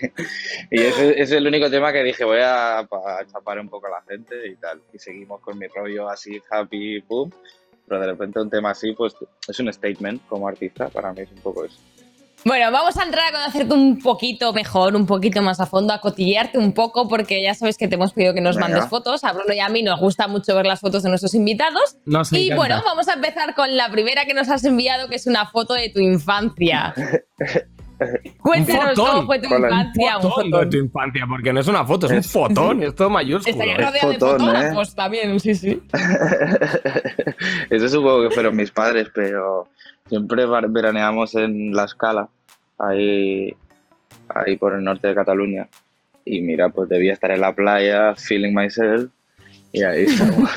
Y 0.69 0.81
ese, 0.81 1.11
ese 1.11 1.21
es 1.21 1.31
el 1.31 1.47
único 1.47 1.69
tema 1.69 1.93
que 1.93 2.03
dije, 2.03 2.25
voy 2.25 2.39
a, 2.43 2.85
pa- 2.89 3.25
chapar 3.31 3.59
un 3.59 3.69
poco 3.69 3.87
a 3.87 3.91
la 3.91 4.01
gente 4.01 4.35
y 4.47 4.55
tal. 4.57 4.81
Y 4.93 4.99
seguimos 4.99 5.39
con 5.41 5.57
mi 5.57 5.67
rollo 5.67 6.09
así, 6.09 6.41
happy, 6.51 6.99
boom. 6.99 7.31
Pero 7.87 8.01
de 8.01 8.07
repente 8.07 8.39
un 8.41 8.49
tema 8.49 8.71
así, 8.71 8.91
pues 8.93 9.15
es 9.47 9.59
un 9.59 9.71
statement 9.71 10.25
como 10.27 10.47
artista, 10.49 10.89
para 10.89 11.13
mí 11.13 11.21
es 11.21 11.31
un 11.31 11.37
poco 11.37 11.63
eso. 11.65 11.77
Bueno, 12.47 12.71
vamos 12.71 12.95
a 12.97 13.03
entrar 13.03 13.29
a 13.29 13.31
conocerte 13.31 13.73
un 13.73 13.97
poquito 13.97 14.53
mejor, 14.53 14.95
un 14.95 15.07
poquito 15.07 15.41
más 15.41 15.59
a 15.59 15.65
fondo, 15.65 15.91
a 15.93 15.99
cotillearte 15.99 16.59
un 16.59 16.73
poco, 16.73 17.07
porque 17.07 17.41
ya 17.41 17.55
sabes 17.55 17.75
que 17.75 17.87
te 17.87 17.95
hemos 17.95 18.13
pedido 18.13 18.35
que 18.35 18.41
nos 18.41 18.55
Venga. 18.55 18.67
mandes 18.69 18.87
fotos. 18.87 19.23
A 19.23 19.33
Bruno 19.33 19.51
y 19.51 19.59
a 19.59 19.67
mí 19.69 19.81
nos 19.81 19.99
gusta 19.99 20.27
mucho 20.27 20.55
ver 20.55 20.67
las 20.67 20.79
fotos 20.79 21.01
de 21.01 21.09
nuestros 21.09 21.33
invitados. 21.33 21.97
Nos 22.05 22.31
y 22.31 22.45
encanta. 22.45 22.55
bueno, 22.55 22.81
vamos 22.85 23.07
a 23.07 23.13
empezar 23.13 23.55
con 23.55 23.75
la 23.75 23.89
primera 23.89 24.25
que 24.25 24.35
nos 24.35 24.47
has 24.49 24.63
enviado, 24.63 25.07
que 25.09 25.15
es 25.15 25.25
una 25.25 25.47
foto 25.47 25.73
de 25.73 25.89
tu 25.89 25.99
infancia. 25.99 26.93
Cuéntanos 28.43 28.89
fotón. 28.95 29.07
cómo 29.15 29.25
fue 29.25 29.39
tu 29.39 29.51
Hola. 29.51 29.67
infancia. 29.69 30.17
Un 30.17 30.21
Fotón 30.23 30.51
fotón. 30.51 30.69
de 30.69 30.77
tu 30.77 30.83
infancia, 30.85 31.25
porque 31.27 31.53
no 31.53 31.59
es 31.61 31.67
una 31.67 31.85
foto, 31.85 32.05
es 32.05 32.11
un 32.11 32.23
fotón, 32.23 32.83
es 32.83 32.93
todo 32.93 33.09
mayúsculo. 33.09 33.53
Estaría 33.53 33.75
¿eh? 33.75 33.77
rodeado 33.89 34.09
de 34.11 34.19
fotógrafos 34.19 34.93
también, 34.93 35.39
sí, 35.39 35.55
sí. 35.55 35.81
Eso 37.71 37.89
supongo 37.89 38.27
que 38.29 38.35
fueron 38.35 38.55
mis 38.55 38.69
padres, 38.69 39.07
pero 39.15 39.67
siempre 40.09 40.45
veraneamos 40.69 41.35
en 41.35 41.73
La 41.75 41.85
Escala, 41.85 42.29
ahí, 42.77 43.55
ahí 44.29 44.55
por 44.57 44.73
el 44.75 44.83
norte 44.83 45.07
de 45.07 45.15
Cataluña. 45.15 45.67
Y 46.23 46.41
mira, 46.41 46.69
pues 46.69 46.89
debía 46.89 47.13
estar 47.13 47.31
en 47.31 47.41
la 47.41 47.53
playa, 47.53 48.15
feeling 48.15 48.53
myself, 48.53 49.09
y 49.71 49.83
ahí 49.83 50.03
estamos. 50.03 50.49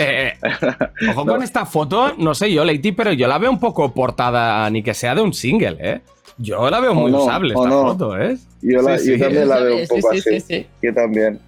Eh, 0.00 0.32
eh, 0.32 0.32
ojo 1.10 1.24
con 1.26 1.42
esta 1.42 1.64
foto, 1.66 2.14
no 2.18 2.34
sé 2.34 2.52
yo, 2.52 2.64
Leiti, 2.64 2.92
pero 2.92 3.12
yo 3.12 3.26
la 3.28 3.38
veo 3.38 3.50
un 3.50 3.60
poco 3.60 3.92
portada, 3.92 4.68
ni 4.70 4.82
que 4.82 4.94
sea 4.94 5.14
de 5.14 5.22
un 5.22 5.32
single, 5.32 5.76
¿eh? 5.80 6.00
Yo 6.38 6.68
la 6.70 6.80
veo 6.80 6.94
muy 6.94 7.12
no, 7.12 7.22
usable 7.24 7.54
esta 7.54 7.68
no. 7.68 7.82
foto, 7.88 8.18
¿eh? 8.18 8.36
Yo, 8.62 8.82
la- 8.82 8.98
Sí, 8.98 9.10
yo 9.10 9.14
sí. 9.14 9.20
también 9.20 9.48
la 9.48 9.58
veo 9.60 9.76
un 9.76 9.86
Sí, 9.86 9.94
poco 10.00 10.12
sí, 10.12 10.18
así. 10.18 10.30
sí, 10.30 10.40
sí. 10.40 10.66
Yo 10.82 10.94
también. 10.94 11.38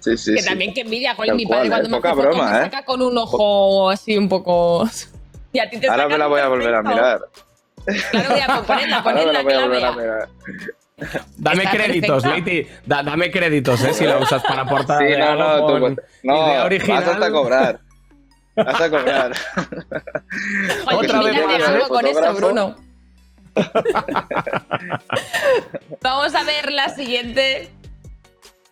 Sí, 0.00 0.16
sí, 0.18 0.34
que 0.34 0.42
sí. 0.42 0.48
también 0.48 0.74
que 0.74 0.82
envidia 0.82 1.16
con 1.16 1.34
mi 1.34 1.46
padre 1.46 1.68
cual, 1.68 1.82
cuando 1.82 1.96
¿eh? 1.96 2.00
me 2.14 2.22
broma, 2.22 2.50
me 2.50 2.56
¿eh? 2.58 2.60
saca 2.62 2.84
con 2.84 3.00
un 3.02 3.16
ojo 3.18 3.88
así 3.90 4.16
un 4.18 4.28
poco... 4.28 4.88
Y 5.54 5.58
a 5.60 5.70
ti 5.70 5.78
te 5.78 5.88
Ahora 5.88 6.08
me 6.08 6.18
la 6.18 6.26
voy 6.26 6.40
a 6.40 6.48
volver 6.48 6.74
a 6.74 6.82
mirar. 6.82 7.20
Claro, 8.10 8.28
voy 8.30 8.40
a 8.40 8.62
ponerla, 8.66 8.96
Ahora 8.98 9.14
me 9.14 9.22
ponerla, 9.22 9.32
la 9.32 9.42
voy 9.42 9.52
que 9.52 9.80
la 9.80 9.90
vea. 9.92 10.28
Dame 11.36 11.62
Está 11.64 11.76
créditos. 11.76 12.24
Leiti. 12.26 12.66
Da- 12.84 13.02
dame 13.02 13.30
créditos, 13.30 13.82
¿eh? 13.84 13.94
Si 13.94 14.04
la 14.04 14.18
usas 14.18 14.42
para 14.42 14.64
portada. 14.66 15.00
Sí, 15.00 15.14
no, 15.16 15.34
no, 15.36 15.66
tú, 15.66 15.80
con 15.80 15.96
no, 16.24 16.64
original. 16.64 17.04
vas 17.04 17.14
hasta 17.14 17.30
cobrar. 17.30 17.80
Vas 18.56 18.80
a 18.80 18.90
cobrar. 18.90 19.32
Oye, 20.86 20.96
Otra 20.96 21.22
vez 21.22 21.88
con 21.88 22.06
eso. 22.06 22.34
Bruno. 22.34 22.76
Vamos 26.02 26.34
a 26.34 26.42
ver 26.44 26.72
la 26.72 26.88
siguiente. 26.88 27.70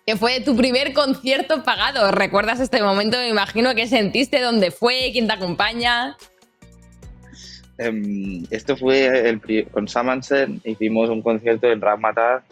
Que 0.06 0.16
fue 0.16 0.40
tu 0.40 0.56
primer 0.56 0.92
concierto 0.94 1.62
pagado. 1.62 2.10
¿Recuerdas 2.10 2.58
este 2.58 2.82
momento? 2.82 3.18
Me 3.18 3.28
imagino 3.28 3.72
que 3.76 3.86
sentiste 3.86 4.40
dónde 4.40 4.72
fue, 4.72 5.10
quién 5.12 5.28
te 5.28 5.34
acompaña. 5.34 6.16
Em, 7.82 8.44
esto 8.50 8.76
fue 8.76 9.28
el, 9.28 9.40
con 9.70 9.88
Samansen, 9.88 10.60
hicimos 10.64 11.08
un 11.10 11.22
concierto 11.22 11.66
en 11.66 11.80
Ramataz 11.80 12.44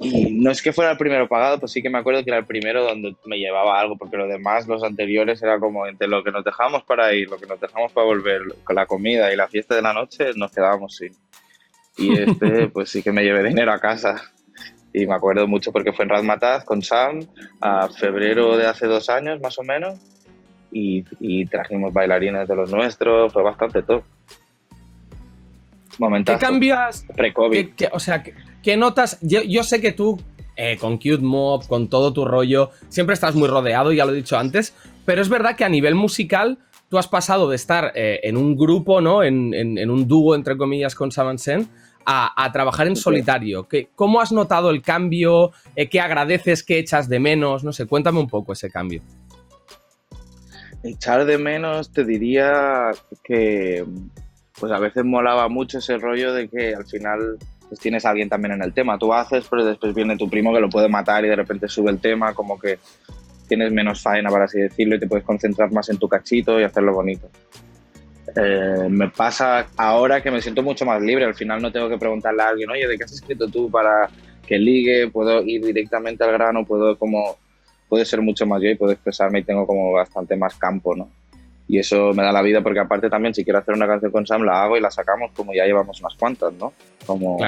y 0.00 0.30
no 0.30 0.50
es 0.50 0.62
que 0.62 0.72
fuera 0.72 0.92
el 0.92 0.96
primero 0.98 1.28
pagado, 1.28 1.58
pues 1.58 1.72
sí 1.72 1.82
que 1.82 1.90
me 1.90 1.98
acuerdo 1.98 2.22
que 2.22 2.30
era 2.30 2.38
el 2.38 2.46
primero 2.46 2.84
donde 2.84 3.16
me 3.24 3.38
llevaba 3.38 3.80
algo, 3.80 3.96
porque 3.96 4.16
lo 4.16 4.28
demás, 4.28 4.68
los 4.68 4.84
anteriores, 4.84 5.42
era 5.42 5.58
como 5.58 5.86
entre 5.86 6.06
lo 6.06 6.22
que 6.22 6.30
nos 6.30 6.44
dejamos 6.44 6.84
para 6.84 7.12
ir, 7.14 7.28
lo 7.28 7.36
que 7.36 7.46
nos 7.46 7.60
dejamos 7.60 7.90
para 7.92 8.06
volver, 8.06 8.42
con 8.62 8.76
la 8.76 8.86
comida 8.86 9.32
y 9.32 9.36
la 9.36 9.48
fiesta 9.48 9.74
de 9.74 9.82
la 9.82 9.92
noche, 9.92 10.30
nos 10.36 10.52
quedábamos 10.52 10.94
sin. 10.94 11.12
Y 11.96 12.16
este, 12.16 12.68
pues 12.72 12.90
sí 12.90 13.02
que 13.02 13.10
me 13.10 13.24
llevé 13.24 13.42
dinero 13.42 13.72
a 13.72 13.80
casa. 13.80 14.22
Y 14.92 15.06
me 15.06 15.14
acuerdo 15.14 15.46
mucho 15.48 15.72
porque 15.72 15.92
fue 15.92 16.04
en 16.04 16.10
Razmataz 16.10 16.64
con 16.64 16.82
Sam, 16.82 17.26
a 17.60 17.88
febrero 17.88 18.56
de 18.56 18.66
hace 18.66 18.86
dos 18.86 19.10
años 19.10 19.40
más 19.40 19.58
o 19.58 19.62
menos, 19.64 19.98
y, 20.72 21.04
y 21.20 21.44
trajimos 21.46 21.92
bailarines 21.92 22.46
de 22.48 22.56
los 22.56 22.70
nuestros, 22.70 23.32
fue 23.32 23.42
bastante 23.42 23.82
top. 23.82 24.02
¿Qué 25.10 25.96
Momentazo. 25.98 26.38
cambias? 26.38 27.04
Pre-COVID. 27.16 27.52
¿Qué- 27.56 27.70
qué- 27.74 27.88
o 27.92 27.98
sea, 27.98 28.22
¿qué, 28.22 28.34
qué 28.62 28.76
notas? 28.76 29.18
Yo, 29.20 29.42
yo 29.42 29.62
sé 29.64 29.80
que 29.80 29.92
tú, 29.92 30.20
eh, 30.56 30.76
con 30.80 30.96
Cute 30.96 31.18
Mob, 31.18 31.66
con 31.66 31.88
todo 31.88 32.12
tu 32.12 32.24
rollo, 32.24 32.70
siempre 32.88 33.14
estás 33.14 33.34
muy 33.34 33.48
rodeado, 33.48 33.92
ya 33.92 34.04
lo 34.04 34.12
he 34.12 34.16
dicho 34.16 34.38
antes, 34.38 34.74
pero 35.04 35.22
es 35.22 35.28
verdad 35.28 35.56
que 35.56 35.64
a 35.64 35.68
nivel 35.68 35.94
musical 35.94 36.58
tú 36.88 36.98
has 36.98 37.08
pasado 37.08 37.48
de 37.50 37.56
estar 37.56 37.92
eh, 37.94 38.20
en 38.22 38.36
un 38.36 38.56
grupo, 38.56 39.00
¿no? 39.00 39.22
En, 39.22 39.52
en- 39.54 39.76
en 39.78 39.90
un 39.90 40.06
dúo, 40.06 40.34
entre 40.34 40.56
comillas, 40.56 40.94
con 40.94 41.10
Samansen, 41.10 41.68
a, 42.10 42.42
a 42.42 42.52
trabajar 42.52 42.86
en 42.86 42.96
solitario. 42.96 43.68
¿Qué, 43.68 43.88
¿Cómo 43.94 44.20
has 44.20 44.32
notado 44.32 44.70
el 44.70 44.80
cambio? 44.80 45.50
Eh, 45.76 45.88
¿Qué 45.90 46.00
agradeces? 46.00 46.62
¿Qué 46.62 46.78
echas 46.78 47.08
de 47.08 47.18
menos? 47.18 47.64
No 47.64 47.72
sé, 47.72 47.86
cuéntame 47.86 48.18
un 48.20 48.28
poco 48.28 48.52
ese 48.54 48.70
cambio. 48.70 49.02
Echar 50.82 51.24
de 51.24 51.38
menos, 51.38 51.92
te 51.92 52.04
diría 52.04 52.90
que 53.24 53.84
pues 54.58 54.72
a 54.72 54.78
veces 54.78 55.04
molaba 55.04 55.48
mucho 55.48 55.78
ese 55.78 55.98
rollo 55.98 56.32
de 56.32 56.48
que 56.48 56.74
al 56.74 56.86
final 56.86 57.38
pues 57.68 57.80
tienes 57.80 58.04
a 58.04 58.10
alguien 58.10 58.28
también 58.28 58.54
en 58.54 58.62
el 58.62 58.72
tema. 58.72 58.98
Tú 58.98 59.12
haces, 59.12 59.46
pero 59.48 59.64
después 59.64 59.94
viene 59.94 60.16
tu 60.16 60.28
primo 60.28 60.52
que 60.52 60.60
lo 60.60 60.68
puede 60.68 60.88
matar 60.88 61.24
y 61.24 61.28
de 61.28 61.36
repente 61.36 61.68
sube 61.68 61.90
el 61.90 62.00
tema, 62.00 62.34
como 62.34 62.58
que 62.58 62.78
tienes 63.46 63.72
menos 63.72 64.02
faena, 64.02 64.30
por 64.30 64.42
así 64.42 64.58
decirlo, 64.58 64.96
y 64.96 65.00
te 65.00 65.06
puedes 65.06 65.24
concentrar 65.24 65.70
más 65.72 65.88
en 65.88 65.98
tu 65.98 66.08
cachito 66.08 66.60
y 66.60 66.64
hacerlo 66.64 66.94
bonito. 66.94 67.28
Eh, 68.36 68.88
me 68.90 69.08
pasa 69.08 69.68
ahora 69.76 70.22
que 70.22 70.30
me 70.30 70.42
siento 70.42 70.62
mucho 70.62 70.84
más 70.84 71.00
libre, 71.02 71.24
al 71.24 71.34
final 71.34 71.62
no 71.62 71.72
tengo 71.72 71.88
que 71.88 71.98
preguntarle 71.98 72.42
a 72.42 72.48
alguien, 72.48 72.70
oye, 72.70 72.86
¿de 72.86 72.98
qué 72.98 73.04
has 73.04 73.12
escrito 73.12 73.48
tú 73.48 73.70
para 73.70 74.08
que 74.46 74.58
ligue? 74.58 75.08
Puedo 75.10 75.42
ir 75.42 75.64
directamente 75.64 76.24
al 76.24 76.32
grano, 76.32 76.64
puedo 76.64 76.96
como 76.98 77.36
puedo 77.88 78.04
ser 78.04 78.20
mucho 78.20 78.46
más 78.46 78.62
yo 78.62 78.68
y 78.68 78.76
puedo 78.76 78.92
expresarme 78.92 79.40
y 79.40 79.44
tengo 79.44 79.66
como 79.66 79.92
bastante 79.92 80.36
más 80.36 80.54
campo, 80.56 80.94
¿no? 80.94 81.08
Y 81.70 81.78
eso 81.78 82.14
me 82.14 82.22
da 82.22 82.32
la 82.32 82.40
vida 82.40 82.62
porque 82.62 82.80
aparte 82.80 83.10
también 83.10 83.34
si 83.34 83.44
quiero 83.44 83.58
hacer 83.58 83.74
una 83.74 83.86
canción 83.86 84.10
con 84.10 84.26
Sam 84.26 84.42
la 84.42 84.62
hago 84.62 84.78
y 84.78 84.80
la 84.80 84.90
sacamos 84.90 85.32
como 85.32 85.52
ya 85.52 85.66
llevamos 85.66 86.00
unas 86.00 86.14
cuantas, 86.14 86.52
¿no? 86.54 86.72
Como... 87.04 87.38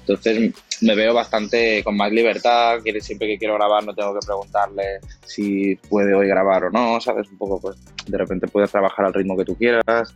Entonces 0.00 0.52
me 0.80 0.96
veo 0.96 1.14
bastante 1.14 1.82
con 1.84 1.96
más 1.96 2.10
libertad, 2.10 2.80
siempre 3.00 3.28
que 3.28 3.38
quiero 3.38 3.54
grabar 3.54 3.84
no 3.84 3.94
tengo 3.94 4.14
que 4.14 4.26
preguntarle 4.26 5.00
si 5.24 5.76
puede 5.76 6.12
hoy 6.12 6.26
grabar 6.26 6.64
o 6.64 6.70
no, 6.70 7.00
¿sabes? 7.00 7.28
Un 7.30 7.38
poco 7.38 7.60
pues 7.60 7.76
de 8.06 8.18
repente 8.18 8.48
puedes 8.48 8.70
trabajar 8.70 9.06
al 9.06 9.14
ritmo 9.14 9.36
que 9.36 9.44
tú 9.44 9.56
quieras, 9.56 10.12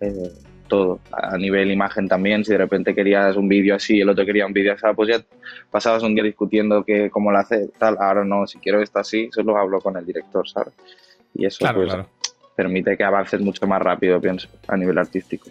eh, 0.00 0.32
todo. 0.66 1.00
A 1.12 1.36
nivel 1.38 1.70
imagen 1.70 2.08
también, 2.08 2.44
si 2.44 2.52
de 2.52 2.58
repente 2.58 2.94
querías 2.94 3.36
un 3.36 3.48
vídeo 3.48 3.74
así 3.76 3.96
y 3.96 4.00
el 4.02 4.08
otro 4.08 4.24
quería 4.26 4.46
un 4.46 4.52
vídeo 4.52 4.72
así, 4.74 4.82
pues 4.94 5.08
ya 5.08 5.24
pasabas 5.70 6.02
un 6.02 6.14
día 6.14 6.24
discutiendo 6.24 6.84
que 6.84 7.10
cómo 7.10 7.30
lo 7.32 7.38
hace 7.38 7.68
tal, 7.78 7.96
ahora 8.00 8.24
no, 8.24 8.46
si 8.46 8.58
quiero 8.58 8.80
esto 8.82 8.98
así, 8.98 9.28
solo 9.32 9.56
hablo 9.56 9.80
con 9.80 9.96
el 9.96 10.04
director, 10.06 10.48
¿sabes? 10.48 10.74
Y 11.34 11.46
eso 11.46 11.58
Claro, 11.58 11.78
pues 11.80 11.88
claro. 11.92 12.08
permite 12.54 12.96
que 12.96 13.04
avances 13.04 13.40
mucho 13.40 13.66
más 13.66 13.80
rápido, 13.82 14.20
pienso, 14.20 14.48
a 14.68 14.76
nivel 14.76 14.98
artístico. 14.98 15.48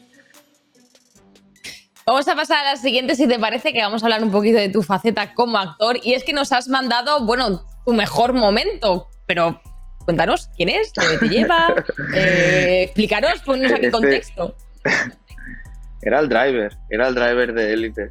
Vamos 2.08 2.28
a 2.28 2.36
pasar 2.36 2.66
a 2.66 2.72
la 2.72 2.76
siguiente, 2.78 3.16
si 3.16 3.28
te 3.28 3.40
parece, 3.40 3.74
que 3.74 3.82
vamos 3.82 4.04
a 4.04 4.06
hablar 4.06 4.24
un 4.24 4.32
poquito 4.32 4.58
de 4.60 4.70
tu 4.70 4.84
faceta 4.84 5.34
como 5.34 5.58
actor. 5.58 5.98
Y 6.04 6.14
es 6.14 6.24
que 6.24 6.34
nos 6.34 6.52
has 6.52 6.68
mandado, 6.68 7.26
bueno, 7.26 7.64
tu 7.84 7.94
mejor 7.94 8.34
momento, 8.34 9.08
pero 9.26 9.60
cuéntanos 10.06 10.50
quién 10.56 10.70
es, 10.70 10.94
dónde 10.94 11.18
te 11.18 11.28
lleva, 11.30 11.74
eh, 12.16 12.84
explícanos, 12.84 13.42
ponnos 13.42 13.72
aquí 13.72 13.88
Este- 13.88 13.92
contexto. 13.92 14.56
Era 16.02 16.20
el 16.20 16.30
driver, 16.30 16.72
era 16.92 17.08
el 17.08 17.16
driver 17.16 17.52
de 17.52 17.74
élite. 17.74 18.10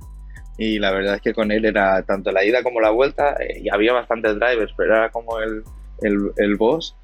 Y 0.58 0.80
la 0.80 0.90
verdad 0.90 1.14
es 1.14 1.20
que 1.20 1.32
con 1.32 1.52
él 1.52 1.64
era 1.64 2.02
tanto 2.02 2.32
la 2.32 2.44
ida 2.44 2.62
como 2.64 2.80
la 2.80 2.90
vuelta, 2.90 3.36
eh, 3.38 3.60
y 3.62 3.68
había 3.68 3.92
bastantes 3.92 4.34
drivers, 4.34 4.74
pero 4.76 4.96
era 4.96 5.10
como 5.10 5.38
el, 5.38 5.62
el, 6.02 6.32
el 6.36 6.56
boss 6.56 6.96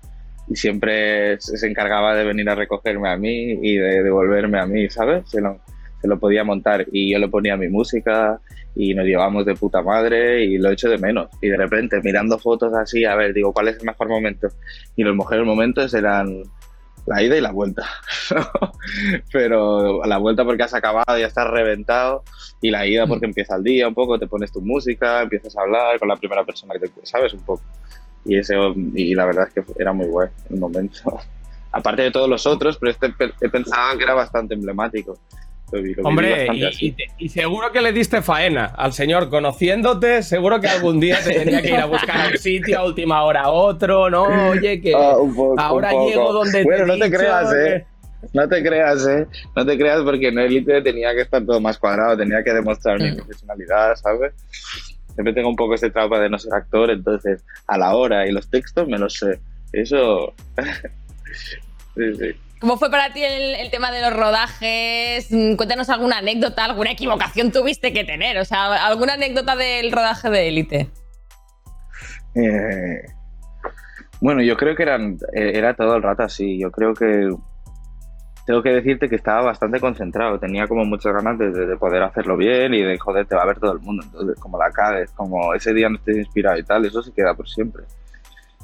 y 0.49 0.57
siempre 0.57 1.41
se 1.41 1.67
encargaba 1.67 2.15
de 2.17 2.25
venir 2.25 2.49
a 2.51 2.57
recogerme 2.57 3.09
a 3.09 3.17
mí 3.17 3.53
y 3.63 3.77
de 3.77 4.03
devolverme 4.03 4.59
a 4.59 4.67
mí, 4.67 4.91
¿sabes? 4.91 5.31
Se 5.31 5.41
lo, 5.41 5.61
se 6.01 6.09
lo 6.09 6.19
podía 6.19 6.43
montar 6.43 6.87
y 6.91 7.13
yo 7.13 7.19
le 7.21 7.29
ponía 7.29 7.57
mi 7.57 7.69
música 7.69 8.41
y 8.75 8.95
nos 8.95 9.05
llevamos 9.07 9.47
de 9.47 9.55
puta 9.55 9.81
madre 9.83 10.45
y 10.45 10.59
lo 10.59 10.71
echo 10.71 10.89
de 10.89 10.99
menos. 10.99 11.29
Y 11.41 11.49
de 11.49 11.57
repente 11.57 12.01
mirando 12.03 12.37
fotos 12.39 12.75
así, 12.75 13.05
a 13.05 13.15
ver, 13.15 13.33
digo, 13.33 13.53
¿cuál 13.53 13.69
es 13.69 13.79
el 13.79 13.87
mejor 13.87 14.09
momento? 14.09 14.49
Y 14.97 15.05
los 15.05 15.15
mejores 15.15 15.45
momentos 15.45 15.95
eran 15.95 16.43
la 17.11 17.23
ida 17.23 17.37
y 17.37 17.41
la 17.41 17.51
vuelta. 17.53 17.85
Pero 19.33 20.05
la 20.05 20.19
vuelta 20.19 20.45
porque 20.45 20.63
has 20.63 20.75
acabado, 20.75 21.19
ya 21.19 21.27
estás 21.27 21.49
reventado, 21.49 22.23
y 22.61 22.71
la 22.71 22.87
ida 22.87 23.07
porque 23.07 23.27
empieza 23.27 23.57
el 23.57 23.65
día 23.65 23.89
un 23.89 23.95
poco, 23.95 24.19
te 24.19 24.27
pones 24.27 24.53
tu 24.53 24.61
música, 24.61 25.23
empiezas 25.23 25.57
a 25.57 25.63
hablar 25.63 25.99
con 25.99 26.09
la 26.09 26.17
primera 26.17 26.45
persona 26.45 26.75
que 26.75 26.89
te 26.89 27.07
sabes 27.07 27.35
un 27.35 27.41
poco. 27.45 27.63
Y 28.25 28.37
ese 28.39 28.55
y 28.95 29.15
la 29.15 29.25
verdad 29.27 29.49
es 29.49 29.55
que 29.55 29.73
era 29.83 29.93
muy 29.93 30.07
guay 30.07 30.29
el 30.51 30.59
momento. 30.59 31.21
Aparte 31.73 32.03
de 32.03 32.11
todos 32.11 32.29
los 32.29 32.47
otros, 32.47 32.77
pero 32.79 32.91
este 32.93 33.11
pe- 33.11 33.33
he 33.41 33.49
pensado 33.49 33.97
que 33.97 34.05
era 34.05 34.15
bastante 34.15 34.55
emblemático. 34.55 35.19
Lo 35.73 35.81
vi- 35.83 35.95
lo 35.95 36.03
viví 36.03 36.09
Hombre, 36.09 36.47
y, 36.53 36.65
así. 36.65 36.87
y 36.87 36.93
te- 36.93 37.05
y 37.19 37.29
seguro 37.29 37.71
que 37.73 37.81
le 37.81 37.93
diste 37.93 38.23
faena 38.23 38.65
al 38.67 38.93
señor, 38.93 39.31
conociéndote, 39.31 40.23
seguro 40.23 40.61
que 40.61 40.67
algún 40.69 40.99
día 41.01 41.19
te 41.23 41.33
tenía 41.33 41.63
que 41.63 41.69
ir 41.71 41.77
a 41.77 41.87
buscar 41.87 42.21
a 42.23 42.29
un 42.29 42.39
sitio, 42.39 42.79
a 42.81 42.85
última 42.87 43.23
hora 43.23 43.43
a 43.43 43.51
otro, 43.51 44.11
¿no? 44.11 44.49
Oye, 44.49 44.81
que 44.81 44.93
Ah, 44.95 45.17
un 45.19 45.35
poco, 45.35 45.61
ahora 45.61 45.91
un 45.93 45.95
poco. 45.99 46.09
llego 46.11 46.33
donde 46.33 46.65
Bueno, 46.65 46.85
te 46.85 46.87
no 46.87 46.99
te 46.99 47.05
dicho 47.07 47.19
creas, 47.19 47.53
¿eh? 47.55 47.87
No 48.35 48.49
te 48.49 48.63
creas, 48.63 49.07
¿eh? 49.07 49.27
No 49.57 49.65
te 49.65 49.79
creas 49.79 50.03
porque 50.03 50.29
en 50.29 50.39
Elite 50.39 50.83
tenía 50.83 51.15
que 51.15 51.23
estar 51.23 51.45
todo 51.47 51.61
más 51.61 51.79
cuadrado, 51.79 52.17
tenía 52.19 52.43
que 52.45 52.53
demostrar 52.53 53.01
mi 53.01 53.13
profesionalidad, 53.13 53.95
¿sabes? 53.97 54.33
Siempre 55.15 55.33
tengo 55.33 55.49
un 55.49 55.57
poco 55.57 55.75
ese 55.75 55.91
trauma 55.91 56.19
de 56.19 56.29
no 56.29 56.39
ser 56.39 56.53
actor, 56.55 56.91
entonces 56.91 57.45
a 57.67 57.79
la 57.79 57.95
hora 57.95 58.27
y 58.27 58.33
los 58.33 58.49
textos 58.51 58.87
me 58.89 58.99
los 58.99 59.15
sé. 59.15 59.39
Eso... 59.73 60.35
sí, 61.97 62.15
sí. 62.19 62.35
¿Cómo 62.61 62.77
fue 62.77 62.91
para 62.91 63.11
ti 63.15 63.23
el, 63.25 63.71
tema 63.71 63.91
de 63.91 64.03
los 64.03 64.15
rodajes? 64.15 65.29
Mm, 65.31 65.55
Cuéntanos 65.57 65.89
alguna 65.89 66.19
anécdota, 66.19 66.67
alguna 66.67 66.93
equivocación 66.93 67.51
tuviste 67.51 67.93
que 67.95 68.05
tener. 68.05 68.37
O 68.37 68.45
sea, 68.45 68.87
alguna 68.87 69.15
anécdota 69.15 69.57
del 69.57 69.91
rodaje 69.91 70.29
de 70.29 70.49
élite. 70.49 70.91
Eh, 72.35 73.03
bueno, 74.21 74.43
yo 74.43 74.59
creo 74.59 74.77
que 74.77 74.83
eran, 74.83 75.17
eh, 75.33 75.53
era 75.55 75.75
todo 75.75 75.97
el 75.97 76.03
rato 76.03 76.23
así. 76.23 76.61
Yo 76.61 76.71
creo 76.71 76.93
que 76.93 77.31
tengo 78.45 78.63
que 78.63 78.71
decirte 78.71 79.09
que 79.09 79.17
estaba 79.17 79.41
bastante 79.41 79.81
concentrado. 79.81 80.39
Tenía 80.39 80.67
como 80.67 80.85
muchas 80.85 81.15
ganas 81.15 81.39
de 81.39 81.77
poder 81.79 82.03
hacerlo 82.03 82.37
bien 82.37 82.75
y 82.75 82.83
de 82.83 82.99
joder, 82.99 83.25
te 83.25 83.37
va 83.37 83.43
a 83.43 83.47
ver 83.47 83.59
todo 83.59 83.73
el 83.73 83.81
mundo. 83.81 84.03
Entonces, 84.05 84.39
como 84.39 84.59
la 84.59 84.71
cagues, 84.71 85.11
como 85.13 85.55
ese 85.55 85.73
día 85.73 85.89
no 85.89 85.97
estés 85.97 86.19
inspirado 86.19 86.59
y 86.59 86.63
tal, 86.63 86.85
eso 86.85 87.03
se 87.03 87.13
queda 87.15 87.33
por 87.33 87.49
siempre. 87.49 87.85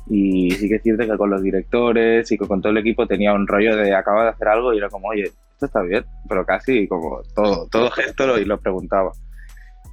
Y 0.09 0.51
sí 0.53 0.69
que 0.69 0.77
es 0.77 0.83
cierto 0.83 1.05
que 1.05 1.17
con 1.17 1.31
los 1.31 1.43
directores 1.43 2.31
y 2.31 2.39
con 2.39 2.61
todo 2.61 2.71
el 2.71 2.79
equipo 2.79 3.07
tenía 3.07 3.33
un 3.35 3.47
rollo 3.47 3.77
de 3.77 3.95
acaba 3.95 4.23
de 4.25 4.31
hacer 4.31 4.49
algo 4.49 4.73
y 4.73 4.79
era 4.79 4.89
como, 4.89 5.09
oye, 5.09 5.25
esto 5.25 5.67
está 5.67 5.83
bien, 5.83 6.05
pero 6.29 6.45
casi 6.47 6.87
como 6.87 7.23
todo, 7.35 7.67
todo 7.69 7.91
gesto 7.91 8.27
lo- 8.27 8.39
y 8.39 8.45
lo 8.45 8.59
preguntaba. 8.61 9.13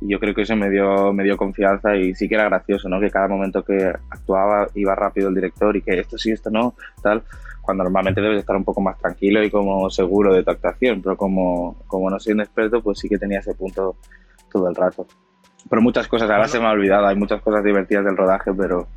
Y 0.01 0.09
yo 0.11 0.19
creo 0.19 0.35
que 0.35 0.41
eso 0.41 0.55
me 0.55 0.69
dio, 0.69 1.13
me 1.13 1.23
dio 1.23 1.37
confianza 1.37 1.95
y 1.95 2.13
sí 2.13 2.27
que 2.27 2.35
era 2.35 2.45
gracioso, 2.49 2.89
¿no? 2.89 2.99
Que 2.99 3.09
cada 3.09 3.27
momento 3.27 3.63
que 3.63 3.91
actuaba 4.09 4.67
iba 4.75 4.93
rápido 4.95 5.29
el 5.29 5.35
director 5.35 5.75
y 5.77 5.81
que 5.81 5.99
esto 5.99 6.17
sí, 6.17 6.31
esto 6.31 6.49
no, 6.51 6.75
tal, 7.01 7.23
cuando 7.61 7.83
normalmente 7.85 8.19
debes 8.19 8.39
estar 8.39 8.55
un 8.57 8.65
poco 8.65 8.81
más 8.81 8.97
tranquilo 8.99 9.41
y 9.41 9.49
como 9.49 9.89
seguro 9.89 10.33
de 10.33 10.43
tu 10.43 10.51
actuación, 10.51 11.01
pero 11.01 11.15
como, 11.15 11.77
como 11.87 12.09
no 12.09 12.19
soy 12.19 12.33
un 12.33 12.41
experto, 12.41 12.81
pues 12.83 12.99
sí 12.99 13.07
que 13.07 13.17
tenía 13.17 13.39
ese 13.39 13.55
punto 13.55 13.95
todo 14.51 14.67
el 14.67 14.75
rato. 14.75 15.07
Pero 15.69 15.81
muchas 15.81 16.07
cosas, 16.09 16.29
ahora 16.29 16.47
se 16.49 16.59
me 16.59 16.65
ha 16.65 16.71
olvidado, 16.71 17.07
hay 17.07 17.15
muchas 17.15 17.41
cosas 17.41 17.63
divertidas 17.63 18.03
del 18.03 18.17
rodaje, 18.17 18.51
pero 18.53 18.87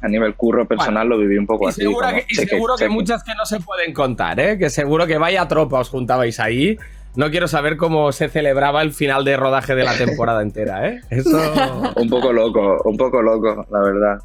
a 0.00 0.08
nivel 0.08 0.34
curro 0.34 0.66
personal 0.66 1.08
lo 1.08 1.18
viví 1.18 1.36
un 1.38 1.46
poco 1.46 1.66
Y 1.66 1.68
así. 1.70 1.82
seguro, 1.82 2.06
como 2.06 2.18
que, 2.18 2.24
y 2.28 2.34
cheque, 2.36 2.48
seguro 2.48 2.76
que 2.76 2.88
muchas 2.88 3.24
que 3.24 3.34
no 3.34 3.44
se 3.44 3.60
pueden 3.60 3.92
contar, 3.92 4.38
¿eh? 4.38 4.58
Que 4.58 4.70
seguro 4.70 5.06
que 5.06 5.18
vaya 5.18 5.48
tropa 5.48 5.80
os 5.80 5.88
juntabais 5.88 6.38
ahí. 6.40 6.78
No 7.16 7.30
quiero 7.30 7.48
saber 7.48 7.76
cómo 7.76 8.12
se 8.12 8.28
celebraba 8.28 8.82
el 8.82 8.92
final 8.92 9.24
de 9.24 9.36
rodaje 9.36 9.74
de 9.74 9.82
la 9.82 9.96
temporada 9.96 10.42
entera, 10.42 10.88
¿eh? 10.88 11.00
Eso. 11.10 11.36
Un 11.96 12.08
poco 12.08 12.32
loco, 12.32 12.80
un 12.84 12.96
poco 12.96 13.20
loco, 13.22 13.66
la 13.70 13.80
verdad. 13.80 14.18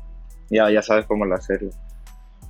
Ya, 0.49 0.69
ya 0.69 0.81
sabes 0.81 1.05
cómo 1.05 1.25
es 1.25 1.31
la 1.31 1.41
serie. 1.41 1.69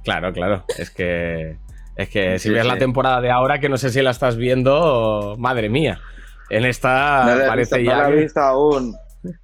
Claro, 0.03 0.34
claro. 0.34 0.65
Es 0.78 0.89
que. 0.89 1.55
Es 1.95 2.09
que 2.09 2.39
si 2.39 2.49
ves 2.49 2.63
sí. 2.63 2.67
la 2.67 2.78
temporada 2.78 3.21
de 3.21 3.30
ahora, 3.30 3.59
que 3.59 3.69
no 3.69 3.78
sé 3.78 3.89
si 3.91 4.01
la 4.01 4.09
estás 4.09 4.36
viendo, 4.36 5.36
madre 5.38 5.69
mía. 5.69 6.01
En 6.49 6.65
esta 6.65 7.24
no 7.24 7.47
parece 7.47 7.78
visto, 7.78 7.91
ya. 7.91 7.97
no 8.03 8.09
la 8.09 8.09
he 8.09 8.21
visto 8.21 8.39
aún. 8.41 8.95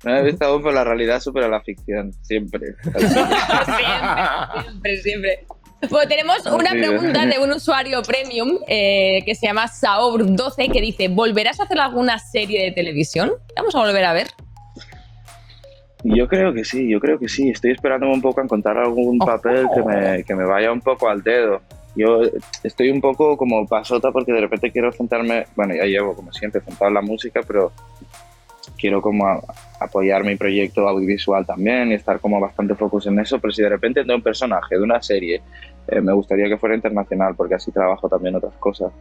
No 0.03 0.17
he 0.17 0.23
visto 0.23 0.45
aún, 0.45 0.61
pero 0.61 0.75
la 0.75 0.83
realidad 0.83 1.19
supera 1.21 1.47
la 1.47 1.61
ficción, 1.61 2.11
siempre. 2.21 2.75
Siempre, 4.63 4.97
siempre. 4.97 5.45
Bueno, 5.89 6.09
tenemos 6.09 6.45
una 6.45 6.71
pregunta 6.71 7.25
de 7.25 7.39
un 7.39 7.51
usuario 7.51 8.01
premium 8.01 8.59
eh, 8.67 9.21
que 9.25 9.33
se 9.33 9.47
llama 9.47 9.65
Saur12 9.65 10.71
que 10.71 10.81
dice: 10.81 11.07
¿Volverás 11.07 11.59
a 11.59 11.63
hacer 11.63 11.79
alguna 11.79 12.19
serie 12.19 12.63
de 12.65 12.71
televisión? 12.71 13.31
Vamos 13.55 13.73
a 13.75 13.79
volver 13.79 14.03
a 14.03 14.13
ver. 14.13 14.27
Yo 16.03 16.27
creo 16.27 16.53
que 16.53 16.65
sí, 16.65 16.89
yo 16.89 16.99
creo 16.99 17.17
que 17.17 17.29
sí. 17.29 17.49
Estoy 17.49 17.71
esperándome 17.71 18.13
un 18.13 18.21
poco 18.21 18.41
a 18.41 18.43
encontrar 18.43 18.77
algún 18.77 19.19
papel 19.19 19.67
que 19.73 19.81
me, 19.81 20.23
que 20.23 20.35
me 20.35 20.45
vaya 20.45 20.71
un 20.71 20.81
poco 20.81 21.07
al 21.07 21.23
dedo. 21.23 21.61
Yo 21.95 22.21
estoy 22.63 22.89
un 22.89 23.01
poco 23.01 23.37
como 23.37 23.65
pasota 23.65 24.11
porque 24.11 24.31
de 24.31 24.41
repente 24.41 24.71
quiero 24.71 24.91
centrarme, 24.91 25.45
bueno, 25.55 25.75
ya 25.75 25.85
llevo 25.85 26.13
como 26.15 26.31
siempre 26.31 26.61
centrado 26.61 26.89
en 26.89 26.93
la 26.93 27.01
música, 27.01 27.41
pero 27.45 27.71
quiero 28.77 29.01
como 29.01 29.43
apoyar 29.79 30.23
mi 30.23 30.35
proyecto 30.35 30.87
audiovisual 30.87 31.45
también 31.45 31.91
y 31.91 31.95
estar 31.95 32.19
como 32.19 32.39
bastante 32.39 32.75
focus 32.75 33.07
en 33.07 33.19
eso, 33.19 33.39
pero 33.39 33.51
si 33.53 33.61
de 33.61 33.69
repente 33.69 34.01
tengo 34.01 34.15
un 34.15 34.21
personaje 34.21 34.75
de 34.77 34.83
una 34.83 35.01
serie, 35.01 35.41
eh, 35.87 36.01
me 36.01 36.11
gustaría 36.13 36.47
que 36.49 36.57
fuera 36.57 36.75
internacional 36.75 37.33
porque 37.35 37.55
así 37.55 37.71
trabajo 37.71 38.09
también 38.09 38.35
otras 38.35 38.53
cosas. 38.59 38.91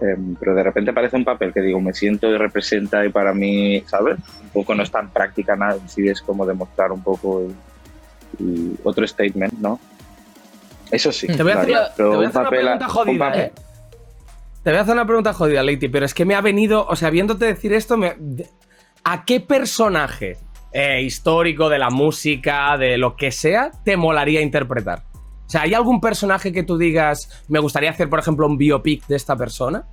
Eh, 0.00 0.16
pero 0.40 0.54
de 0.54 0.62
repente 0.62 0.92
parece 0.92 1.16
un 1.16 1.24
papel 1.24 1.52
que 1.52 1.60
digo, 1.60 1.80
me 1.80 1.92
siento 1.92 2.28
y 2.28 2.36
representa 2.36 3.04
y 3.04 3.10
para 3.10 3.34
mí, 3.34 3.82
¿sabes? 3.86 4.16
Un 4.42 4.48
poco 4.50 4.74
no 4.74 4.82
es 4.82 4.90
tan 4.90 5.10
práctica 5.10 5.54
nada, 5.56 5.76
sí 5.86 6.08
es 6.08 6.22
como 6.22 6.46
demostrar 6.46 6.90
un 6.92 7.02
poco 7.02 7.42
y, 8.38 8.42
y 8.42 8.74
otro 8.84 9.06
statement, 9.06 9.52
¿no? 9.54 9.78
Eso 10.90 11.10
sí, 11.12 11.26
Te 11.26 11.42
voy 11.42 11.52
a 11.52 11.60
hacer, 11.60 11.74
voy 12.16 12.24
a 12.24 12.28
hacer 12.28 12.40
una 12.40 12.50
pregunta 12.50 12.86
un 12.86 12.90
jodida, 12.92 13.36
¿eh? 13.44 13.52
Te 14.62 14.70
voy 14.70 14.78
a 14.78 14.82
hacer 14.82 14.94
una 14.94 15.06
pregunta 15.06 15.32
jodida, 15.32 15.62
Leiti, 15.62 15.88
pero 15.88 16.06
es 16.06 16.14
que 16.14 16.24
me 16.24 16.34
ha 16.34 16.40
venido, 16.40 16.86
o 16.86 16.94
sea, 16.96 17.10
viéndote 17.10 17.46
decir 17.46 17.72
esto, 17.72 17.96
me- 17.96 18.14
de- 18.18 18.46
¿a 19.04 19.24
qué 19.24 19.40
personaje 19.40 20.36
eh, 20.72 21.02
histórico 21.02 21.68
de 21.68 21.78
la 21.78 21.90
música, 21.90 22.76
de 22.76 22.98
lo 22.98 23.16
que 23.16 23.30
sea, 23.30 23.70
te 23.84 23.96
molaría 23.96 24.40
interpretar? 24.40 25.02
O 25.46 25.50
sea, 25.52 25.62
¿hay 25.62 25.74
algún 25.74 26.00
personaje 26.00 26.52
que 26.52 26.62
tú 26.62 26.78
digas, 26.78 27.44
me 27.48 27.58
gustaría 27.58 27.90
hacer, 27.90 28.08
por 28.08 28.18
ejemplo, 28.18 28.46
un 28.46 28.56
biopic 28.56 29.06
de 29.06 29.16
esta 29.16 29.36
persona? 29.36 29.84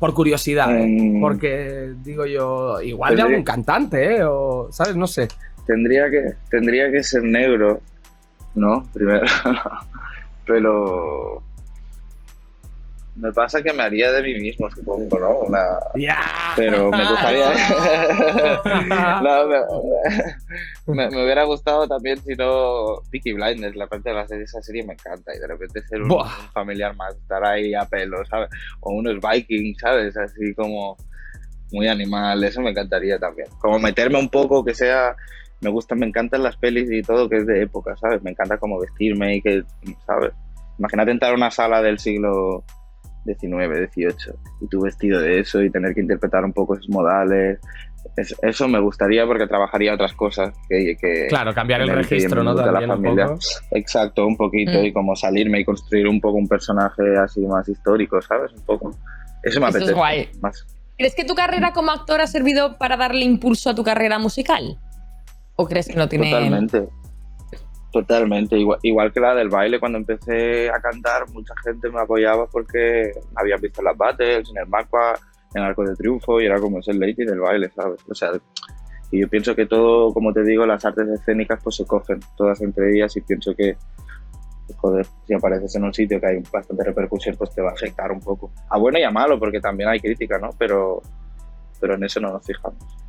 Por 0.00 0.12
curiosidad, 0.12 0.76
¿eh? 0.76 0.86
Mm. 0.86 1.20
porque 1.20 1.94
digo 2.02 2.26
yo, 2.26 2.80
igual 2.82 3.16
de 3.16 3.22
algún 3.22 3.44
cantante, 3.44 4.16
¿eh? 4.16 4.24
O, 4.24 4.68
¿sabes? 4.70 4.96
No 4.96 5.06
sé. 5.06 5.28
Tendría 5.66 6.10
que, 6.10 6.34
tendría 6.50 6.90
que 6.90 7.02
ser 7.02 7.22
negro, 7.22 7.80
¿no? 8.54 8.84
Primero. 8.92 9.24
Pero. 10.46 11.42
Me 13.16 13.32
pasa 13.32 13.62
que 13.62 13.72
me 13.72 13.82
haría 13.82 14.12
de 14.12 14.22
mí 14.22 14.34
mismo, 14.38 14.70
supongo, 14.70 15.18
¿no? 15.18 15.30
Una... 15.38 15.78
Pero 16.54 16.90
me 16.90 17.08
gustaría. 17.08 17.50
No, 19.22 19.46
me, 19.46 20.94
me- 20.94 21.10
me 21.10 21.24
hubiera 21.24 21.44
gustado 21.44 21.88
también 21.88 22.18
si 22.22 22.34
no. 22.34 23.00
Peaky 23.10 23.32
Blinders, 23.32 23.74
la 23.76 23.86
parte 23.86 24.10
de 24.10 24.14
la 24.16 24.26
serie, 24.28 24.44
esa 24.44 24.60
serie 24.62 24.84
me 24.84 24.92
encanta. 24.94 25.34
Y 25.34 25.38
de 25.38 25.46
repente 25.46 25.82
ser 25.86 26.02
un, 26.02 26.10
familiar 26.52 26.94
más, 26.96 27.14
estar 27.16 27.42
ahí 27.44 27.74
a 27.74 27.84
pelo, 27.86 28.24
¿sabes? 28.26 28.50
O 28.80 28.92
unos 28.92 29.16
Vikings, 29.20 29.78
¿sabes? 29.80 30.16
Así 30.16 30.54
como 30.54 30.96
muy 31.72 31.88
animal, 31.88 32.44
eso 32.44 32.60
me 32.60 32.70
encantaría 32.70 33.18
también. 33.18 33.48
Como 33.60 33.78
meterme 33.78 34.18
un 34.18 34.28
poco, 34.28 34.64
que 34.64 34.74
sea. 34.74 35.16
Me 35.62 35.70
gustan, 35.70 35.98
me 35.98 36.06
encantan 36.06 36.42
las 36.42 36.56
pelis 36.58 36.90
y 36.92 37.00
todo 37.00 37.30
que 37.30 37.38
es 37.38 37.46
de 37.46 37.62
época, 37.62 37.96
¿sabes? 37.96 38.22
Me 38.22 38.30
encanta 38.32 38.58
como 38.58 38.78
vestirme 38.78 39.36
y 39.36 39.40
que, 39.42 39.62
¿sabes? 40.06 40.32
Imagínate 40.78 41.12
entrar 41.12 41.32
a 41.32 41.34
una 41.34 41.50
sala 41.50 41.80
del 41.80 41.98
siglo 41.98 42.62
19, 43.26 43.78
18 43.94 44.34
y 44.62 44.66
tú 44.68 44.82
vestido 44.82 45.20
de 45.20 45.40
eso 45.40 45.62
y 45.62 45.70
tener 45.70 45.94
que 45.94 46.00
interpretar 46.00 46.44
un 46.44 46.52
poco 46.52 46.74
esos 46.74 46.88
modales. 46.88 47.58
Es- 48.16 48.34
eso 48.42 48.68
me 48.68 48.78
gustaría 48.80 49.26
porque 49.26 49.46
trabajaría 49.46 49.92
otras 49.92 50.12
cosas 50.14 50.54
que, 50.68 50.96
que 51.00 51.26
Claro, 51.28 51.52
cambiar 51.52 51.82
el 51.82 51.88
registro, 51.90 52.42
¿no? 52.42 52.54
También 52.54 52.90
un 52.90 53.02
poco. 53.02 53.38
Exacto, 53.72 54.26
un 54.26 54.36
poquito 54.36 54.80
Mm. 54.80 54.84
y 54.86 54.92
como 54.92 55.14
salirme 55.16 55.60
y 55.60 55.64
construir 55.64 56.06
un 56.08 56.20
poco 56.20 56.38
un 56.38 56.48
personaje 56.48 57.02
así 57.22 57.40
más 57.46 57.68
histórico, 57.68 58.22
¿sabes? 58.22 58.52
Un 58.52 58.64
poco. 58.64 58.90
Eso 59.42 59.60
me 59.60 59.66
Eso 59.68 59.68
es 59.68 59.74
apetece 59.76 59.92
guay. 59.92 60.28
más. 60.40 60.64
¿Crees 60.96 61.14
que 61.14 61.24
tu 61.24 61.34
carrera 61.34 61.72
como 61.72 61.90
actor 61.90 62.20
ha 62.22 62.26
servido 62.26 62.78
para 62.78 62.96
darle 62.96 63.22
impulso 63.24 63.68
a 63.70 63.74
tu 63.74 63.84
carrera 63.84 64.18
musical? 64.18 64.78
¿O 65.56 65.66
crees 65.66 65.88
que 65.88 65.94
no 65.96 66.08
tiene...? 66.08 66.30
Totalmente. 66.30 66.88
Totalmente. 67.92 68.58
Igual, 68.58 68.78
igual 68.82 69.12
que 69.12 69.20
la 69.20 69.34
del 69.34 69.48
baile, 69.48 69.80
cuando 69.80 69.98
empecé 69.98 70.68
a 70.70 70.80
cantar, 70.80 71.28
mucha 71.32 71.54
gente 71.64 71.88
me 71.90 72.00
apoyaba 72.00 72.46
porque 72.46 73.12
habían 73.34 73.60
visto 73.60 73.82
las 73.82 73.96
battles, 73.96 74.50
en 74.50 74.58
el 74.58 74.66
Macua, 74.68 75.18
en 75.54 75.62
Arco 75.62 75.84
de 75.84 75.94
Triunfo, 75.94 76.40
y 76.40 76.46
era 76.46 76.60
como 76.60 76.82
ser 76.82 76.96
lady 76.96 77.24
del 77.24 77.40
baile, 77.40 77.70
¿sabes? 77.74 78.00
O 78.08 78.14
sea, 78.14 78.32
y 79.10 79.20
yo 79.20 79.28
pienso 79.28 79.54
que 79.54 79.66
todo, 79.66 80.12
como 80.12 80.32
te 80.32 80.42
digo, 80.42 80.66
las 80.66 80.84
artes 80.84 81.08
escénicas 81.08 81.60
pues 81.62 81.76
se 81.76 81.86
cogen 81.86 82.20
todas 82.36 82.60
entre 82.60 82.90
ellas 82.90 83.16
y 83.16 83.20
pienso 83.20 83.54
que, 83.54 83.76
joder, 84.76 85.06
si 85.26 85.34
apareces 85.34 85.74
en 85.76 85.84
un 85.84 85.94
sitio 85.94 86.20
que 86.20 86.26
hay 86.26 86.42
bastante 86.52 86.84
repercusión, 86.84 87.36
pues 87.36 87.54
te 87.54 87.62
va 87.62 87.70
a 87.70 87.74
afectar 87.74 88.10
un 88.10 88.20
poco. 88.20 88.50
A 88.68 88.78
bueno 88.78 88.98
y 88.98 89.04
a 89.04 89.10
malo, 89.10 89.38
porque 89.38 89.60
también 89.60 89.88
hay 89.88 90.00
crítica, 90.00 90.38
¿no? 90.38 90.50
Pero, 90.58 91.02
pero 91.80 91.94
en 91.94 92.04
eso 92.04 92.20
no 92.20 92.32
nos 92.32 92.44
fijamos. 92.44 93.05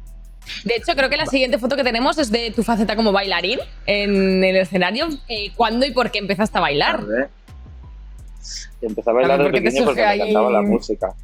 De 0.64 0.76
hecho, 0.76 0.94
creo 0.96 1.10
que 1.10 1.18
la 1.18 1.26
siguiente 1.26 1.58
foto 1.58 1.76
que 1.76 1.84
tenemos 1.84 2.18
es 2.18 2.32
de 2.32 2.52
tu 2.52 2.64
faceta 2.64 2.96
como 2.96 3.12
bailarín 3.12 3.60
en 3.86 4.44
el 4.44 4.58
escenario. 4.58 5.08
Eh, 5.28 5.52
¿Cuándo 5.56 5.86
y 5.86 5.92
por 5.92 6.12
qué 6.12 6.20
empezaste 6.20 6.58
a 6.58 6.62
bailar? 6.62 7.04
Empecé 8.82 9.10
a 9.10 9.14
bailar 9.14 9.38
de 9.40 9.46
porque 9.46 9.62
pequeño 9.62 9.86
me 9.86 9.92
encantaba 9.92 10.52
la 10.52 10.62
música. 10.62 11.16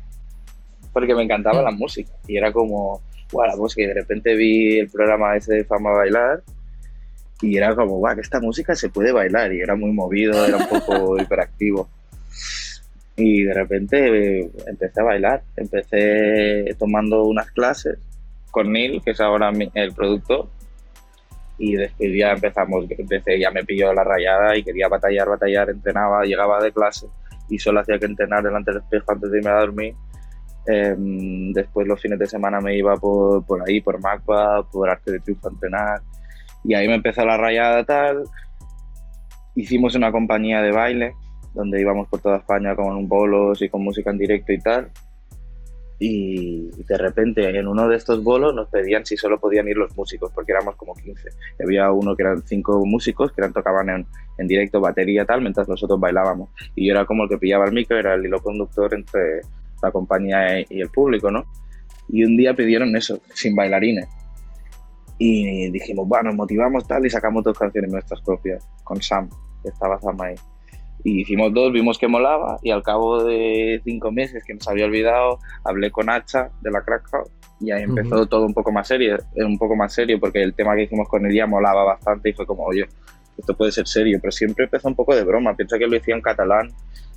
Porque 0.92 1.16
me 1.16 1.24
encantaba 1.24 1.62
la 1.62 1.72
música. 1.72 2.12
Y 2.28 2.38
era 2.38 2.52
como, 2.52 3.02
guau, 3.32 3.48
la 3.48 3.56
música. 3.56 3.84
Y 3.84 3.88
de 3.88 3.94
repente 3.94 4.36
vi 4.36 4.80
el 4.80 4.90
programa 4.90 5.36
ese 5.36 5.56
de 5.56 5.66
Fama 5.66 5.92
Bailar. 5.92 6.44
Y 7.42 7.58
era 7.58 7.76
como, 7.76 7.98
guau, 7.98 8.16
que 8.16 8.22
esta 8.22 8.40
música 8.40 8.76
se 8.76 8.90
puede 8.90 9.12
bailar. 9.12 9.54
Y 9.54 9.62
era 9.62 9.76
muy 9.76 9.92
movido, 9.92 10.46
era 10.46 10.58
un 10.58 10.68
poco 10.68 11.18
hiperactivo. 11.22 11.90
Y 13.16 13.44
de 13.44 13.54
repente 13.54 14.40
eh, 14.40 14.52
empecé 14.68 15.02
a 15.02 15.04
bailar. 15.04 15.44
Empecé 15.56 16.76
tomando 16.78 17.24
unas 17.24 17.52
clases 17.52 17.98
con 18.54 18.72
Neil, 18.72 19.01
que 19.04 19.12
es 19.12 19.20
ahora 19.20 19.51
el 19.74 19.93
productor. 19.93 20.47
Y 21.58 21.76
después 21.76 22.12
ya 22.16 22.32
empezamos, 22.32 22.86
empecé, 22.89 23.39
ya 23.39 23.51
me 23.51 23.64
pilló 23.64 23.93
la 23.93 24.04
rayada 24.04 24.56
y 24.56 24.64
quería 24.64 24.88
batallar, 24.88 25.28
batallar, 25.28 25.70
entrenaba, 25.70 26.24
llegaba 26.24 26.62
de 26.62 26.72
clase 26.72 27.08
y 27.49 27.58
solo 27.58 27.80
hacía 27.82 27.99
que 27.99 28.06
entrenar 28.06 28.43
delante 28.43 28.72
del 28.72 28.82
espejo 28.82 29.12
antes 29.12 29.32
de 29.32 29.38
irme 29.39 29.49
a 29.49 29.60
dormir. 29.60 29.95
Em, 30.68 31.51
después 31.51 31.88
los 31.88 31.99
fines 31.99 32.20
de 32.20 32.28
semana 32.28 32.62
me 32.62 32.78
iba 32.78 32.95
por, 32.95 33.45
por 33.45 33.68
ahí, 33.68 33.82
por 33.82 33.99
Macba, 33.99 34.64
por 34.72 34.89
Arte 34.89 35.12
de 35.12 35.20
Triunfo 35.20 35.47
a 35.47 35.51
entrenar. 35.51 36.01
Y 36.64 36.76
ahí 36.76 36.88
me 36.88 36.95
empezó 36.95 37.26
la 37.26 37.38
rayada 37.38 37.84
tal. 37.84 38.24
Hicimos 39.56 39.95
una 39.95 40.12
compañía 40.12 40.62
de 40.62 40.72
baile 40.72 41.14
donde 41.54 41.82
íbamos 41.82 42.08
por 42.08 42.22
toda 42.22 42.38
España 42.38 42.76
con 42.76 43.08
bolos 43.08 43.62
y 43.62 43.70
con 43.70 43.84
música 43.84 44.12
en 44.12 44.20
directo 44.20 44.54
y 44.54 44.60
tal. 44.60 44.91
Y 46.00 46.70
de 46.84 46.98
repente 46.98 47.48
en 47.58 47.68
uno 47.68 47.88
de 47.88 47.96
estos 47.96 48.24
bolos 48.24 48.54
nos 48.54 48.68
pedían 48.70 49.06
si 49.06 49.16
solo 49.16 49.39
podían 49.39 49.68
ir 49.68 49.78
los 49.78 49.96
músicos, 49.96 50.32
porque 50.34 50.52
éramos 50.52 50.76
como 50.76 50.94
15. 50.96 51.30
Y 51.60 51.64
había 51.64 51.91
uno 51.91 52.16
que 52.16 52.24
eran 52.24 52.41
cinco 52.46 52.84
músicos 52.86 53.32
que 53.32 53.41
eran, 53.41 53.54
tocaban 53.54 53.89
en, 53.89 54.06
en 54.38 54.48
directo 54.48 54.82
batería 54.82 55.26
tal, 55.26 55.41
mientras 55.41 55.68
nosotros 55.68 56.00
bailábamos. 56.00 56.50
Y 56.76 56.88
yo 56.88 56.94
era 56.94 57.06
como 57.06 57.24
el 57.24 57.30
que 57.30 57.38
pillaba 57.38 57.66
el 57.66 57.74
micro, 57.74 57.98
era 57.98 58.16
el 58.16 58.26
hilo 58.26 58.41
conductor 58.41 58.94
entre 58.94 59.41
la 59.82 59.91
compañía 59.91 60.62
y 60.62 60.82
el 60.82 60.89
público, 60.89 61.30
¿no? 61.30 61.46
Y 62.10 62.24
un 62.24 62.36
día 62.38 62.54
pidieron 62.54 62.96
eso, 62.96 63.22
sin 63.34 63.56
bailarines. 63.56 64.08
Y 65.18 65.70
dijimos, 65.70 66.08
bueno, 66.08 66.30
nos 66.30 66.36
motivamos 66.36 66.88
tal 66.88 67.06
y 67.06 67.10
sacamos 67.10 67.44
dos 67.44 67.58
canciones 67.58 67.91
nuestras 67.91 68.22
propias, 68.22 68.68
con 68.84 69.02
Sam, 69.02 69.30
que 69.62 69.70
estaba 69.70 70.00
Sam 70.00 70.20
ahí. 70.22 70.36
Y 71.04 71.22
hicimos 71.22 71.54
dos, 71.54 71.72
vimos 71.74 71.97
que 71.97 72.08
molaba 72.08 72.58
y 72.64 72.72
al 72.72 72.82
cabo 72.82 73.24
de 73.24 73.82
cinco 73.84 74.12
meses 74.12 74.43
que 74.45 74.54
nos 74.54 74.68
había 74.68 74.86
olvidado, 74.86 75.39
hablé 75.66 75.91
con 75.91 76.10
Hacha 76.10 76.49
de 76.62 76.72
la 76.72 76.82
Crack 76.82 77.10
House 77.12 77.30
y 77.60 77.72
ahí 77.72 77.84
empezó 77.84 78.16
Ujú. 78.16 78.26
todo 78.28 78.45
un 78.45 78.54
poco 78.54 78.72
más 78.72 78.88
serio, 78.88 79.16
eh, 79.36 79.43
un 79.43 79.58
poco 79.58 79.76
más 79.76 79.93
serio 79.93 80.18
porque 80.20 80.41
el 80.41 80.54
tema 80.54 80.76
que 80.76 80.84
hicimos 80.84 81.08
con 81.10 81.26
ella 81.30 81.45
molaba 81.45 81.84
bastante 81.84 82.30
y 82.30 82.34
fue 82.34 82.45
como, 82.45 82.64
oye, 82.64 82.86
esto 83.38 83.54
puede 83.56 83.72
ser 83.72 83.88
serio, 83.88 84.18
pero 84.22 84.32
siempre 84.32 84.66
empezó 84.66 84.88
un 84.88 84.95
poco 84.95 85.14
de 85.16 85.24
broma, 85.24 85.56
pienso 85.56 85.78
que 85.78 85.88
lo 85.88 85.97
hacía 85.97 86.16
en 86.16 86.22
catalán, 86.22 86.70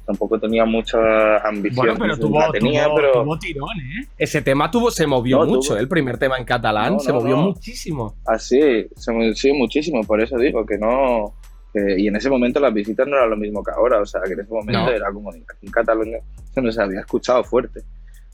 tampoco 0.05 0.39
tenía 0.41 0.65
mucha 0.65 0.99
ambición, 1.47 1.87
Bueno, 1.87 1.97
pero 2.01 2.17
tuvo, 2.19 2.41
tenía, 2.53 2.87
tuvo- 2.87 2.95
pero 2.97 3.13
tuvo 3.23 3.39
tirón, 3.39 3.69
¿eh? 4.01 4.07
Ese 4.19 4.41
tema 4.43 4.71
tuvo, 4.71 4.91
se 4.91 5.07
movió 5.07 5.41
No, 5.41 5.47
mucho, 5.47 5.71
tuvo- 5.71 5.77
¿eh? 5.79 5.81
el 5.81 5.89
primer 5.89 6.17
tema 6.19 6.39
en 6.39 6.45
catalán 6.45 6.95
No, 6.95 6.99
se 7.01 7.13
no, 7.13 7.21
movió 7.21 7.37
no. 7.37 7.43
muchísimo. 7.43 8.15
Así, 8.27 8.59
se 8.97 9.13
me 9.13 9.35
sí, 9.35 9.53
muchísimo, 9.53 10.01
por 10.03 10.21
eso 10.21 10.37
digo 10.39 10.65
que 10.67 10.79
no. 10.79 11.35
Que- 11.77 12.01
y 12.01 12.09
en 12.09 12.17
ese 12.17 12.31
momento 12.31 12.59
las 12.61 12.73
visitas 12.73 13.07
no 13.07 13.17
eran 13.17 13.31
lo 13.31 13.37
mismo 13.37 13.63
que 13.63 13.71
ahora, 13.73 14.01
o 14.01 14.07
sea, 14.07 14.21
que 14.23 14.33
en 14.33 14.41
ese 14.41 14.53
momento 14.53 14.81
No. 14.85 14.91
era 14.91 15.13
como 15.13 15.33
en 15.35 15.45
Cataluña 15.71 16.19
se 16.53 16.63
nos 16.63 16.79
había 16.79 17.01
escuchado 17.01 17.45
fuerte, 17.45 17.81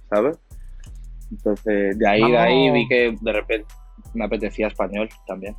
¿sabes? 0.08 0.38
Entonces, 1.30 1.98
de 1.98 2.08
ahí, 2.08 2.30
de 2.30 2.36
ahí 2.38 2.68
Vamos. 2.68 2.74
vi 2.74 2.88
que 2.88 3.14
de 3.20 3.32
repente 3.32 3.66
me 4.14 4.24
apetecía 4.24 4.66
español 4.68 5.08
también. 5.26 5.56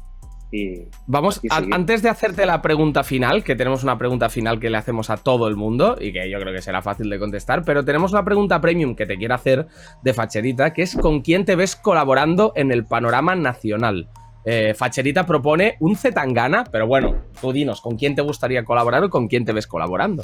Y 0.52 0.84
Vamos, 1.08 1.42
a- 1.50 1.64
antes 1.72 2.04
de 2.04 2.10
hacerte 2.10 2.46
la 2.46 2.62
pregunta 2.62 3.04
final, 3.04 3.44
que 3.44 3.56
tenemos 3.56 3.82
una 3.84 3.98
pregunta 3.98 4.30
final 4.30 4.60
que 4.60 4.70
le 4.70 4.78
hacemos 4.78 5.10
a 5.10 5.18
todo 5.18 5.48
el 5.48 5.56
mundo 5.56 5.98
y 6.00 6.14
que 6.14 6.30
yo 6.30 6.40
creo 6.40 6.54
que 6.54 6.62
será 6.62 6.84
fácil 6.84 7.10
de 7.10 7.18
contestar, 7.18 7.64
pero 7.66 7.84
tenemos 7.84 8.12
una 8.12 8.24
pregunta 8.24 8.62
premium 8.62 8.96
que 8.96 9.08
te 9.08 9.18
quiero 9.18 9.34
hacer 9.34 9.66
de 10.04 10.14
Facherita, 10.14 10.72
que 10.72 10.84
es 10.84 10.96
¿con 10.96 11.22
quién 11.22 11.44
te 11.46 11.56
ves 11.56 11.76
colaborando 11.76 12.54
en 12.56 12.72
el 12.72 12.86
panorama 12.86 13.34
nacional? 13.36 14.10
Eh, 14.46 14.74
Facherita 14.74 15.26
propone 15.26 15.78
un 15.80 15.96
Zetangana, 15.96 16.66
pero 16.70 16.86
bueno, 16.88 17.16
tú 17.40 17.52
dinos, 17.54 17.80
¿con 17.82 17.96
quién 17.98 18.14
te 18.16 18.22
gustaría 18.22 18.66
colaborar 18.66 19.04
o 19.04 19.10
con 19.10 19.28
quién 19.28 19.46
te 19.46 19.54
ves 19.54 19.68
colaborando? 19.68 20.24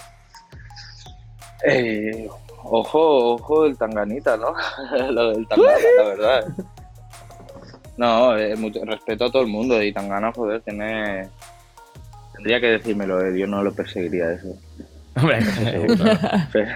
Eh, 1.66 2.28
ojo, 2.64 3.36
ojo 3.36 3.66
el 3.66 3.78
tanganita, 3.78 4.38
¿no? 4.38 4.54
Lo 5.12 5.30
del 5.32 5.48
tangana, 5.48 5.78
la 5.98 6.04
verdad. 6.04 6.48
No, 7.98 8.38
eh, 8.38 8.56
mucho- 8.56 8.84
respeto 8.86 9.26
a 9.26 9.32
todo 9.32 9.42
el 9.42 9.50
mundo 9.50 9.82
y 9.82 9.92
tangana, 9.94 10.32
joder, 10.34 10.62
tiene... 10.62 11.30
Tendría 12.34 12.62
que 12.62 12.68
decírmelo 12.68 13.20
él, 13.20 13.36
yo 13.38 13.48
no 13.48 13.62
lo 13.62 13.74
perseguiría 13.74 14.32
eso. 14.32 14.48
Hombre, 15.22 15.40
Pe- 16.54 16.68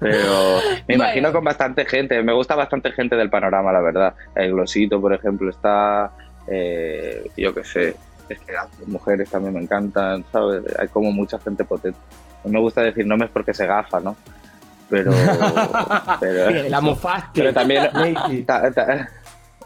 Pero 0.00 0.58
me 0.88 0.94
imagino 0.94 1.32
con 1.32 1.44
bastante 1.44 1.84
gente, 1.84 2.22
me 2.22 2.32
gusta 2.32 2.54
bastante 2.54 2.92
gente 2.92 3.16
del 3.16 3.30
panorama, 3.30 3.72
la 3.72 3.80
verdad. 3.80 4.14
El 4.34 4.52
Glosito, 4.52 5.00
por 5.00 5.12
ejemplo, 5.14 5.50
está, 5.50 6.10
eh, 6.46 7.30
yo 7.36 7.54
qué 7.54 7.64
sé, 7.64 7.96
es 8.28 8.38
que 8.40 8.52
las 8.52 8.68
mujeres 8.86 9.30
también 9.30 9.54
me 9.54 9.60
encantan, 9.60 10.24
¿sabes? 10.32 10.62
Hay 10.78 10.88
como 10.88 11.12
mucha 11.12 11.38
gente 11.38 11.64
potente. 11.64 11.98
No 12.44 12.50
me 12.50 12.58
gusta 12.60 12.82
decir 12.82 13.06
nombres 13.06 13.30
porque 13.32 13.54
se 13.54 13.66
gafa, 13.66 14.00
¿no? 14.00 14.16
Pero, 14.90 15.10
pero, 16.20 16.50
la 16.68 16.80
pero 17.32 17.52
también, 17.52 17.88
ta- 18.46 18.70
ta- 18.72 19.08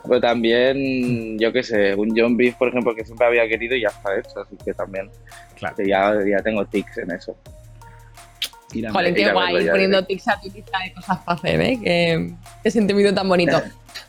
pero 0.06 0.20
también, 0.20 1.36
yo 1.38 1.52
qué 1.52 1.62
sé, 1.64 1.94
un 1.96 2.12
John 2.16 2.36
Beef, 2.36 2.54
por 2.54 2.68
ejemplo, 2.68 2.94
que 2.94 3.04
siempre 3.04 3.26
había 3.26 3.48
querido 3.48 3.74
y 3.74 3.80
ya 3.82 3.88
está 3.88 4.16
hecho, 4.16 4.40
así 4.40 4.56
que 4.64 4.72
también 4.72 5.10
que 5.76 5.88
ya, 5.88 6.14
ya 6.24 6.42
tengo 6.42 6.64
tics 6.66 6.98
en 6.98 7.10
eso. 7.10 7.36
Ir 8.76 8.86
a- 8.88 8.92
Joder, 8.92 9.08
ir 9.08 9.14
qué 9.14 9.24
a 9.26 9.32
guay, 9.32 9.68
poniendo 9.68 10.04
tics 10.04 10.28
a 10.28 10.40
tu 10.40 10.48
lista 10.50 10.78
de 10.84 10.92
cosas 10.94 11.18
para 11.18 11.38
hacer, 11.38 11.60
¿eh? 11.60 11.80
Qué, 11.82 12.34
qué 12.62 12.70
sentimiento 12.70 13.14
tan 13.14 13.28
bonito. 13.28 13.60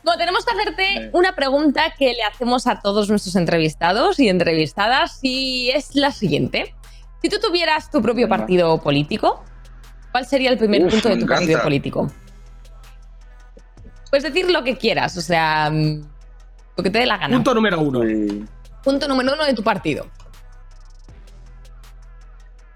Bueno, 0.04 0.18
tenemos 0.18 0.46
que 0.46 0.54
hacerte 0.54 1.10
una 1.14 1.34
pregunta 1.36 1.94
que 1.98 2.14
le 2.14 2.24
hacemos 2.24 2.68
a 2.68 2.80
todos 2.82 3.10
nuestros 3.10 3.36
entrevistados 3.36 4.20
y 4.20 4.30
entrevistadas 4.30 5.20
y 5.22 5.70
es 5.72 5.96
la 5.96 6.12
siguiente. 6.12 6.74
Si 7.22 7.30
tú 7.30 7.38
tuvieras 7.40 7.90
tu 7.90 8.02
propio 8.02 8.28
partido 8.30 8.80
político, 8.82 9.44
¿cuál 10.12 10.26
sería 10.26 10.50
el 10.52 10.58
primer 10.58 10.84
Uf, 10.86 10.92
punto 10.92 11.10
de 11.10 11.18
tu 11.18 11.26
partido 11.26 11.62
político? 11.62 12.12
Puedes 14.12 14.24
decir 14.24 14.50
lo 14.52 14.64
que 14.64 14.78
quieras, 14.78 15.18
o 15.18 15.22
sea, 15.22 15.70
mm, 15.72 16.02
lo 16.78 16.84
que 16.84 16.90
te 16.90 17.00
dé 17.00 17.06
la 17.06 17.18
gana. 17.18 17.36
Punto 17.36 17.54
número 17.54 17.80
uno. 17.82 18.02
Punto 18.84 19.08
número 19.08 19.34
uno 19.34 19.44
de 19.46 19.54
tu 19.54 19.64
partido. 19.64 20.08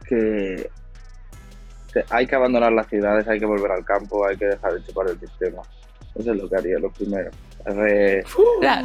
que 0.08 0.70
hay 2.10 2.28
que 2.28 2.36
abandonar 2.36 2.72
las 2.72 2.88
ciudades, 2.88 3.28
hay 3.28 3.40
que 3.40 3.46
volver 3.46 3.72
al 3.72 3.86
campo, 3.86 4.26
hay 4.26 4.38
que 4.38 4.46
dejar 4.48 4.74
de 4.74 4.84
chupar 4.84 5.08
el 5.10 5.20
sistema. 5.20 5.62
Eso 6.16 6.32
es 6.34 6.42
lo 6.42 6.50
que 6.50 6.56
haría, 6.58 6.78
lo 6.80 6.92
primero. 6.92 7.32
Re- 7.66 8.24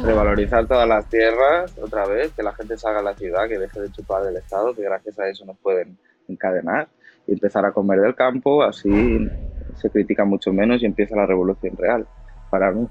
revalorizar 0.03 0.65
todas 0.67 0.87
las 0.87 1.05
tierras 1.09 1.73
otra 1.81 2.05
vez, 2.05 2.31
que 2.33 2.43
la 2.43 2.53
gente 2.53 2.77
salga 2.77 2.99
a 2.99 3.03
la 3.03 3.15
ciudad, 3.15 3.47
que 3.47 3.57
deje 3.57 3.81
de 3.81 3.91
chupar 3.91 4.23
del 4.23 4.37
Estado, 4.37 4.73
que 4.73 4.83
gracias 4.83 5.19
a 5.19 5.27
eso 5.27 5.45
nos 5.45 5.57
pueden 5.57 5.97
encadenar 6.29 6.87
y 7.25 7.33
empezar 7.33 7.65
a 7.65 7.71
comer 7.71 7.99
del 7.99 8.15
campo, 8.15 8.63
así 8.63 9.27
se 9.75 9.89
critica 9.89 10.23
mucho 10.23 10.53
menos 10.53 10.81
y 10.81 10.85
empieza 10.85 11.15
la 11.15 11.25
revolución 11.25 11.75
real, 11.77 12.07
para 12.49 12.71
mí. 12.71 12.87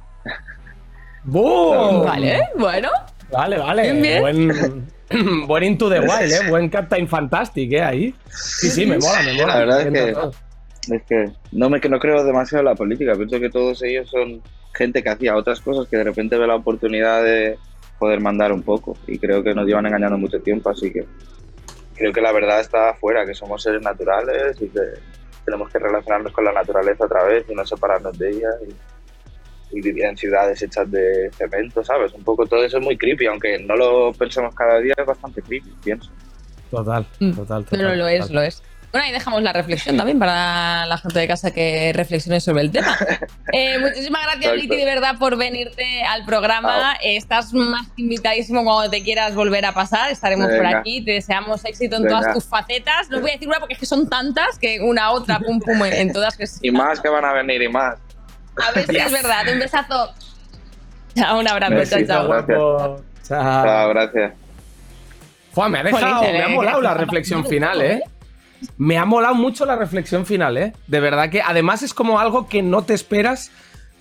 ¡Boom! 1.24 2.04
Vale, 2.04 2.40
bueno. 2.58 2.88
Vale, 3.31 3.59
vale. 3.59 3.83
Bien, 3.83 4.03
bien. 4.03 4.20
Buen, 4.20 4.87
buen 5.47 5.64
Into 5.64 5.89
the 5.89 6.01
Wild, 6.01 6.33
¿eh? 6.33 6.49
Buen 6.51 6.68
Captain 6.68 7.09
Fantastic, 7.09 7.72
¿eh? 7.72 7.83
Ahí. 7.83 8.14
Sí, 8.31 8.70
sí, 8.70 8.87
me 8.87 8.99
mola, 8.99 9.22
me 9.22 9.33
mola. 9.35 9.47
La 9.47 9.59
verdad 9.59 9.87
es 9.87 11.03
que, 11.03 11.24
es 11.24 11.33
no 11.53 11.68
me 11.68 11.81
que 11.81 11.89
no 11.89 11.99
creo 11.99 12.24
demasiado 12.24 12.61
en 12.61 12.66
la 12.66 12.74
política. 12.74 13.14
Pienso 13.14 13.41
que 13.41 13.51
todos 13.51 13.83
ellos 13.83 14.09
son 14.09 14.43
gente 14.74 15.03
que 15.03 15.09
hacía 15.09 15.35
otras 15.37 15.61
cosas 15.61 15.89
que 15.89 15.97
de 15.97 16.05
repente 16.05 16.37
ve 16.37 16.47
la 16.47 16.55
oportunidad 16.55 17.24
de 17.24 17.59
poder 17.99 18.20
mandar 18.20 18.53
un 18.53 18.62
poco. 18.62 18.97
Y 19.07 19.18
creo 19.18 19.43
que 19.43 19.55
nos 19.55 19.66
llevan 19.66 19.87
engañando 19.87 20.18
mucho 20.18 20.41
tiempo, 20.41 20.70
así 20.70 20.93
que 20.93 21.05
creo 21.97 22.12
que 22.12 22.20
la 22.20 22.33
verdad 22.33 22.61
está 22.61 22.91
afuera, 22.91 23.24
que 23.27 23.35
somos 23.35 23.62
seres 23.62 23.83
naturales 23.83 24.57
y 24.61 24.68
que 24.68 24.81
tenemos 25.45 25.70
que 25.70 25.79
relacionarnos 25.79 26.33
con 26.33 26.45
la 26.45 26.53
naturaleza 26.53 27.05
otra 27.05 27.24
vez 27.24 27.47
y 27.49 27.55
no 27.55 27.64
separarnos 27.64 28.18
de 28.18 28.31
ella. 28.31 28.49
Y, 28.68 28.74
y 29.70 29.80
vivir 29.80 30.04
en 30.04 30.16
ciudades 30.16 30.62
hechas 30.62 30.90
de 30.90 31.30
cemento, 31.36 31.84
¿sabes? 31.84 32.12
Un 32.12 32.22
poco 32.22 32.46
todo 32.46 32.64
eso 32.64 32.78
es 32.78 32.84
muy 32.84 32.96
creepy, 32.96 33.26
aunque 33.26 33.58
no 33.58 33.76
lo 33.76 34.12
pensemos 34.12 34.54
cada 34.54 34.78
día, 34.78 34.94
es 34.96 35.06
bastante 35.06 35.42
creepy, 35.42 35.72
pienso. 35.82 36.10
Total, 36.70 37.06
total, 37.18 37.64
total. 37.64 37.82
No, 37.82 37.88
no, 37.88 37.94
lo 37.94 38.08
es, 38.08 38.20
total. 38.20 38.34
lo 38.34 38.42
es. 38.42 38.62
Bueno, 38.92 39.08
ahí 39.08 39.12
dejamos 39.12 39.42
la 39.42 39.52
reflexión 39.52 39.96
también 39.98 40.18
para 40.18 40.86
la 40.86 40.96
gente 40.96 41.18
de 41.18 41.28
casa 41.28 41.50
que 41.50 41.92
reflexione 41.94 42.40
sobre 42.40 42.62
el 42.62 42.70
tema. 42.70 42.96
Eh, 43.52 43.78
muchísimas 43.78 44.22
gracias, 44.22 44.44
Exacto. 44.44 44.62
Liti, 44.62 44.76
de 44.76 44.84
verdad, 44.84 45.18
por 45.18 45.36
venirte 45.36 46.02
al 46.02 46.24
programa. 46.26 46.94
Estás 47.02 47.54
más 47.54 47.86
que 47.94 48.02
invitadísimo 48.02 48.64
cuando 48.64 48.90
te 48.90 49.02
quieras 49.02 49.34
volver 49.34 49.64
a 49.64 49.72
pasar. 49.72 50.10
Estaremos 50.10 50.48
por 50.48 50.62
Venga. 50.62 50.80
aquí. 50.80 51.02
Te 51.02 51.12
deseamos 51.12 51.64
éxito 51.64 51.96
en 51.96 52.02
Venga. 52.02 52.18
todas 52.18 52.34
tus 52.34 52.44
facetas. 52.44 53.08
No 53.08 53.20
voy 53.20 53.30
a 53.30 53.32
decir 53.34 53.48
una 53.48 53.60
porque 53.60 53.74
es 53.74 53.80
que 53.80 53.86
son 53.86 54.10
tantas 54.10 54.58
que 54.58 54.80
una, 54.80 55.12
otra, 55.12 55.38
pum, 55.38 55.60
pum, 55.60 55.84
en, 55.84 56.12
todas. 56.12 56.36
Que. 56.36 56.44
Y 56.60 56.70
más 56.70 57.00
que 57.00 57.08
van 57.08 57.24
a 57.24 57.32
venir 57.32 57.62
y 57.62 57.68
más. 57.68 57.96
A 58.64 58.72
ver 58.72 58.86
si 58.86 58.96
es 58.96 59.12
verdad. 59.12 59.44
Un 59.52 59.59
besazo. 59.59 60.12
Chao, 61.14 61.38
un 61.40 61.48
abrazo. 61.48 61.72
Chao, 61.72 61.78
Besito, 61.80 62.07
chao. 62.12 62.28
gracias. 62.28 62.59
Chao. 63.28 63.64
Chao, 63.64 63.88
gracias. 63.88 64.32
Fua, 65.52 65.68
me 65.68 65.78
ha 65.78 65.82
dejado, 65.84 66.22
me 66.22 66.42
ha 66.42 66.48
molado 66.48 66.82
la 66.82 66.94
reflexión 66.94 67.46
final, 67.46 67.80
¿eh? 67.80 68.02
Me 68.76 68.98
ha 68.98 69.04
molado 69.04 69.34
mucho 69.34 69.64
la 69.64 69.76
reflexión 69.76 70.26
final, 70.26 70.57
¿eh? 70.59 70.72
De 70.86 71.00
verdad 71.00 71.30
que 71.30 71.40
además 71.42 71.82
es 71.82 71.94
como 71.94 72.18
algo 72.20 72.46
que 72.48 72.62
no 72.62 72.82
te 72.84 72.94
esperas 72.94 73.50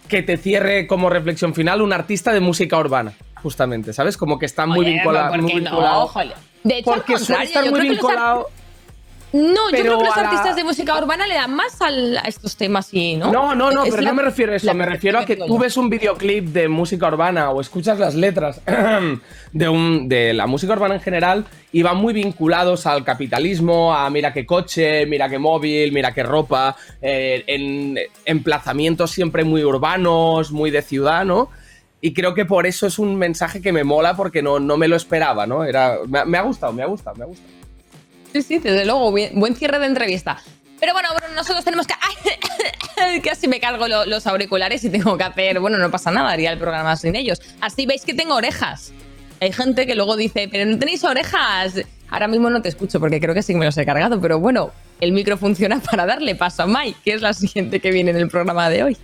que 0.09 0.21
te 0.21 0.37
cierre 0.37 0.85
como 0.87 1.09
reflexión 1.09 1.53
final 1.53 1.81
un 1.81 1.93
artista 1.93 2.31
de 2.33 2.39
música 2.39 2.77
urbana, 2.77 3.13
justamente, 3.41 3.93
¿sabes? 3.93 4.17
Como 4.17 4.37
que 4.37 4.45
está 4.45 4.65
muy 4.65 4.79
Oye, 4.81 4.91
vinculado. 4.93 5.29
¿por 5.31 5.45
qué 5.45 5.53
no? 5.53 5.59
vinculado. 5.61 6.07
Joder. 6.07 6.33
De 6.63 6.77
hecho, 6.77 6.93
al 6.93 6.99
porque 7.01 7.17
suele 7.17 7.43
estar 7.45 7.63
yo 7.65 7.71
muy 7.71 7.79
creo 7.79 7.91
que 7.91 7.95
los 7.95 8.01
vinculado. 8.11 8.49
No, 9.33 9.69
yo 9.69 9.77
creo 9.79 9.97
que 9.99 10.05
los 10.05 10.15
la- 10.15 10.23
artistas 10.23 10.55
de 10.55 10.63
música 10.63 10.97
urbana 10.97 11.27
le 11.27 11.33
dan 11.35 11.53
más 11.53 11.81
al- 11.81 12.17
a 12.17 12.21
estos 12.21 12.55
temas 12.55 12.93
y, 12.93 13.15
¿no? 13.17 13.31
No, 13.33 13.53
no, 13.53 13.69
no, 13.69 13.83
Es 13.83 13.89
pero 13.89 14.01
la- 14.03 14.09
no 14.11 14.15
me 14.15 14.23
refiero 14.23 14.53
a 14.53 14.55
eso. 14.55 14.65
la 14.67 14.73
Me 14.73 14.85
refiero 14.85 15.19
a 15.19 15.25
que 15.25 15.35
tú 15.35 15.57
ves 15.57 15.75
un 15.75 15.89
videoclip 15.89 16.45
de 16.47 16.69
música 16.69 17.07
urbana 17.07 17.49
o 17.49 17.59
escuchas 17.59 17.99
las 17.99 18.15
letras 18.15 18.61
de, 19.51 19.67
un, 19.69 20.07
de 20.07 20.33
la 20.33 20.47
música 20.47 20.73
urbana 20.73 20.95
en 20.95 21.01
general 21.01 21.45
y 21.73 21.81
van 21.83 21.97
muy 21.97 22.13
vinculados 22.13 22.85
al 22.85 23.03
capitalismo, 23.03 23.93
a 23.93 24.09
mira 24.09 24.31
qué 24.31 24.45
coche, 24.45 25.05
mira 25.05 25.27
qué 25.29 25.37
móvil, 25.39 25.91
mira 25.91 26.13
qué 26.13 26.23
ropa, 26.23 26.75
eh, 27.01 27.43
en 27.47 27.99
emplazamientos 28.23 29.11
siempre 29.11 29.43
muy 29.43 29.63
urbanos, 29.63 30.51
muy 30.51 30.71
de 30.71 30.81
ciudad, 30.81 31.25
¿no? 31.25 31.49
Y 32.01 32.13
creo 32.13 32.33
que 32.35 32.45
por 32.45 32.67
eso 32.67 32.85
es 32.87 32.99
un 32.99 33.15
mensaje 33.17 33.61
que 33.61 33.71
me 33.73 33.83
mola 33.83 34.15
porque 34.15 34.41
no, 34.41 34.59
no 34.59 34.77
me 34.77 34.87
lo 34.87 34.95
esperaba, 34.95 35.47
¿no? 35.47 35.63
Era, 35.63 35.97
me, 36.07 36.23
me 36.25 36.37
ha 36.37 36.41
gustado, 36.43 36.71
me 36.71 36.83
ha 36.83 36.85
gustado, 36.85 37.15
me 37.17 37.23
ha 37.23 37.27
gustado. 37.27 37.49
Sí, 38.35 38.41
sí, 38.41 38.59
desde 38.59 38.83
luego, 38.83 39.11
buen 39.11 39.55
cierre 39.55 39.79
de 39.79 39.85
entrevista. 39.85 40.37
Pero 40.77 40.91
bueno, 40.91 41.07
bueno, 41.13 41.33
nosotros 41.33 41.63
tenemos 41.63 41.87
que. 41.87 41.93
¡Ay! 42.97 43.21
Casi 43.23 43.47
me 43.47 43.61
cargo 43.61 43.87
lo- 43.87 44.05
los 44.05 44.27
auriculares 44.27 44.83
y 44.83 44.89
tengo 44.89 45.17
que 45.17 45.23
hacer. 45.23 45.57
Bueno, 45.61 45.77
no 45.77 45.89
pasa 45.89 46.11
nada, 46.11 46.31
haría 46.31 46.51
el 46.51 46.59
programa 46.59 46.97
sin 46.97 47.15
ellos. 47.15 47.39
Así 47.61 47.85
veis 47.85 48.03
que 48.03 48.13
tengo 48.13 48.35
orejas. 48.35 48.91
Hay 49.39 49.53
gente 49.53 49.87
que 49.87 49.95
luego 49.95 50.17
dice, 50.17 50.49
pero 50.51 50.69
no 50.69 50.77
tenéis 50.77 51.05
orejas. 51.05 51.75
Ahora 52.09 52.27
mismo 52.27 52.49
no 52.49 52.61
te 52.61 52.67
escucho 52.67 52.99
porque 52.99 53.21
creo 53.21 53.33
que 53.33 53.41
sí 53.41 53.53
que 53.53 53.59
me 53.59 53.65
los 53.65 53.77
he 53.77 53.85
cargado, 53.85 54.19
pero 54.19 54.37
bueno, 54.37 54.71
el 54.99 55.13
micro 55.13 55.37
funciona 55.37 55.79
para 55.89 56.05
darle 56.05 56.35
paso 56.35 56.63
a 56.63 56.67
Mai, 56.67 56.93
que 57.05 57.13
es 57.13 57.21
la 57.21 57.31
siguiente 57.31 57.79
que 57.79 57.91
viene 57.91 58.11
en 58.11 58.17
el 58.17 58.27
programa 58.27 58.69
de 58.69 58.83
hoy. 58.83 58.97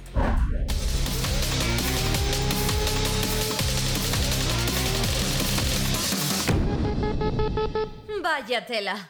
Vaya 8.22 8.66
tela. 8.66 9.10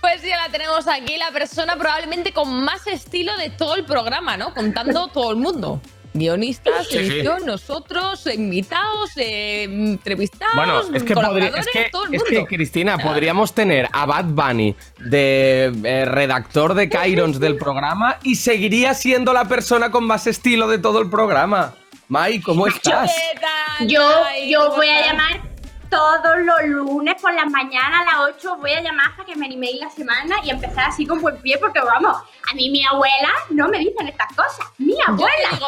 Pues 0.00 0.22
ya 0.22 0.36
la 0.36 0.48
tenemos 0.50 0.86
aquí, 0.86 1.16
la 1.16 1.30
persona 1.32 1.76
probablemente 1.76 2.32
con 2.32 2.62
más 2.64 2.86
estilo 2.86 3.36
de 3.36 3.50
todo 3.50 3.74
el 3.74 3.84
programa, 3.84 4.36
¿no? 4.36 4.54
Contando 4.54 5.08
todo 5.12 5.30
el 5.30 5.36
mundo. 5.36 5.80
Guionistas, 6.14 6.86
Sí, 6.88 6.92
sí. 6.92 6.98
edición, 6.98 7.44
nosotros, 7.44 8.26
invitados, 8.32 9.10
eh, 9.16 9.64
entrevistados, 9.64 10.54
Bueno, 10.56 10.80
es 10.80 10.86
que, 10.86 11.14
podría, 11.14 11.14
colaboradores, 11.14 11.66
es 11.66 11.72
que, 11.72 11.90
todo 11.90 12.06
el 12.06 12.14
es 12.14 12.22
mundo. 12.24 12.46
que, 12.46 12.56
Cristina, 12.56 12.98
podríamos 12.98 13.54
tener 13.54 13.88
a 13.92 14.06
Bad 14.06 14.24
Bunny 14.24 14.74
de 14.98 15.70
eh, 15.84 16.04
redactor 16.06 16.74
de 16.74 16.88
Kyrons 16.88 17.38
del 17.38 17.56
programa 17.56 18.18
y 18.22 18.36
seguiría 18.36 18.94
siendo 18.94 19.32
la 19.32 19.44
persona 19.44 19.90
con 19.90 20.04
más 20.04 20.26
estilo 20.26 20.66
de 20.66 20.78
todo 20.78 21.00
el 21.02 21.10
programa. 21.10 21.74
Mai, 22.08 22.40
¿cómo 22.40 22.66
estás? 22.66 23.12
¿Qué 23.14 23.38
tal, 23.38 23.86
Yo, 23.86 24.00
yo 24.48 24.60
¿Cómo 24.64 24.76
voy 24.76 24.88
a 24.88 25.06
llamar 25.06 25.42
todos 25.88 26.38
los 26.38 26.64
lunes 26.64 27.20
por 27.20 27.32
las 27.34 27.50
mañanas 27.50 28.02
a 28.02 28.04
las 28.04 28.34
8. 28.36 28.56
Voy 28.56 28.72
a 28.72 28.80
llamar 28.80 29.10
hasta 29.10 29.24
que 29.24 29.36
me 29.36 29.46
animéis 29.46 29.80
la 29.80 29.90
semana 29.90 30.36
y 30.44 30.50
empezar 30.50 30.88
así 30.88 31.06
con 31.06 31.20
buen 31.20 31.36
pie, 31.38 31.58
porque 31.58 31.80
vamos, 31.80 32.16
a 32.16 32.54
mí 32.54 32.70
mi 32.70 32.84
abuela 32.84 33.30
no 33.50 33.68
me 33.68 33.78
dicen 33.78 34.08
estas 34.08 34.28
cosas. 34.28 34.66
Mi 34.78 34.94
abuela. 35.06 35.50
digo, 35.52 35.66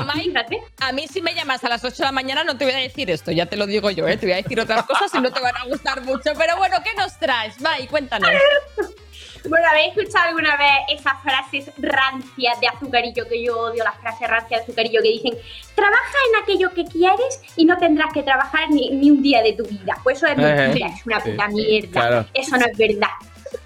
a 0.80 0.92
mí 0.92 1.08
si 1.08 1.22
me 1.22 1.34
llamas 1.34 1.64
a 1.64 1.68
las 1.68 1.84
8 1.84 1.96
de 1.96 2.04
la 2.04 2.12
mañana 2.12 2.44
no 2.44 2.56
te 2.56 2.64
voy 2.64 2.74
a 2.74 2.78
decir 2.78 3.10
esto, 3.10 3.30
ya 3.32 3.46
te 3.46 3.56
lo 3.56 3.66
digo 3.66 3.90
yo, 3.90 4.06
¿eh? 4.08 4.16
te 4.16 4.26
voy 4.26 4.34
a 4.34 4.36
decir 4.36 4.60
otras 4.60 4.84
cosas 4.86 5.12
y 5.14 5.20
no 5.20 5.32
te 5.32 5.40
van 5.40 5.56
a 5.56 5.64
gustar 5.64 6.02
mucho. 6.02 6.32
Pero 6.36 6.56
bueno, 6.56 6.76
¿qué 6.84 6.94
nos 6.94 7.18
traes? 7.18 7.60
Mai, 7.60 7.86
cuéntanos. 7.86 8.30
Bueno, 9.48 9.66
¿habéis 9.70 9.96
escuchado 9.96 10.28
alguna 10.28 10.56
vez 10.56 10.98
esas 11.00 11.14
frases 11.22 11.70
rancias 11.78 12.60
de 12.60 12.68
azucarillo? 12.68 13.26
Que 13.28 13.42
yo 13.42 13.58
odio 13.58 13.82
las 13.84 13.96
frases 13.98 14.28
rancias 14.28 14.60
de 14.60 14.64
azucarillo 14.64 15.00
que 15.02 15.08
dicen, 15.08 15.34
trabaja 15.74 16.16
en 16.30 16.42
aquello 16.42 16.70
que 16.74 16.84
quieres 16.84 17.40
y 17.56 17.64
no 17.64 17.76
tendrás 17.78 18.12
que 18.12 18.22
trabajar 18.22 18.68
ni, 18.70 18.90
ni 18.90 19.10
un 19.10 19.22
día 19.22 19.42
de 19.42 19.54
tu 19.54 19.64
vida. 19.64 19.96
Pues 20.02 20.18
eso 20.18 20.26
es 20.26 20.36
mentira, 20.36 20.88
Eh, 20.88 20.92
es 20.96 21.06
una 21.06 21.20
puta 21.20 21.48
mierda. 21.48 21.90
claro. 21.90 22.26
Eso 22.34 22.56
no 22.56 22.66
es 22.66 22.76
verdad. 22.76 23.08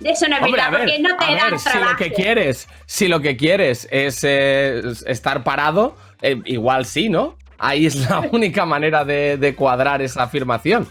Eso 0.03 0.29
no 0.29 0.37
es 0.37 0.43
Hombre, 0.43 0.61
verdad, 0.63 0.71
ver, 0.71 0.81
porque 0.81 0.99
no 1.01 1.17
te 1.17 1.25
dan 1.35 1.51
ver, 1.51 1.59
si 1.59 1.69
trabajo. 1.71 1.91
lo 1.93 1.97
que 1.99 2.13
quieres, 2.13 2.69
si 2.87 3.09
lo 3.09 3.21
que 3.21 3.37
quieres 3.37 3.87
es 3.91 4.21
eh, 4.25 4.83
estar 5.07 5.45
parado, 5.45 5.97
eh, 6.23 6.41
igual 6.47 6.87
sí, 6.87 7.09
¿no? 7.09 7.37
Ahí 7.59 7.87
es 7.87 7.97
la 8.09 8.21
única 8.33 8.65
manera 8.65 9.05
de, 9.05 9.37
de 9.37 9.55
cuadrar 9.55 10.01
esa 10.03 10.23
afirmación. 10.23 10.89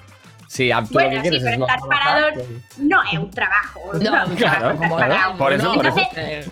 A- 0.72 0.84
tú 0.84 0.94
lo 0.94 0.94
Bueno, 0.94 1.10
que 1.10 1.16
sí, 1.16 1.22
quieres 1.22 1.39
es 1.39 1.46
pero 1.46 1.58
no 1.60 1.66
estar 1.68 1.80
trabajar, 1.80 2.14
parado 2.14 2.34
pues- 2.34 2.78
no 2.80 3.04
es 3.04 3.20
un 3.20 3.32
trabajo. 3.32 3.80
No, 3.94 4.24
es 4.24 4.30
un 4.30 4.36
claro, 4.36 4.80
parado. 4.89 5.38
por 5.38 5.54
eso, 5.54 5.74
por 5.74 5.86
eso. 5.88 5.98
Entonces, 6.00 6.52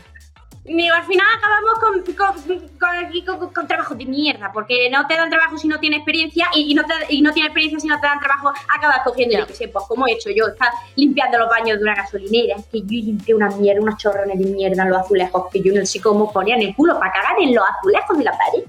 Digo, 0.64 0.94
al 0.94 1.04
final 1.06 1.26
acabamos 1.38 1.74
con, 1.80 2.16
con, 2.16 3.40
con, 3.40 3.52
con- 3.52 3.68
trabajos 3.68 3.98
de 3.98 4.06
mierda, 4.06 4.52
porque 4.54 4.92
no 4.92 5.08
te 5.08 5.16
dan 5.16 5.28
trabajo 5.32 5.58
si 5.58 5.68
no 5.68 5.80
tienes 5.80 5.98
experiencia 5.98 6.48
y, 6.54 6.72
y 6.72 6.76
no, 6.76 6.84
te, 6.86 6.94
y 7.10 7.22
no 7.24 7.34
tienes 7.34 7.50
experiencia 7.50 7.80
si 7.80 7.88
no 7.88 8.00
te 8.00 8.06
dan 8.06 8.20
trabajo, 8.20 8.54
acabas 8.78 9.00
cogiendo, 9.04 9.40
yo 9.40 9.48
que 9.48 9.56
sé, 9.56 9.68
pues 9.70 9.86
como 9.88 10.06
he 10.08 10.12
hecho 10.12 10.30
yo, 10.30 10.48
estar 10.50 10.70
limpiando 10.96 11.40
los 11.40 11.50
baños 11.50 11.78
de 11.80 11.84
una 11.84 11.96
gasolinera, 11.96 12.58
que 12.72 12.80
yo 12.82 12.86
limpié 12.90 13.34
una 13.34 13.50
mierda, 13.50 13.82
unos 13.82 13.98
chorrones 13.98 14.38
de 14.38 14.46
mierda 14.46 14.84
en 14.84 14.90
los 14.92 15.00
azulejos, 15.02 15.48
que 15.52 15.62
yo 15.64 15.74
no 15.74 15.84
sé 15.84 16.00
cómo 16.00 16.32
ponían 16.32 16.62
el 16.62 16.76
culo 16.76 16.98
para 17.00 17.12
cagar 17.12 17.36
en 17.42 17.56
los 17.56 17.66
azulejos 17.68 18.18
de 18.20 18.24
la 18.24 18.32
pared. 18.32 18.64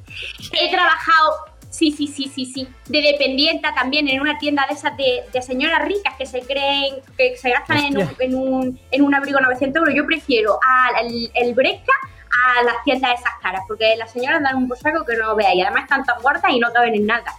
He 0.59 0.71
trabajado, 0.71 1.35
sí, 1.73 1.91
sí, 1.91 2.07
sí, 2.07 2.31
sí, 2.33 2.45
sí, 2.47 2.69
de 2.87 3.01
dependienta 3.03 3.75
también 3.75 4.07
en 4.09 4.21
una 4.21 4.39
tienda 4.39 4.65
de 4.69 4.75
esas 4.75 4.97
de, 4.97 5.25
de 5.33 5.43
señoras 5.43 5.83
ricas 5.87 6.15
que 6.19 6.27
se 6.27 6.41
creen, 6.43 6.97
que 7.17 7.37
se 7.37 7.51
gastan 7.51 7.79
en 7.79 7.97
un, 7.97 8.11
en, 8.21 8.35
un, 8.37 8.81
en 8.91 9.03
un 9.03 9.15
abrigo 9.15 9.41
900 9.41 9.81
euros. 9.81 9.95
Yo 9.95 10.07
prefiero 10.07 10.59
al 10.65 11.07
el, 11.07 11.31
el 11.35 11.55
Bresca 11.55 11.93
a 12.31 12.63
las 12.63 12.77
tiendas 12.85 13.19
esas 13.19 13.35
caras, 13.43 13.63
porque 13.67 13.97
las 13.97 14.13
señoras 14.13 14.43
dan 14.43 14.57
un 14.57 14.69
posaco 14.69 15.05
que 15.05 15.17
no 15.17 15.35
veáis. 15.35 15.63
Además 15.65 15.85
están 15.85 16.05
tan 16.05 16.21
gordas 16.23 16.45
y 16.51 16.59
no 16.59 16.73
caben 16.73 16.95
en 16.95 17.07
nada. 17.07 17.33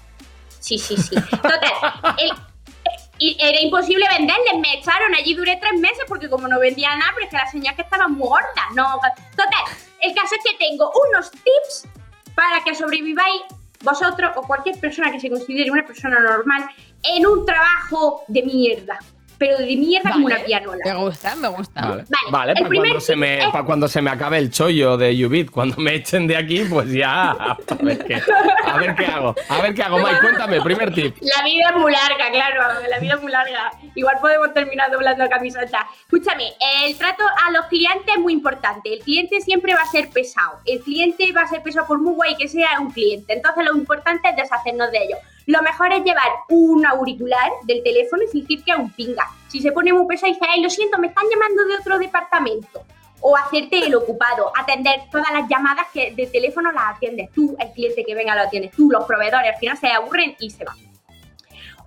Sí, 0.59 0.77
sí, 0.77 0.97
sí. 0.97 1.15
Total, 1.15 2.15
el- 2.19 2.33
y 3.19 3.37
era 3.39 3.61
imposible 3.61 4.05
venderles, 4.17 4.55
me 4.59 4.73
echaron 4.79 5.13
allí, 5.15 5.33
duré 5.35 5.55
tres 5.57 5.79
meses 5.79 6.03
porque 6.07 6.27
como 6.29 6.47
no 6.47 6.59
vendía 6.59 6.95
nada, 6.95 7.11
pero 7.13 7.25
es 7.25 7.31
que 7.31 7.37
las 7.37 7.51
señoras 7.51 7.75
que 7.75 7.83
estaban 7.83 8.11
muy 8.13 8.27
gordas, 8.27 8.65
no. 8.75 8.99
Total, 9.31 9.63
el 10.01 10.13
caso 10.15 10.35
es 10.35 10.41
que 10.51 10.57
tengo 10.57 10.91
unos 11.09 11.29
tips 11.31 11.87
para 12.35 12.63
que 12.63 12.73
sobreviváis 12.75 13.43
vosotros 13.83 14.31
o 14.35 14.41
cualquier 14.43 14.79
persona 14.79 15.11
que 15.11 15.19
se 15.19 15.29
considere 15.29 15.69
una 15.69 15.85
persona 15.85 16.19
normal 16.19 16.65
en 17.03 17.27
un 17.27 17.45
trabajo 17.45 18.23
de 18.27 18.43
mierda. 18.43 18.99
Pero 19.43 19.57
de 19.57 19.75
mierda 19.75 20.11
como 20.11 20.27
una 20.27 20.37
pianola. 20.37 20.79
Me 20.85 20.93
gusta, 20.95 21.35
me 21.35 21.49
gusta. 21.49 21.81
Vale, 21.81 22.03
Vale, 22.07 22.31
Vale, 22.31 22.51
el 22.51 22.57
para, 22.59 22.69
primer 22.69 22.87
cuando 22.91 23.01
se 23.01 23.15
me, 23.17 23.39
es- 23.39 23.45
para 23.49 23.65
cuando 23.65 23.87
se 23.89 24.01
me 24.01 24.09
acabe 24.09 24.37
el 24.37 24.51
chollo 24.51 24.95
de 24.95 25.25
Ubit, 25.25 25.51
cuando 25.51 25.75
me 25.77 25.95
echen 25.95 26.27
de 26.27 26.37
aquí, 26.37 26.63
pues 26.63 26.89
ya. 26.91 27.31
A 27.31 27.57
ver 27.81 28.05
qué, 28.05 28.21
a 28.65 28.77
ver 28.77 28.95
qué 28.95 29.05
hago. 29.05 29.35
A 29.49 29.61
ver 29.61 29.73
qué 29.73 29.83
hago, 29.83 29.97
Mike. 29.99 30.19
Cuéntame, 30.21 30.61
primer 30.61 30.93
tip. 30.93 31.15
La 31.19 31.43
vida 31.43 31.65
es 31.71 31.75
muy 31.75 31.91
larga, 31.91 32.31
claro, 32.31 32.61
la 32.89 32.99
vida 32.99 33.15
es 33.15 33.21
muy 33.21 33.31
larga. 33.33 33.71
Igual 33.95 34.17
podemos 34.21 34.53
terminar 34.53 34.89
doblando 34.91 35.27
camiseta. 35.27 35.87
Escúchame, 36.05 36.53
el 36.85 36.97
trato 36.97 37.23
a 37.45 37.51
los 37.51 37.65
clientes 37.65 38.15
es 38.15 38.19
muy 38.21 38.31
importante. 38.31 38.93
El 38.93 38.99
cliente 38.99 39.41
siempre 39.41 39.73
va 39.73 39.81
a 39.81 39.87
ser 39.87 40.09
pesado. 40.09 40.59
El 40.65 40.79
cliente 40.79 41.31
va 41.33 41.41
a 41.41 41.47
ser 41.47 41.61
pesado 41.61 41.85
por 41.85 41.99
muy 41.99 42.13
guay 42.13 42.35
que 42.37 42.47
sea 42.47 42.79
un 42.79 42.91
cliente. 42.91 43.33
Entonces 43.33 43.65
lo 43.65 43.75
importante 43.77 44.29
es 44.29 44.35
deshacernos 44.37 44.89
de 44.91 44.97
ellos. 44.99 45.19
Lo 45.45 45.61
mejor 45.61 45.91
es 45.91 46.03
llevar 46.03 46.27
un 46.49 46.85
auricular 46.85 47.51
del 47.63 47.83
teléfono 47.83 48.23
y 48.23 48.27
fingir 48.27 48.63
que 48.63 48.71
es 48.71 48.77
un 48.77 48.89
pinga. 48.91 49.27
Si 49.47 49.61
se 49.61 49.71
pone 49.71 49.91
muy 49.93 50.05
pesado 50.07 50.31
y 50.31 50.33
dice, 50.35 50.45
ay, 50.49 50.61
lo 50.61 50.69
siento, 50.69 50.97
me 50.97 51.07
están 51.07 51.25
llamando 51.29 51.65
de 51.65 51.75
otro 51.77 51.99
departamento. 51.99 52.83
O 53.21 53.37
hacerte 53.37 53.79
el 53.85 53.95
ocupado, 53.95 54.51
atender 54.57 55.01
todas 55.11 55.31
las 55.31 55.47
llamadas 55.47 55.87
que 55.93 56.13
de 56.13 56.27
teléfono 56.27 56.71
las 56.71 56.95
atiendes 56.95 57.31
tú, 57.31 57.55
el 57.59 57.71
cliente 57.71 58.03
que 58.03 58.15
venga 58.15 58.35
lo 58.35 58.41
atiendes 58.41 58.71
tú, 58.71 58.89
los 58.91 59.05
proveedores 59.05 59.53
al 59.53 59.59
final 59.59 59.77
se 59.77 59.87
aburren 59.87 60.35
y 60.39 60.49
se 60.49 60.65
van. 60.65 60.75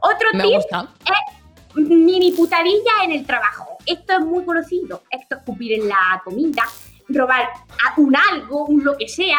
Otro 0.00 0.28
Me 0.32 0.44
tip 0.44 0.54
gusta. 0.54 0.88
es 1.04 1.86
mini 1.88 2.32
putadilla 2.32 3.04
en 3.04 3.12
el 3.12 3.26
trabajo. 3.26 3.76
Esto 3.84 4.14
es 4.14 4.20
muy 4.20 4.44
conocido. 4.44 5.02
Esto 5.10 5.34
es 5.34 5.40
escupir 5.40 5.74
en 5.74 5.88
la 5.88 6.22
comida, 6.24 6.64
robar 7.08 7.48
un 7.96 8.14
algo, 8.32 8.64
un 8.66 8.84
lo 8.84 8.96
que 8.96 9.08
sea, 9.08 9.38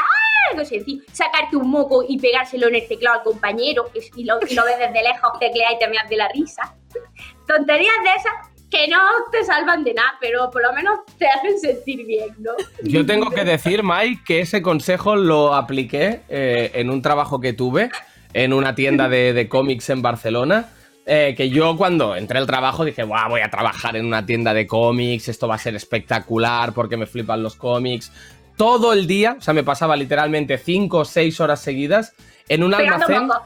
algo 0.52 0.64
sencillo. 0.66 1.04
Sacarte 1.12 1.56
un 1.58 1.70
moco 1.70 2.04
y 2.08 2.18
pegárselo 2.20 2.68
en 2.68 2.76
el 2.76 2.88
teclado 2.88 3.18
al 3.18 3.24
compañero 3.24 3.86
que- 3.94 4.02
y 4.16 4.24
lo, 4.24 4.36
lo 4.36 4.66
ves 4.66 4.80
desde 4.80 5.04
lejos, 5.04 5.40
teclear 5.40 5.74
y 5.74 5.80
te 5.80 5.88
meas 5.88 6.08
de 6.10 6.16
la 6.18 6.28
risa. 6.30 6.76
Tonterías 7.48 7.96
de 8.04 8.10
esas 8.18 8.34
que 8.70 8.88
no 8.90 9.00
te 9.32 9.44
salvan 9.46 9.84
de 9.86 9.94
nada, 9.94 10.14
pero 10.20 10.50
por 10.52 10.62
lo 10.62 10.74
menos 10.74 11.00
te 11.18 11.26
hacen 11.28 11.58
sentir 11.60 12.06
bien, 12.06 12.36
¿no? 12.40 12.52
Yo 12.84 13.06
tengo 13.06 13.30
que 13.32 13.46
decir, 13.46 13.82
Mike, 13.84 14.24
que 14.26 14.42
ese 14.42 14.62
consejo 14.62 15.16
lo 15.16 15.54
apliqué 15.56 16.22
eh, 16.28 16.72
en 16.74 16.90
un 16.90 17.02
trabajo 17.02 17.40
que 17.40 17.54
tuve 17.54 17.90
en 18.34 18.52
una 18.52 18.76
tienda 18.76 19.08
de, 19.08 19.32
de 19.32 19.48
cómics 19.48 19.90
en 19.90 20.02
Barcelona. 20.02 20.70
Eh, 21.08 21.34
que 21.38 21.50
yo 21.50 21.76
cuando 21.78 22.16
entré 22.16 22.38
al 22.38 22.46
trabajo 22.46 22.84
dije, 22.86 23.04
"Buah, 23.04 23.30
voy 23.30 23.42
a 23.42 23.50
trabajar 23.50 23.96
en 23.96 24.06
una 24.06 24.26
tienda 24.26 24.54
de 24.54 24.68
cómics, 24.68 25.30
esto 25.30 25.48
va 25.48 25.56
a 25.56 25.60
ser 25.60 25.76
espectacular 25.76 26.74
porque 26.74 26.98
me 26.98 27.06
flipan 27.08 27.42
los 27.42 27.56
cómics. 27.56 28.12
Todo 28.58 28.92
el 28.94 29.08
día, 29.08 29.38
o 29.40 29.42
sea, 29.42 29.54
me 29.54 29.64
pasaba 29.64 29.96
literalmente 29.96 30.58
5 30.58 30.98
o 31.00 31.06
6 31.06 31.40
horas 31.40 31.62
seguidas 31.62 32.14
en 32.50 32.64
un 32.64 32.72
Pegando 32.72 32.94
almacén 33.06 33.28
moco. 33.28 33.42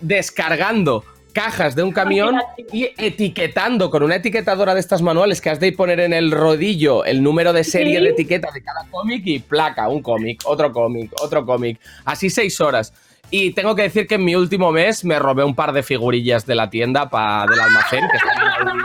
descargando 0.00 1.04
cajas 1.32 1.74
de 1.74 1.82
un 1.82 1.92
camión 1.92 2.36
y 2.72 2.90
etiquetando 2.98 3.90
con 3.90 4.02
una 4.02 4.16
etiquetadora 4.16 4.74
de 4.74 4.80
estas 4.80 5.00
manuales 5.00 5.40
que 5.40 5.48
has 5.50 5.58
de 5.60 5.72
poner 5.72 5.98
en 6.00 6.12
el 6.12 6.30
rodillo 6.30 7.04
el 7.06 7.22
número 7.22 7.52
de 7.54 7.64
serie 7.64 7.98
Sí. 7.98 8.04
de 8.04 8.10
etiqueta 8.10 8.50
de 8.52 8.62
cada 8.62 8.86
cómic 8.90 9.22
y 9.26 9.38
placa, 9.38 9.88
un 9.88 10.02
cómic, 10.02 10.42
otro 10.44 10.70
cómic, 10.72 11.10
otro 11.22 11.44
cómic. 11.46 11.80
Así 12.04 12.28
seis 12.28 12.60
horas. 12.60 12.92
Y 13.34 13.52
tengo 13.54 13.74
que 13.74 13.82
decir 13.82 14.06
que 14.06 14.16
en 14.16 14.24
mi 14.24 14.34
último 14.36 14.70
mes 14.72 15.04
me 15.04 15.18
robé 15.18 15.42
un 15.42 15.54
par 15.54 15.72
de 15.72 15.82
figurillas 15.82 16.44
de 16.46 16.54
la 16.54 16.68
tienda 16.68 17.08
pa- 17.08 17.46
del 17.48 17.58
almacén 17.60 18.04
que 18.10 18.16
estaban, 18.18 18.82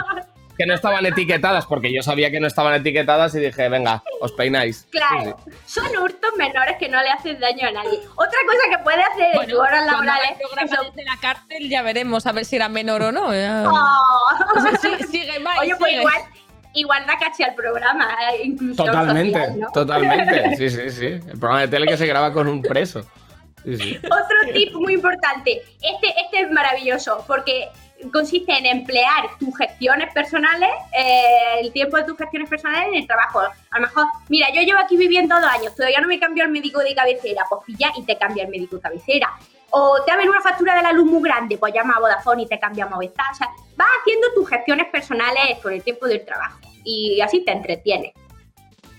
que 0.57 0.65
no 0.65 0.73
estaban 0.73 1.05
etiquetadas 1.05 1.65
porque 1.65 1.93
yo 1.93 2.01
sabía 2.01 2.31
que 2.31 2.39
no 2.39 2.47
estaban 2.47 2.73
etiquetadas 2.73 3.35
y 3.35 3.41
dije, 3.41 3.67
venga, 3.67 4.03
os 4.21 4.31
peináis. 4.31 4.87
Claro, 4.89 5.37
son 5.65 5.85
hurtos 6.01 6.31
menores 6.37 6.77
que 6.79 6.87
no 6.87 7.01
le 7.03 7.09
hacen 7.09 7.37
daño 7.41 7.67
a 7.67 7.71
nadie. 7.71 7.99
Otra 8.15 8.39
cosa 8.47 8.77
que 8.77 8.83
puede 8.85 9.01
hacer 9.03 9.35
en 9.41 9.49
tus 9.49 9.59
horas 9.59 9.85
laborales 9.85 10.29
el 10.31 10.37
programa 10.47 10.89
de 10.95 11.03
la 11.03 11.17
cárcel 11.21 11.69
ya 11.69 11.81
veremos 11.81 12.25
a 12.25 12.31
ver 12.31 12.45
si 12.45 12.55
era 12.55 12.69
menor 12.69 13.01
o 13.03 13.11
no. 13.11 13.33
ya. 13.33 13.65
Oh. 13.69 14.77
Sí, 14.81 14.89
sigue, 15.11 15.39
Mike, 15.39 15.59
Oye, 15.59 15.75
pues 15.77 15.89
sigue. 15.91 16.01
igual, 16.03 16.21
igual 16.73 17.05
da 17.05 17.17
caché 17.19 17.43
al 17.43 17.53
programa, 17.53 18.07
eh, 18.33 18.43
incluso 18.45 18.85
Totalmente, 18.85 19.37
social, 19.39 19.59
¿no? 19.59 19.67
totalmente. 19.73 20.55
Sí, 20.57 20.69
sí, 20.69 20.89
sí. 20.89 21.05
El 21.05 21.37
programa 21.37 21.59
de 21.61 21.67
tele 21.67 21.85
que 21.85 21.97
se 21.97 22.07
graba 22.07 22.31
con 22.31 22.47
un 22.47 22.61
preso. 22.61 23.05
Otro 23.67 24.53
tip 24.53 24.73
muy 24.73 24.93
importante. 24.93 25.61
Este, 25.81 26.07
este 26.21 26.41
es 26.41 26.51
maravilloso 26.51 27.23
porque 27.27 27.69
consiste 28.11 28.55
en 28.55 28.65
emplear 28.65 29.37
tus 29.39 29.55
gestiones 29.57 30.13
personales, 30.13 30.69
eh, 30.97 31.59
el 31.61 31.71
tiempo 31.71 31.97
de 31.97 32.03
tus 32.03 32.17
gestiones 32.17 32.49
personales 32.49 32.89
en 32.89 32.95
el 32.95 33.07
trabajo. 33.07 33.39
A 33.39 33.79
lo 33.79 33.81
mejor, 33.81 34.05
mira, 34.29 34.47
yo 34.53 34.61
llevo 34.61 34.79
aquí 34.79 34.97
viviendo 34.97 35.35
dos 35.35 35.49
años, 35.49 35.75
todavía 35.75 35.99
no 35.99 36.07
me 36.07 36.19
cambió 36.19 36.43
el 36.43 36.51
médico 36.51 36.79
de 36.79 36.95
cabecera, 36.95 37.43
pues 37.49 37.63
pilla 37.65 37.91
y 37.97 38.03
te 38.03 38.17
cambia 38.17 38.43
el 38.43 38.49
médico 38.49 38.77
de 38.77 38.81
cabecera. 38.81 39.33
O 39.71 40.01
te 40.05 40.11
abren 40.11 40.29
una 40.29 40.41
factura 40.41 40.75
de 40.75 40.83
la 40.83 40.93
luz 40.93 41.05
muy 41.05 41.21
grande, 41.21 41.57
pues 41.57 41.73
llama 41.73 41.95
a 41.97 41.99
Vodafone 41.99 42.43
y 42.43 42.47
te 42.47 42.57
cambia 42.57 42.85
a 42.85 42.89
Movistar. 42.89 43.25
O 43.31 43.35
sea, 43.35 43.47
vas 43.75 43.89
haciendo 44.01 44.27
tus 44.33 44.47
gestiones 44.47 44.87
personales 44.87 45.59
con 45.61 45.73
el 45.73 45.83
tiempo 45.83 46.07
del 46.07 46.23
trabajo 46.23 46.59
y 46.85 47.19
así 47.19 47.43
te 47.43 47.51
entretienes. 47.51 48.13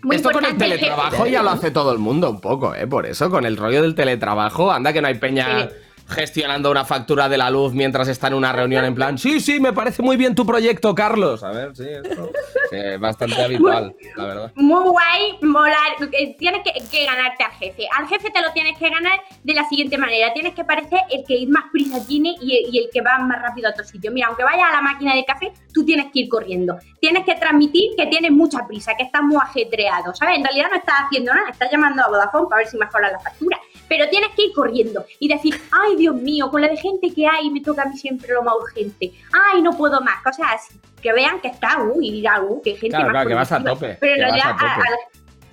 Muy 0.09 0.17
Esto 0.17 0.31
con 0.31 0.43
el 0.43 0.57
teletrabajo 0.57 1.27
ya 1.27 1.43
lo 1.43 1.51
hace 1.51 1.71
todo 1.71 1.93
el 1.93 1.99
mundo 1.99 2.31
un 2.31 2.41
poco, 2.41 2.75
¿eh? 2.75 2.87
Por 2.87 3.05
eso, 3.05 3.29
con 3.29 3.45
el 3.45 3.59
rollo 3.59 3.83
del 3.83 3.95
teletrabajo, 3.95 4.73
anda 4.73 4.91
que 4.91 5.03
no 5.03 5.09
hay 5.09 5.17
peña 5.17 5.69
Sí. 5.69 5.75
Gestionando 6.09 6.71
una 6.71 6.85
factura 6.85 7.29
de 7.29 7.37
la 7.39 7.51
luz 7.51 7.73
mientras 7.75 8.09
está 8.09 8.29
en 8.29 8.35
una 8.35 8.53
reunión 8.53 8.85
en 8.85 8.95
plan, 8.95 9.19
sí, 9.19 9.41
sí, 9.41 9.61
me 9.61 9.73
parece 9.73 10.03
muy 10.03 10.17
bien 10.17 10.35
tu 10.35 10.47
proyecto, 10.47 10.95
Carlos. 10.95 11.43
A 11.45 11.51
ver, 11.51 11.77
sí, 11.77 11.87
esto 11.89 12.31
es 12.73 12.99
bastante 13.01 13.43
habitual, 13.43 13.95
la 14.17 14.25
verdad. 14.25 14.53
Muy 14.55 14.83
guay, 14.89 15.39
molar. 15.43 15.77
eh, 16.13 16.35
Tienes 16.39 16.63
que, 16.63 16.73
que 16.91 17.05
ganarte 17.07 17.45
al 17.45 17.53
jefe. 17.53 17.87
Al 17.97 18.07
jefe 18.09 18.31
te 18.31 18.41
lo 18.43 18.53
tienes 18.53 18.79
que 18.79 18.89
ganar 18.89 19.21
de 19.43 19.55
la 19.55 19.65
siguiente 19.69 19.99
manera. 19.99 20.33
Tienes 20.33 20.55
que 20.55 20.65
parecer 20.65 21.01
el 21.11 21.25
que 21.27 21.47
más 21.49 21.65
prisa 21.73 22.05
tiene 22.07 22.35
y 22.41 22.57
el, 22.57 22.75
y 22.75 22.79
el 22.79 22.89
que 22.93 23.01
va 23.01 23.19
más 23.19 23.41
rápido 23.43 23.69
a 23.69 23.73
otro 23.73 23.85
sitio. 23.85 24.11
Mira, 24.13 24.29
aunque 24.29 24.45
vayas 24.45 24.69
a 24.71 24.73
la 24.73 24.81
máquina 24.83 25.15
de 25.15 25.25
café, 25.25 25.53
tú 25.73 25.85
tienes 25.85 26.07
que 26.13 26.21
ir 26.21 26.29
corriendo. 26.29 26.77
Tienes 27.01 27.25
que 27.25 27.35
transmitir 27.35 27.93
que 27.97 28.07
tienes 28.07 28.31
mucha 28.31 28.67
prisa, 28.67 28.95
que 28.97 29.05
estás 29.05 29.23
muy 29.23 29.37
ajetreado. 29.41 30.15
¿Sabes? 30.15 30.39
En 30.39 30.45
realidad 30.45 30.69
no 30.71 30.79
estás 30.79 30.97
haciendo 31.07 31.35
nada, 31.35 31.49
estás 31.51 31.71
llamando 31.71 32.03
a 32.03 32.09
Vodafone 32.09 32.47
para 32.49 32.59
ver 32.61 32.67
si 32.69 32.77
mejoran 32.79 33.13
la 33.13 33.21
factura. 33.21 33.58
Pero 33.89 34.09
tienes 34.09 34.31
que 34.37 34.47
ir 34.47 34.53
corriendo 34.53 35.05
y 35.19 35.29
decir, 35.29 35.59
ay 35.71 35.97
Dios 35.97 36.15
mío, 36.17 36.51
con 36.51 36.61
la 36.61 36.69
de 36.69 36.77
gente 36.77 37.13
que 37.15 37.27
hay 37.27 37.51
me 37.51 37.61
toca 37.61 37.83
a 37.83 37.87
mí 37.87 37.97
siempre 37.97 38.33
lo 38.33 38.43
más 38.43 38.55
urgente. 38.61 39.13
Ay, 39.53 39.63
no 39.63 39.73
puedo 39.73 40.01
más, 40.01 40.23
cosas 40.23 40.47
así. 40.55 40.79
Que 41.03 41.13
vean 41.13 41.41
que 41.41 41.49
está, 41.49 41.83
uh, 41.83 42.01
y 42.03 42.11
digan, 42.11 42.45
uh, 42.49 42.61
que 42.61 42.73
gente 42.73 42.89
Claro, 42.89 43.05
más 43.07 43.13
claro, 43.13 43.29
que 43.29 43.35
vas 43.35 43.53
a 43.53 43.63
tope, 43.65 43.97
Pero 44.01 44.15
en 44.15 44.21
realidad, 44.21 44.47
a- 44.51 44.75
a- 44.75 44.83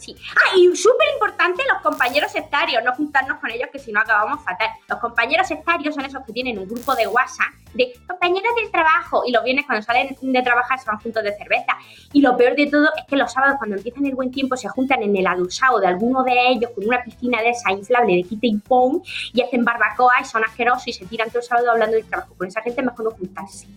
Sí. 0.05 0.15
Ah, 0.35 0.55
y 0.55 0.75
súper 0.75 1.07
importante 1.15 1.63
los 1.67 1.81
compañeros 1.81 2.31
sectarios, 2.31 2.83
no 2.83 2.93
juntarnos 2.93 3.39
con 3.39 3.49
ellos 3.49 3.69
que 3.71 3.79
si 3.79 3.91
no 3.91 4.01
acabamos 4.01 4.43
fatal. 4.43 4.69
Los 4.87 4.99
compañeros 4.99 5.47
sectarios 5.47 5.95
son 5.95 6.05
esos 6.05 6.23
que 6.23 6.31
tienen 6.31 6.59
un 6.59 6.67
grupo 6.67 6.93
de 6.93 7.07
WhatsApp 7.07 7.47
de 7.73 7.91
compañeros 8.07 8.51
del 8.55 8.69
trabajo 8.69 9.23
y 9.25 9.31
los 9.31 9.43
viernes 9.43 9.65
cuando 9.65 9.83
salen 9.83 10.15
de 10.21 10.43
trabajar 10.43 10.77
se 10.77 10.85
van 10.85 10.99
juntos 10.99 11.23
de 11.23 11.35
cerveza. 11.35 11.75
Y 12.13 12.21
lo 12.21 12.37
peor 12.37 12.55
de 12.55 12.67
todo 12.67 12.85
es 12.95 13.03
que 13.07 13.15
los 13.15 13.31
sábados 13.31 13.55
cuando 13.57 13.77
empiezan 13.77 14.05
el 14.05 14.13
buen 14.13 14.29
tiempo 14.29 14.55
se 14.55 14.69
juntan 14.69 15.01
en 15.01 15.17
el 15.17 15.25
adusado 15.25 15.79
de 15.79 15.87
alguno 15.87 16.23
de 16.23 16.49
ellos 16.49 16.69
con 16.75 16.85
una 16.85 17.03
piscina 17.03 17.41
de 17.41 17.49
esa 17.49 17.71
inflable 17.71 18.17
de 18.17 18.23
quita 18.23 18.45
y 18.45 18.57
pong 18.57 19.01
y 19.33 19.41
hacen 19.41 19.65
barbacoa 19.65 20.21
y 20.21 20.25
son 20.25 20.43
asquerosos 20.43 20.87
y 20.87 20.93
se 20.93 21.07
tiran 21.07 21.29
todo 21.29 21.39
el 21.39 21.45
sábado 21.45 21.71
hablando 21.71 21.95
del 21.95 22.05
trabajo. 22.05 22.35
Con 22.37 22.47
esa 22.47 22.61
gente 22.61 22.83
mejor 22.83 23.05
no 23.05 23.11
juntarse. 23.11 23.67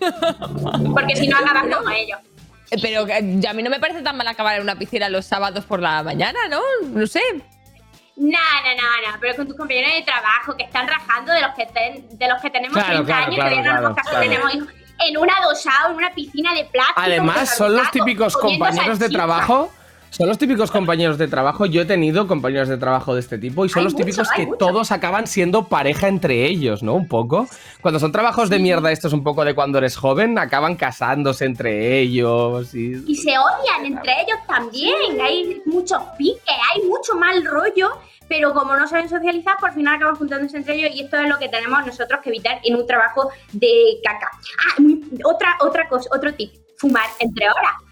Porque 0.94 1.14
si 1.14 1.28
no 1.28 1.36
acabas 1.36 1.76
como 1.76 1.88
ellos. 1.90 2.18
Pero 2.82 3.02
a 3.02 3.52
mí 3.52 3.62
no 3.62 3.70
me 3.70 3.80
parece 3.80 4.02
tan 4.02 4.16
mal 4.16 4.26
acabar 4.28 4.56
en 4.56 4.62
una 4.62 4.76
piscina 4.76 5.08
los 5.08 5.26
sábados 5.26 5.64
por 5.64 5.80
la 5.80 6.02
mañana, 6.02 6.38
¿no? 6.48 6.60
No 6.88 7.06
sé. 7.06 7.20
No, 8.16 8.26
no, 8.26 8.74
no, 8.76 9.10
no, 9.12 9.18
pero 9.20 9.34
con 9.34 9.46
tus 9.48 9.56
compañeros 9.56 9.92
de 9.94 10.02
trabajo 10.02 10.54
que 10.56 10.64
están 10.64 10.86
rajando 10.86 11.32
de 11.32 11.40
los 11.40 11.54
que, 11.54 11.66
ten- 11.66 12.06
de 12.18 12.28
los 12.28 12.40
que 12.42 12.50
tenemos 12.50 12.74
Claro, 12.74 13.02
30 13.04 13.06
claro, 13.06 13.24
años, 13.24 13.34
claro, 13.36 13.50
que 13.50 13.56
ya 13.56 13.62
no 13.62 13.94
claro, 13.94 14.10
nos 14.12 14.20
tenemos 14.20 14.54
hijos, 14.54 14.68
en 15.08 15.16
un 15.16 15.30
adosado, 15.30 15.90
en 15.90 15.96
una 15.96 16.10
piscina 16.14 16.52
de 16.54 16.64
plástico. 16.66 17.00
Además, 17.00 17.56
son 17.56 17.74
los 17.76 17.90
típicos 17.90 18.36
compañeros 18.36 18.98
de 18.98 19.08
trabajo. 19.08 19.72
Son 20.10 20.26
los 20.28 20.38
típicos 20.38 20.70
compañeros 20.72 21.18
de 21.18 21.28
trabajo. 21.28 21.66
Yo 21.66 21.82
he 21.82 21.84
tenido 21.84 22.26
compañeros 22.26 22.68
de 22.68 22.76
trabajo 22.76 23.14
de 23.14 23.20
este 23.20 23.38
tipo 23.38 23.64
y 23.64 23.68
son 23.68 23.80
Hay 23.80 23.84
los 23.84 23.92
mucho, 23.94 24.04
típicos 24.04 24.28
que 24.34 24.44
mucho. 24.46 24.58
todos 24.58 24.90
acaban 24.90 25.26
siendo 25.28 25.68
pareja 25.68 26.08
entre 26.08 26.46
ellos, 26.46 26.82
¿no? 26.82 26.94
Un 26.94 27.06
poco. 27.06 27.46
Cuando 27.80 28.00
son 28.00 28.10
trabajos 28.10 28.50
de 28.50 28.58
mierda, 28.58 28.90
esto 28.90 29.06
es 29.06 29.14
un 29.14 29.22
poco 29.22 29.44
de 29.44 29.54
cuando 29.54 29.78
eres 29.78 29.96
joven, 29.96 30.36
acaban 30.38 30.74
casándose 30.76 31.44
entre 31.44 31.98
ellos 32.00 32.74
y. 32.74 33.02
Y 33.06 33.14
se 33.14 33.30
odian 33.38 33.86
entre 33.86 34.12
ellos 34.22 34.38
también. 34.48 35.20
Hay 35.22 35.62
muchos 35.64 36.02
piques, 36.18 36.42
hay 36.74 36.82
mucho 36.88 37.14
mal 37.14 37.44
rollo, 37.44 37.90
pero 38.28 38.52
como 38.52 38.76
no 38.76 38.88
saben 38.88 39.08
socializar, 39.08 39.58
por 39.60 39.72
final 39.72 39.94
acaban 39.94 40.16
juntándose 40.16 40.56
entre 40.56 40.74
ellos 40.74 40.90
y 40.92 41.02
esto 41.04 41.18
es 41.18 41.28
lo 41.28 41.38
que 41.38 41.48
tenemos 41.48 41.86
nosotros 41.86 42.20
que 42.20 42.30
evitar 42.30 42.58
en 42.64 42.74
un 42.74 42.86
trabajo 42.86 43.30
de 43.52 44.00
caca. 44.04 44.30
Ah, 44.58 44.82
otra, 45.24 45.56
otra 45.60 45.88
cosa, 45.88 46.10
otro 46.12 46.34
tip, 46.34 46.52
fumar 46.78 47.06
entre 47.20 47.46
horas. 47.48 47.89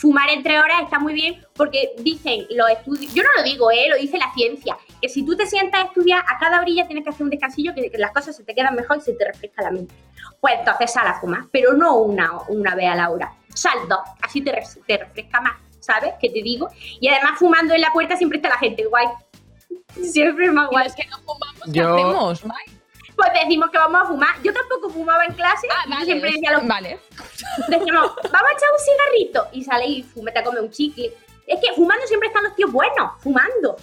Fumar 0.00 0.30
entre 0.30 0.58
horas 0.58 0.80
está 0.82 0.98
muy 0.98 1.12
bien 1.12 1.44
porque 1.54 1.90
dicen 1.98 2.46
los 2.50 2.70
estudios, 2.70 3.12
yo 3.12 3.22
no 3.22 3.28
lo 3.36 3.42
digo, 3.42 3.70
¿eh? 3.70 3.84
lo 3.90 3.96
dice 3.96 4.16
la 4.16 4.32
ciencia, 4.32 4.78
que 5.02 5.10
si 5.10 5.26
tú 5.26 5.36
te 5.36 5.44
sientas 5.44 5.82
a 5.82 5.84
estudiar, 5.88 6.24
a 6.26 6.38
cada 6.38 6.58
orilla 6.58 6.86
tienes 6.86 7.04
que 7.04 7.10
hacer 7.10 7.22
un 7.22 7.28
descansillo, 7.28 7.74
que, 7.74 7.90
que 7.90 7.98
las 7.98 8.10
cosas 8.10 8.34
se 8.34 8.42
te 8.42 8.54
quedan 8.54 8.74
mejor 8.74 8.96
y 8.96 9.00
se 9.02 9.12
te 9.12 9.26
refresca 9.26 9.62
la 9.62 9.70
mente. 9.70 9.94
Pues 10.40 10.54
entonces 10.58 10.90
sal 10.90 11.06
a 11.06 11.20
fumar, 11.20 11.42
pero 11.52 11.74
no 11.74 11.96
una, 11.98 12.32
una 12.48 12.74
vez 12.74 12.88
a 12.88 12.94
la 12.94 13.10
hora, 13.10 13.30
sal 13.54 13.76
dos, 13.90 14.00
así 14.22 14.40
te, 14.40 14.58
te 14.86 14.96
refresca 14.96 15.42
más, 15.42 15.58
¿sabes? 15.80 16.14
¿Qué 16.18 16.30
te 16.30 16.40
digo? 16.42 16.70
Y 16.98 17.08
además 17.08 17.38
fumando 17.38 17.74
en 17.74 17.82
la 17.82 17.92
puerta 17.92 18.16
siempre 18.16 18.38
está 18.38 18.48
la 18.48 18.58
gente, 18.58 18.86
guay. 18.86 19.06
Siempre 20.02 20.46
es 20.46 20.52
más 20.52 20.70
guay. 20.70 20.86
Es 20.86 20.94
que 20.94 21.06
no 21.08 21.18
fumamos, 21.18 21.62
¿qué 21.64 21.72
Yo- 21.72 21.94
hacemos, 21.94 22.44
Mike? 22.44 22.80
Pues 23.16 23.28
decimos 23.34 23.68
que 23.70 23.76
vamos 23.76 24.00
a 24.00 24.04
fumar. 24.06 24.30
Yo 24.42 24.50
tampoco 24.54 24.88
fumaba 24.88 25.26
en 25.26 25.34
clase. 25.34 25.68
Ah, 25.70 25.84
vale, 25.90 26.04
siempre 26.06 26.30
decía 26.32 26.52
lo 26.52 26.66
Vale. 26.66 26.98
Decíamos, 27.68 28.12
vamos 28.16 28.50
a 28.50 28.56
echar 28.56 28.68
un 28.72 28.84
cigarrito 28.84 29.48
y 29.52 29.64
sale 29.64 29.86
y 29.86 30.02
fumete 30.02 30.38
a 30.40 30.44
comer 30.44 30.62
un 30.62 30.70
chicle. 30.70 31.12
Es 31.46 31.58
que 31.60 31.72
fumando 31.74 32.06
siempre 32.06 32.28
están 32.28 32.44
los 32.44 32.54
tíos 32.54 32.70
buenos, 32.72 33.12
fumando. 33.20 33.76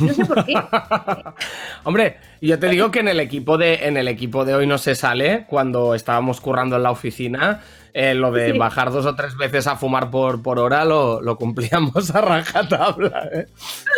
No 0.00 0.14
sé 0.14 0.24
por 0.24 0.44
qué. 0.44 0.54
Hombre, 1.84 2.18
yo 2.40 2.58
te 2.58 2.68
digo 2.68 2.90
que 2.90 3.00
en 3.00 3.08
el 3.08 3.18
equipo 3.20 3.58
de 3.58 3.86
en 3.86 3.96
el 3.96 4.08
equipo 4.08 4.44
de 4.44 4.54
hoy 4.54 4.66
no 4.66 4.78
se 4.78 4.94
sale 4.94 5.46
cuando 5.48 5.94
estábamos 5.94 6.40
currando 6.40 6.76
en 6.76 6.82
la 6.84 6.90
oficina. 6.90 7.62
eh, 7.92 8.14
lo 8.14 8.30
de 8.30 8.52
Sí. 8.52 8.58
bajar 8.58 8.92
dos 8.92 9.04
o 9.06 9.16
tres 9.16 9.36
veces 9.36 9.66
a 9.66 9.74
fumar 9.76 10.10
por, 10.12 10.42
por 10.44 10.60
hora 10.60 10.84
lo, 10.84 11.20
lo 11.20 11.36
cumplíamos 11.36 12.14
a 12.14 12.20
rajatabla. 12.20 13.28
¿eh? 13.32 13.46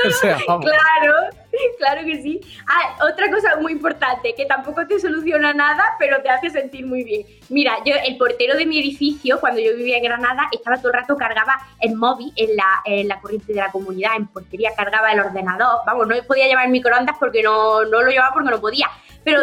O 0.07 0.11
sea, 0.12 0.39
vamos. 0.49 0.64
Claro, 0.64 1.14
claro 1.78 2.04
que 2.04 2.22
sí. 2.22 2.40
Ah, 2.66 3.06
otra 3.10 3.30
cosa 3.30 3.56
muy 3.60 3.72
importante, 3.72 4.34
que 4.34 4.46
tampoco 4.46 4.86
te 4.86 4.98
soluciona 4.98 5.52
nada, 5.52 5.96
pero 5.98 6.22
te 6.22 6.30
hace 6.30 6.50
sentir 6.50 6.86
muy 6.86 7.04
bien. 7.04 7.26
Mira, 7.48 7.78
yo, 7.84 7.94
el 8.06 8.16
portero 8.16 8.56
de 8.56 8.66
mi 8.66 8.78
edificio, 8.78 9.40
cuando 9.40 9.60
yo 9.60 9.76
vivía 9.76 9.98
en 9.98 10.04
Granada, 10.04 10.48
estaba 10.52 10.76
todo 10.76 10.88
el 10.88 10.94
rato, 10.94 11.16
cargaba 11.16 11.58
el 11.80 11.94
móvil 11.96 12.32
en 12.36 12.56
la, 12.56 12.82
en 12.84 13.08
la 13.08 13.20
corriente 13.20 13.52
de 13.52 13.60
la 13.60 13.70
comunidad, 13.70 14.16
en 14.16 14.26
portería, 14.26 14.70
cargaba 14.76 15.12
el 15.12 15.20
ordenador. 15.20 15.80
Vamos, 15.86 16.06
no 16.06 16.14
podía 16.26 16.46
llevar 16.46 16.68
microondas 16.68 17.16
porque 17.18 17.42
no, 17.42 17.84
no 17.84 18.02
lo 18.02 18.10
llevaba 18.10 18.32
porque 18.32 18.50
no 18.50 18.60
podía. 18.60 18.88
Pero 19.24 19.42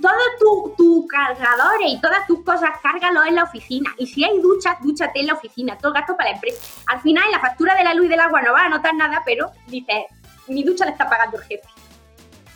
todos 0.00 0.22
tus 0.38 0.76
tu 0.76 1.06
cargadores 1.06 1.88
y 1.88 2.00
todas 2.00 2.26
tus 2.26 2.44
cosas, 2.44 2.70
cárgalo 2.82 3.24
en 3.24 3.34
la 3.34 3.44
oficina. 3.44 3.92
Y 3.98 4.06
si 4.06 4.24
hay 4.24 4.40
duchas, 4.40 4.76
dúchate 4.80 5.20
en 5.20 5.26
la 5.26 5.34
oficina. 5.34 5.76
Todo 5.78 5.92
gasto 5.92 6.16
para 6.16 6.30
la 6.30 6.36
empresa. 6.36 6.62
Al 6.86 7.00
final, 7.00 7.24
en 7.24 7.32
la 7.32 7.40
factura 7.40 7.74
de 7.74 7.84
la 7.84 7.94
luz 7.94 8.06
y 8.06 8.08
del 8.08 8.20
agua 8.20 8.42
no 8.42 8.52
vas 8.52 8.66
a 8.66 8.68
notar 8.68 8.94
nada, 8.94 9.22
pero 9.24 9.50
dices, 9.66 10.04
mi 10.48 10.62
ducha 10.62 10.84
la 10.84 10.92
está 10.92 11.08
pagando 11.08 11.38
el 11.38 11.44
jefe. 11.44 11.68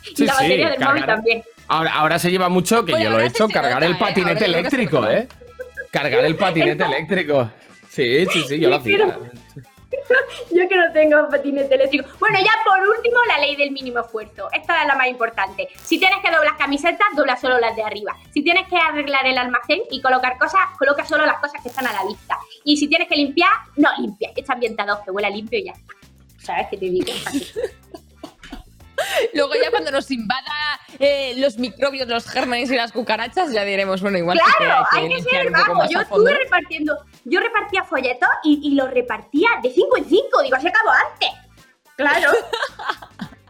Y 0.03 0.15
Sí, 0.15 0.25
la 0.25 0.33
sí, 0.33 0.43
batería 0.43 0.69
del 0.69 0.79
móvil 0.79 1.05
también. 1.05 1.43
Ahora, 1.67 1.93
ahora 1.93 2.19
se 2.19 2.31
lleva 2.31 2.49
mucho, 2.49 2.83
que 2.83 2.91
yo 3.01 3.09
lo 3.09 3.19
he 3.19 3.27
hecho, 3.27 3.47
cargar 3.47 3.83
el 3.83 3.97
patinete 3.97 4.45
eléctrico. 4.45 5.07
¿eh? 5.07 5.27
Cargar 5.91 6.25
el 6.25 6.35
patinete 6.35 6.83
eléctrico. 6.83 7.51
Sí, 7.89 8.25
sí, 8.25 8.43
sí, 8.47 8.59
yo 8.59 8.69
lo 8.69 8.77
hacía. 8.77 9.17
Yo 10.51 10.67
que 10.67 10.75
no 10.75 10.91
tengo 10.93 11.29
patinete 11.29 11.75
eléctrico. 11.75 12.09
Bueno, 12.19 12.39
ya 12.39 12.51
por 12.65 12.79
último, 12.87 13.17
la 13.27 13.39
ley 13.39 13.55
del 13.55 13.71
mínimo 13.71 13.99
esfuerzo. 13.99 14.49
Esta 14.51 14.81
es 14.81 14.87
la 14.87 14.95
más 14.95 15.07
importante. 15.07 15.67
Si 15.83 15.99
tienes 15.99 16.19
que 16.19 16.31
doblar 16.31 16.57
camisetas, 16.57 17.07
dobla 17.15 17.37
solo 17.37 17.59
las 17.59 17.75
de 17.75 17.83
arriba. 17.83 18.15
Si 18.33 18.41
tienes 18.41 18.67
que 18.67 18.77
arreglar 18.77 19.25
el 19.25 19.37
almacén 19.37 19.81
y 19.89 20.01
colocar 20.01 20.37
cosas, 20.37 20.61
coloca 20.77 21.05
solo 21.05 21.25
las 21.25 21.39
cosas 21.39 21.61
que 21.61 21.69
están 21.69 21.87
a 21.87 21.93
la 21.93 22.05
vista. 22.05 22.37
Y 22.63 22.77
si 22.77 22.87
tienes 22.87 23.07
que 23.07 23.15
limpiar, 23.15 23.51
no 23.77 23.89
limpia. 23.97 24.31
Echa 24.35 24.53
ambientador, 24.53 25.03
que 25.03 25.11
huela 25.11 25.29
limpio 25.29 25.59
y 25.59 25.65
ya 25.65 25.73
está. 25.73 25.93
¿Sabes 26.43 26.67
qué 26.71 26.77
te 26.77 26.85
digo? 26.85 27.11
Luego 29.33 29.53
ya 29.61 29.69
cuando 29.71 29.91
nos 29.91 30.09
invada 30.11 30.79
eh, 30.99 31.33
los 31.37 31.57
microbios, 31.57 32.07
los 32.07 32.27
gérmenes 32.27 32.71
y 32.71 32.75
las 32.75 32.91
cucarachas, 32.91 33.51
ya 33.51 33.63
diremos, 33.63 34.01
bueno, 34.01 34.17
igual 34.17 34.39
Claro, 34.57 34.87
que 34.91 34.99
hay 34.99 35.09
que 35.09 35.15
limpiar 35.15 35.43
ser, 35.43 35.51
un 35.51 35.59
poco 35.59 35.71
vamos, 35.73 35.89
yo 35.89 36.01
estuve 36.01 36.33
repartiendo, 36.33 36.97
yo 37.25 37.39
repartía 37.39 37.83
folletos 37.83 38.29
y, 38.43 38.59
y 38.63 38.75
los 38.75 38.91
repartía 38.91 39.49
de 39.61 39.71
5 39.71 39.97
en 39.97 40.05
5, 40.05 40.43
digo, 40.43 40.59
se 40.59 40.67
acabó 40.69 40.91
antes. 40.91 41.29
Claro. 41.95 42.31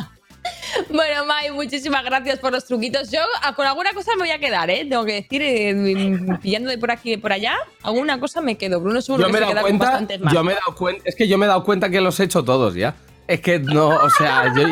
Bueno, 0.90 1.26
Mai, 1.26 1.52
muchísimas 1.52 2.04
gracias 2.04 2.40
por 2.40 2.52
los 2.52 2.66
truquitos. 2.66 3.12
Yo 3.12 3.20
ah, 3.44 3.54
con 3.56 3.66
alguna 3.66 3.92
cosa 3.94 4.12
me 4.16 4.24
voy 4.24 4.32
a 4.32 4.40
quedar, 4.40 4.70
¿eh? 4.70 4.86
Tengo 4.90 5.06
que 5.06 5.14
decir, 5.14 5.42
eh, 5.42 5.74
mm, 5.74 6.38
pillando 6.40 6.70
de 6.70 6.78
por 6.78 6.92
aquí 6.92 7.10
y 7.10 7.16
de 7.16 7.22
por 7.22 7.34
allá, 7.34 7.56
alguna 7.84 8.20
cosa 8.20 8.42
me 8.42 8.58
quedo. 8.58 8.80
Bruno 8.80 9.02
seguro 9.02 9.24
Yo 9.24 9.28
que 9.28 9.34
me 9.34 9.40
he 9.40 9.42
se 9.42 9.46
dado 9.46 9.54
queda 9.54 9.62
con 9.62 9.70
cuenta, 9.78 9.86
bastantes 9.86 10.22
más. 10.22 10.34
yo 10.34 10.44
me 10.44 10.52
he 10.52 10.56
dado 10.56 10.76
cuenta, 10.76 11.02
es 11.06 11.16
que 11.16 11.28
yo 11.28 11.38
me 11.38 11.46
he 11.46 11.50
dado 11.50 11.64
cuenta 11.64 11.90
que 11.90 12.02
los 12.02 12.20
he 12.20 12.24
hecho 12.24 12.44
todos 12.44 12.74
ya. 12.76 12.96
Es 13.28 13.42
que 13.42 13.60
no, 13.60 13.88
o 13.90 14.10
sea, 14.10 14.54
yo 14.56 14.66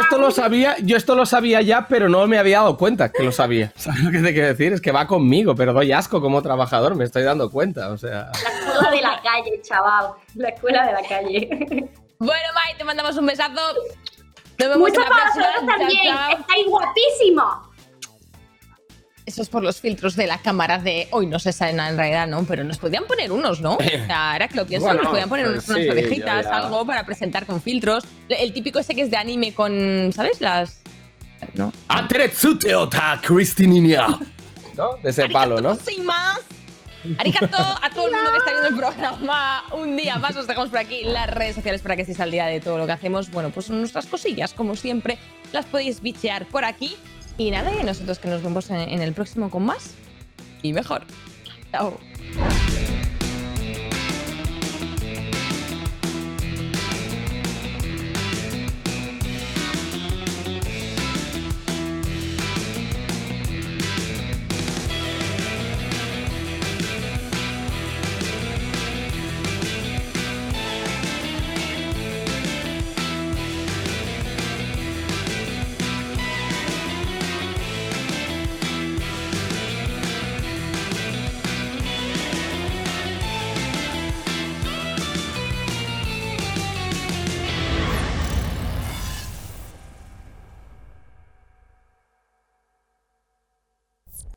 esto 0.00 0.18
lo 0.18 0.30
sabía, 0.30 0.76
yo 0.82 0.96
esto 0.96 1.14
lo 1.14 1.26
sabía 1.26 1.60
ya, 1.62 1.86
pero 1.88 2.08
no 2.08 2.26
me 2.26 2.38
había 2.38 2.58
dado 2.58 2.76
cuenta 2.76 3.10
que 3.12 3.22
lo 3.22 3.30
sabía. 3.32 3.72
¿Sabes 3.76 4.02
lo 4.02 4.10
que 4.10 4.18
te 4.18 4.32
quiero 4.32 4.48
decir? 4.48 4.72
Es 4.72 4.80
que 4.80 4.90
va 4.92 5.06
conmigo, 5.06 5.54
pero 5.54 5.72
doy 5.72 5.92
asco 5.92 6.20
como 6.20 6.42
trabajador, 6.42 6.94
me 6.96 7.04
estoy 7.04 7.22
dando 7.22 7.50
cuenta, 7.50 7.90
o 7.90 7.98
sea. 7.98 8.30
La 8.42 8.50
escuela 8.50 8.90
de 8.90 9.00
la 9.02 9.22
calle, 9.22 9.60
chaval. 9.62 10.06
La 10.34 10.48
escuela 10.48 10.86
de 10.86 10.92
la 10.92 11.02
calle. 11.08 11.48
Bueno, 12.18 12.44
Mai, 12.54 12.76
te 12.78 12.84
mandamos 12.84 13.16
un 13.16 13.26
besazo. 13.26 13.60
Nos 14.58 14.68
vemos 14.68 14.78
Mucho 14.78 14.94
en 15.00 15.00
la 15.02 15.08
para 15.10 15.22
próxima. 15.22 15.46
vosotros 15.46 15.66
Chao, 15.66 15.78
también. 15.78 16.14
chao. 16.14 16.38
Estáis 16.40 16.66
guapísimos. 16.66 17.66
Eso 19.26 19.42
es 19.42 19.48
por 19.48 19.64
los 19.64 19.80
filtros 19.80 20.14
de 20.14 20.28
la 20.28 20.38
cámara 20.38 20.78
de 20.78 21.08
hoy, 21.10 21.26
no 21.26 21.40
sé 21.40 21.52
si 21.52 21.64
en 21.64 21.76
realidad, 21.96 22.28
¿no? 22.28 22.44
Pero 22.44 22.62
nos 22.62 22.78
podían 22.78 23.06
poner 23.06 23.32
unos, 23.32 23.60
¿no? 23.60 23.74
O 23.74 23.82
sea, 23.82 24.32
ahora 24.32 24.46
que 24.46 24.54
lo 24.54 24.64
pienso, 24.66 24.86
Bueno, 24.86 25.02
nos 25.02 25.10
podían 25.10 25.28
poner 25.28 25.46
pues 25.46 25.68
unas 25.68 25.82
sí, 25.82 25.88
orejitas, 25.90 26.44
ya, 26.44 26.50
ya. 26.50 26.56
algo 26.58 26.86
para 26.86 27.04
presentar 27.04 27.44
con 27.44 27.60
filtros. 27.60 28.04
El 28.28 28.52
típico 28.52 28.78
ese 28.78 28.94
que 28.94 29.02
es 29.02 29.10
de 29.10 29.16
anime 29.16 29.52
con, 29.52 30.12
¿sabes? 30.14 30.40
Las... 30.40 30.80
¿No? 31.54 31.72
Ateretsute 31.88 32.72
ota 32.76 33.20
Cristinina. 33.20 34.06
¿No? 34.76 34.90
De 35.02 35.10
ese 35.10 35.28
palo, 35.28 35.60
¿no? 35.60 35.74
Sin 35.74 36.04
más. 36.04 36.38
Arigato 37.18 37.56
a 37.56 37.90
todo 37.94 38.06
el 38.06 38.12
mundo 38.14 38.32
que 38.32 38.38
está 38.38 38.50
viendo 38.50 38.68
el 38.68 38.76
programa. 38.76 39.64
Un 39.72 39.96
día 39.96 40.16
más 40.18 40.36
os 40.36 40.46
dejamos 40.46 40.70
por 40.70 40.78
aquí 40.78 41.02
las 41.04 41.30
redes 41.30 41.56
sociales 41.56 41.82
para 41.82 41.96
que 41.96 42.02
estéis 42.02 42.20
al 42.20 42.30
día 42.30 42.46
de 42.46 42.60
todo 42.60 42.78
lo 42.78 42.86
que 42.86 42.92
hacemos. 42.92 43.30
Bueno, 43.30 43.50
pues 43.50 43.70
nuestras 43.70 44.06
cosillas, 44.06 44.52
como 44.54 44.76
siempre, 44.76 45.18
las 45.52 45.66
podéis 45.66 46.00
bichear 46.00 46.46
por 46.46 46.64
aquí. 46.64 46.96
Y 47.38 47.50
nada, 47.50 47.70
y 47.80 47.84
nosotros 47.84 48.18
que 48.18 48.28
nos 48.28 48.42
vemos 48.42 48.70
en, 48.70 48.80
en 48.80 49.02
el 49.02 49.12
próximo 49.12 49.50
con 49.50 49.64
más 49.64 49.94
y 50.62 50.72
mejor. 50.72 51.02
Chao. 51.70 51.98